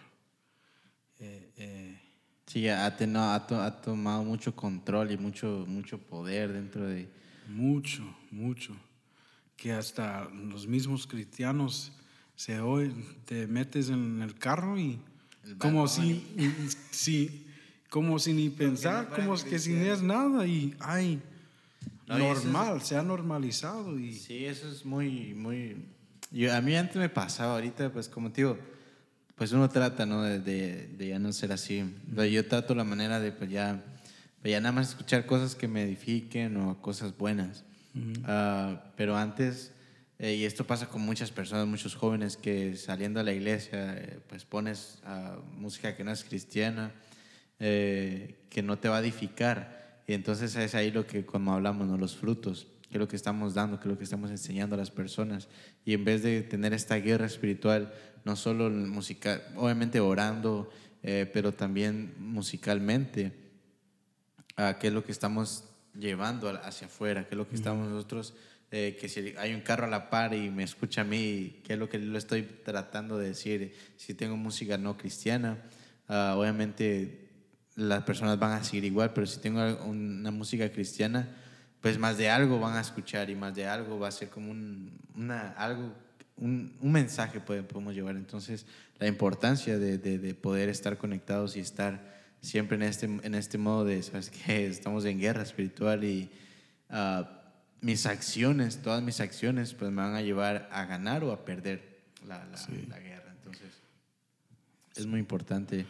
[1.19, 1.99] eh, eh,
[2.48, 7.07] Sí, ha, teno- ha to- ha tomado mucho control y mucho, mucho poder dentro de...
[7.48, 8.76] mucho, mucho,
[9.56, 11.94] que hasta los mismos cristianos
[12.35, 14.99] se oyen, te metes en el carro y
[15.45, 16.26] El como si,
[16.91, 17.45] si,
[17.94, 19.98] como si ni pensar, fueran como que si no cristianos.
[19.99, 21.22] es nada y ay,
[22.07, 25.76] No, eso es- normal, se ha normalizado y Sí, eso es muy, muy...
[26.32, 28.57] Yo, a mí antes me pasaba, ahorita pues como te digo,
[29.36, 30.24] pues uno trata, ¿no?
[30.24, 31.84] De, de- de ya no ser así.
[32.15, 33.84] Pero yo trato la manera de pues ya,
[34.41, 37.64] pues ya nada más escuchar cosas que me edifiquen o cosas buenas.
[38.26, 39.72] Ah, pero antes,
[40.18, 44.20] eh, y esto pasa con muchas personas, muchos jóvenes que saliendo a la iglesia, eh,
[44.28, 46.91] pues pones ah, música que no es cristiana,
[47.60, 50.02] eh, que no te va a edificar.
[50.08, 51.98] Y entonces es ahí lo que, como hablamos, ¿no?
[51.98, 54.78] los frutos, que es lo que estamos dando, que es lo que estamos enseñando a
[54.78, 55.48] las personas.
[55.86, 57.94] Y en vez de tener esta guerra espiritual,
[58.26, 60.70] no solo musical, obviamente orando,
[61.04, 63.34] eh, pero también musicalmente,
[64.56, 65.66] a qué es lo que estamos
[65.98, 68.34] llevando hacia afuera, qué es lo que estamos nosotros,
[68.72, 71.74] eh, que si hay un carro a la par y me escucha a mí, qué
[71.74, 75.58] es lo que lo estoy tratando de decir, si tengo música no cristiana,
[76.08, 77.23] ah, obviamente
[77.76, 81.28] las personas van a seguir igual, pero si tengo una música cristiana,
[81.82, 84.52] pues más de algo van a escuchar y más de algo va a ser como
[84.52, 85.94] un, una, algo,
[86.38, 88.16] un, un mensaje puede- podemos llevar.
[88.16, 88.66] Entonces,
[89.00, 93.58] la importancia de, de- de poder estar conectados y estar siempre en este, en este
[93.58, 94.68] modo de, ¿sabes qué?
[94.68, 96.32] Estamos en guerra espiritual y
[96.90, 97.41] ah,
[97.82, 102.02] mis acciones, todas mis acciones, pues me van a llevar a ganar o a perder
[102.26, 103.34] la, la- la guerra.
[103.38, 103.82] Entonces,
[104.95, 105.86] es muy importante.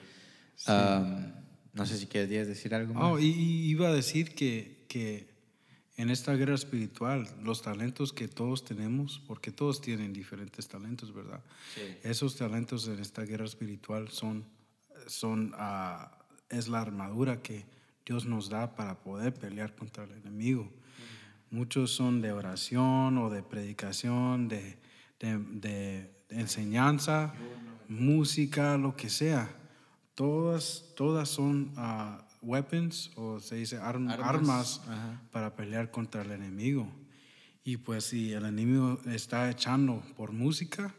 [0.65, 1.33] Am,
[1.73, 3.03] no sé si quieres decir algo más.
[3.03, 5.27] Oh, y, iba a decir que, que
[5.97, 11.43] en esta guerra espiritual, los talentos que todos tenemos, porque todos tienen diferentes talentos, ¿verdad?
[11.75, 11.81] Sí.
[12.03, 14.45] Esos talentos en esta guerra espiritual son,
[15.07, 16.17] son ah,
[16.49, 17.65] es la armadura que
[18.05, 20.71] Dios nos da para poder pelear contra el enemigo.
[21.51, 24.77] Muchos son de oración o de predicación, de,
[25.19, 27.33] de- de enseñanza,
[27.87, 29.55] música, lo que sea.
[30.15, 34.81] Todas, todas son ah, weapons o se dice arm- Armas.
[34.81, 34.81] armas,
[35.31, 36.87] para pelear contra el enemigo.
[37.63, 40.93] Y pues si el enemigo está echando por música,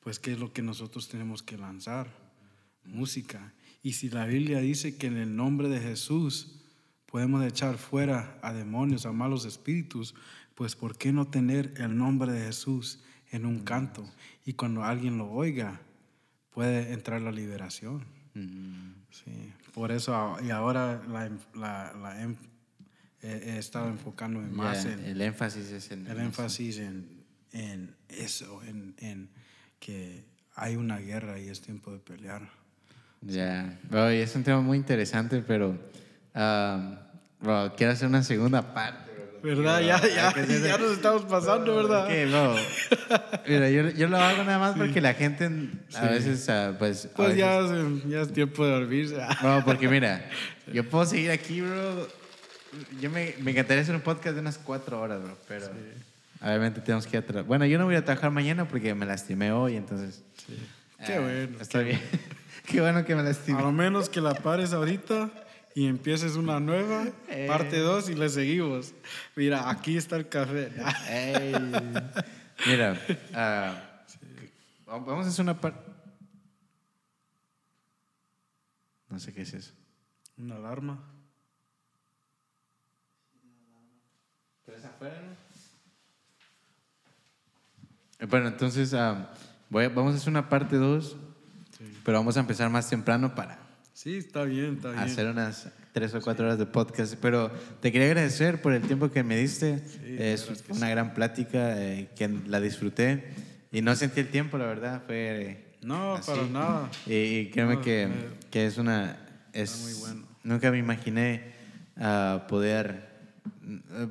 [0.00, 2.06] pues ¿qué es lo que nosotros tenemos que lanzar?
[2.84, 3.52] Música.
[3.82, 6.60] Y si la Biblia dice que en el nombre de Jesús
[7.06, 10.14] podemos echar fuera a demonios, a malos espíritus,
[10.54, 13.00] pues ¿por qué no tener el nombre de Jesús
[13.30, 14.08] en un canto?
[14.46, 15.80] Y cuando alguien lo oiga,
[16.50, 18.04] puede entrar la liberación.
[18.34, 18.92] Mm.
[19.10, 22.36] Sí, por eso, a- y ahora la, em- la- la em-
[23.22, 28.62] he, he estado enfocándome más en el énfasis es en el énfasis en, en eso,
[28.64, 29.30] en, en
[29.78, 30.24] que
[30.56, 32.48] hay una guerra y es tiempo de pelear.
[33.20, 35.78] Ya, Bueno, y es un tema muy interesante, pero
[36.34, 36.98] ah,
[37.40, 39.12] bueno, quiero hacer una segunda parte.
[39.44, 39.80] ¿Verdad?
[39.80, 42.06] Ya, ya, hacer- ya nos estamos pasando, ¿verdad?
[42.06, 42.56] Ok, bro.
[43.46, 46.08] Mira, yo, yo lo hago nada más porque la gente a Sí.
[46.08, 47.04] veces, ah, pues...
[47.06, 49.16] a Pues veces- ya, ya es tiempo de dormirse.
[49.42, 50.28] No, porque mira,
[50.72, 52.08] yo puedo seguir aquí, bro.
[53.00, 55.66] Yo me, me encantaría hacer un podcast de unas cuatro horas, bro, pero
[56.42, 59.52] obviamente tenemos que ir a Bueno, yo no voy a trabajar mañana porque me lastimé
[59.52, 60.22] hoy, entonces...
[61.06, 62.00] Qué ah, bueno, Está bien.
[62.66, 63.60] qué bueno que me A lastimé.
[63.62, 65.30] lo menos que la pares ahorita
[65.74, 67.46] y empieces una nueva, Eh.
[67.48, 68.94] parte 2 y le seguimos.
[69.36, 70.70] Mira, aquí está el café.
[71.08, 71.52] Ey.
[72.66, 73.00] Mira,
[73.34, 73.82] ah,
[74.86, 75.80] vamos a hacer una parte...
[79.08, 79.72] No sé qué es eso.
[80.38, 80.98] Una alarma.
[84.64, 85.44] ¿Pero es afuera, no?
[88.28, 89.30] Bueno, entonces ah,
[89.68, 91.16] voy a- vamos a hacer una parte 2,
[92.04, 93.58] pero vamos a empezar más temprano para,
[93.94, 95.02] Sí, está bien, está bien.
[95.04, 97.14] Hacer unas tres o cuatro horas de podcast.
[97.22, 97.48] Pero
[97.80, 99.80] te quería agradecer por el tiempo que me diste.
[100.04, 103.30] es una gran plática eh, que la disfruté.
[103.70, 105.04] Y no sentí el tiempo, la verdad.
[105.06, 105.76] Fue.
[105.80, 106.90] No, para nada.
[107.06, 108.08] Y, créeme que,
[108.50, 109.16] que, es una.
[109.52, 110.26] Es, muy bueno.
[110.42, 111.52] Nunca me imaginé
[111.96, 113.10] uh, poder.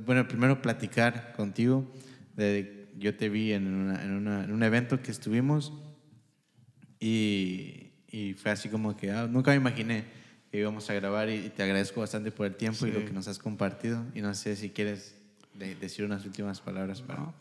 [0.06, 1.92] Bueno, primero platicar contigo.
[2.38, 5.74] De, yo te vi en, una, en, una, en un evento que estuvimos.
[7.02, 7.83] Y,
[8.14, 10.06] y fue así como que ah, nunca me imaginé
[10.52, 13.28] que íbamos a grabar y, te agradezco bastante por el tiempo y lo que nos
[13.28, 14.06] has compartido.
[14.14, 15.16] Y no sé si quieres
[15.82, 17.34] decir unas últimas palabras para...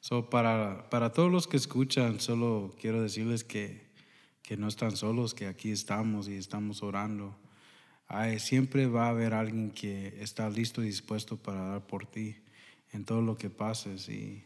[0.00, 3.86] So, para, para todos los que escuchan, solo quiero decirles que,
[4.42, 7.34] que no están solos, que aquí estamos y estamos orando.
[8.40, 12.36] siempre va a haber alguien que está listo y dispuesto para dar por ti
[12.92, 14.10] en todo lo que pases.
[14.10, 14.44] Y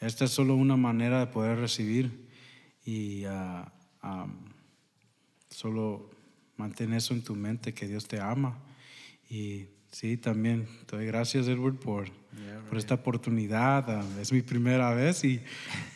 [0.00, 2.28] esta es solo una manera de poder recibir.
[2.84, 3.64] Y uh,
[5.50, 6.10] solo
[6.56, 8.58] mantén eso en tu mente, que Dios te ama.
[9.28, 12.10] Y sí, también te doy gracias, Edward, por,
[12.68, 14.04] por esta oportunidad.
[14.20, 15.40] es mi primera vez y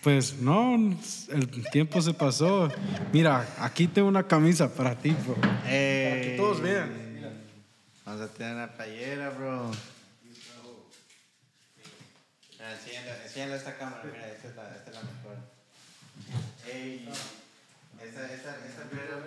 [0.02, 0.74] pues no,
[1.30, 2.68] el tiempo se pasó.
[3.12, 5.34] Mira, aquí tengo una camisa para ti, bro.
[5.34, 7.04] para que todos vean.
[8.04, 9.70] Vamos a tener una playera, bro.
[13.24, 15.36] Enséñale esta cámara, mira, esta es la, esta es la mejor.
[16.64, 17.08] Hey.
[18.04, 19.24] Esta, esta, esta pero,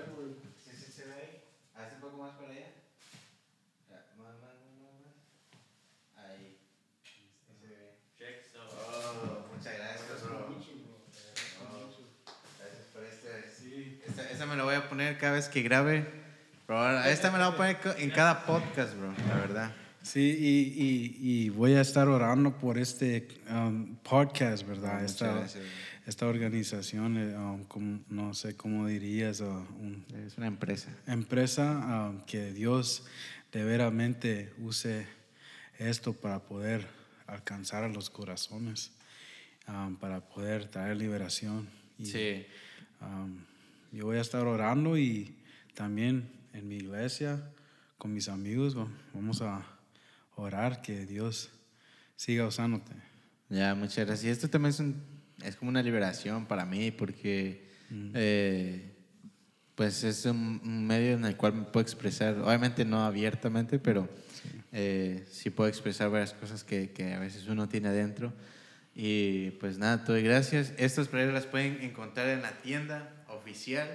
[0.63, 1.43] ¿sí, sí se ve ahí?
[1.75, 2.67] Haz un poco más para allá.
[3.89, 6.25] Más, más, más, más.
[6.25, 6.57] Ahí.
[7.59, 7.97] Se ve.
[8.59, 10.37] Oh, muchas gracias, bro.
[11.61, 11.89] Oh,
[12.59, 13.51] gracias por este.
[13.51, 14.01] Sí.
[14.07, 16.05] Esta, esta me la voy a poner cada vez que grabe.
[16.67, 19.75] Bro, esta me la voy a poner en cada podcast, bro, la verdad.
[20.03, 25.03] Sí, y, y, y voy a estar orando por este um, podcast, ¿verdad?
[25.03, 25.63] Esta, gracias,
[26.07, 29.65] esta organización, eh, um, no sé cómo dirías, uh,
[30.25, 30.89] es una empresa.
[31.05, 33.03] Empresa um, que Dios
[33.51, 35.05] de veramente use
[35.77, 36.88] esto para poder
[37.27, 38.91] alcanzar a los corazones,
[39.67, 41.67] um, para poder traer liberación.
[42.01, 42.45] sí.
[43.91, 45.35] yo voy a estar orando y
[45.73, 47.43] también en mi iglesia,
[47.97, 48.77] con mis amigos,
[49.13, 49.61] vamos a
[50.35, 51.49] orar que Dios
[52.15, 52.93] siga usándote.
[53.49, 54.38] Ya, muchas gracias.
[54.38, 58.11] Esto también es un es como una liberación para mí porque mm.
[58.14, 58.93] eh,
[59.76, 64.09] pues es un, medio en el cual me puedo expresar, obviamente no abiertamente, pero
[64.41, 68.34] sí, eh, sí puedo expresar varias cosas que, que, a veces uno tiene adentro.
[68.95, 70.73] Y pues nada, te doy gracias.
[70.77, 73.88] Estas playeras las pueden encontrar en la tienda oficial.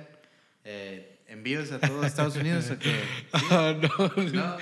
[0.64, 2.94] Eh, ¿Envíos a todo Estados Unidos o qué?
[3.50, 4.56] Ah, no, no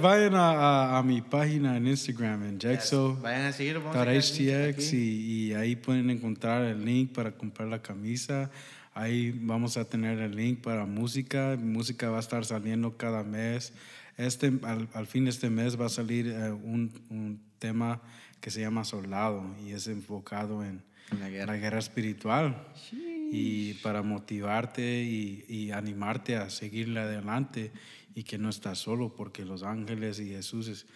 [0.00, 3.18] vayan, a, a, mi página en Instagram, en Jexo.
[3.20, 8.50] Vayan a seguir, HTX y, y, ahí pueden encontrar el link para comprar la camisa.
[8.94, 11.56] Ahí vamos a tener el link para música.
[11.58, 13.72] Música va a estar saliendo cada mes.
[14.16, 18.00] Este, al, al fin de este mes va a salir eh, un, un, tema
[18.40, 20.82] que se llama Soldado y es enfocado en
[21.18, 22.56] la guerra, la guerra espiritual.
[22.88, 27.72] Sí y para motivarte y, animarte a seguirle adelante
[28.14, 30.86] y que no estás solo porque los ángeles y Jesús, es,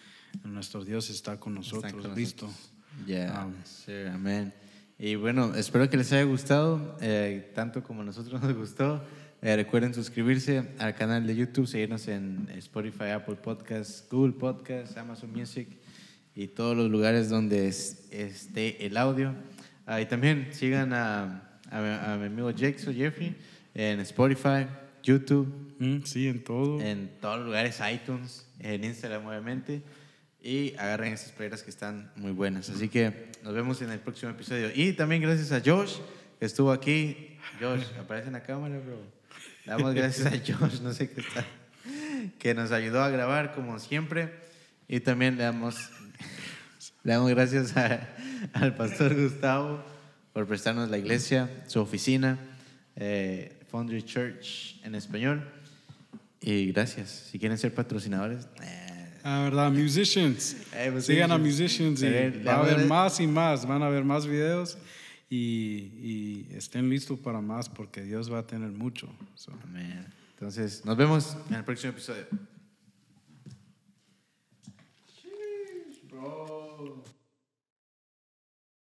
[0.43, 2.49] nuestro Dios está con nosotros, listo.
[3.07, 3.47] Ya,
[4.13, 4.53] amén.
[4.97, 9.03] Y bueno, espero que les haya gustado, eh, tanto como a nosotros nos gustó.
[9.41, 15.31] Eh, recuerden suscribirse al canal de YouTube, seguirnos en Spotify, Apple Podcasts, Google Podcasts, Amazon
[15.31, 15.67] Music
[16.33, 19.35] y todos los lugares donde esté el audio.
[19.85, 23.35] Ah, y también sigan a a, mi amigo Jackson Jeffrey
[23.73, 24.67] en Spotify,
[25.03, 25.75] YouTube.
[25.79, 26.79] Mm, sí, en todo.
[26.81, 29.81] En todos los lugares, iTunes, en Instagram, obviamente.
[30.41, 32.69] Y agarren esas playeras que están muy buenas.
[32.69, 34.69] Así que nos vemos en el próximo episodio.
[34.73, 35.97] Y también gracias a Josh,
[36.39, 37.37] que estuvo aquí.
[37.59, 38.99] Josh, aparece en la cámara, bro.
[39.65, 41.45] Damos gracias a Josh, no sé qué está,
[42.39, 44.33] que nos ayudó a grabar como siempre.
[44.87, 45.89] Y también le damos,
[47.03, 47.73] le damos gracias
[48.53, 49.94] al pastor Gustavo
[50.35, 52.37] por prestarnos la iglesia, su oficina,
[52.97, 55.49] eh, Foundry Church en español.
[56.41, 57.29] Y gracias.
[57.31, 58.45] Si quieren ser patrocinadores.
[58.61, 59.13] Eh.
[59.23, 60.57] Ah, verdad, musicians.
[60.73, 62.09] Eh, pues Sigan sí, a musicians y
[62.45, 63.65] va a haber más y más.
[63.65, 64.77] Van a haber más videos
[65.29, 65.37] y,
[66.03, 69.07] y estén listos para más porque Dios va a tener mucho.
[69.35, 69.53] So.
[69.63, 70.05] Amén.
[70.31, 72.25] Entonces, nos vemos en el próximo episodio.
[75.07, 77.14] Jeez, bro.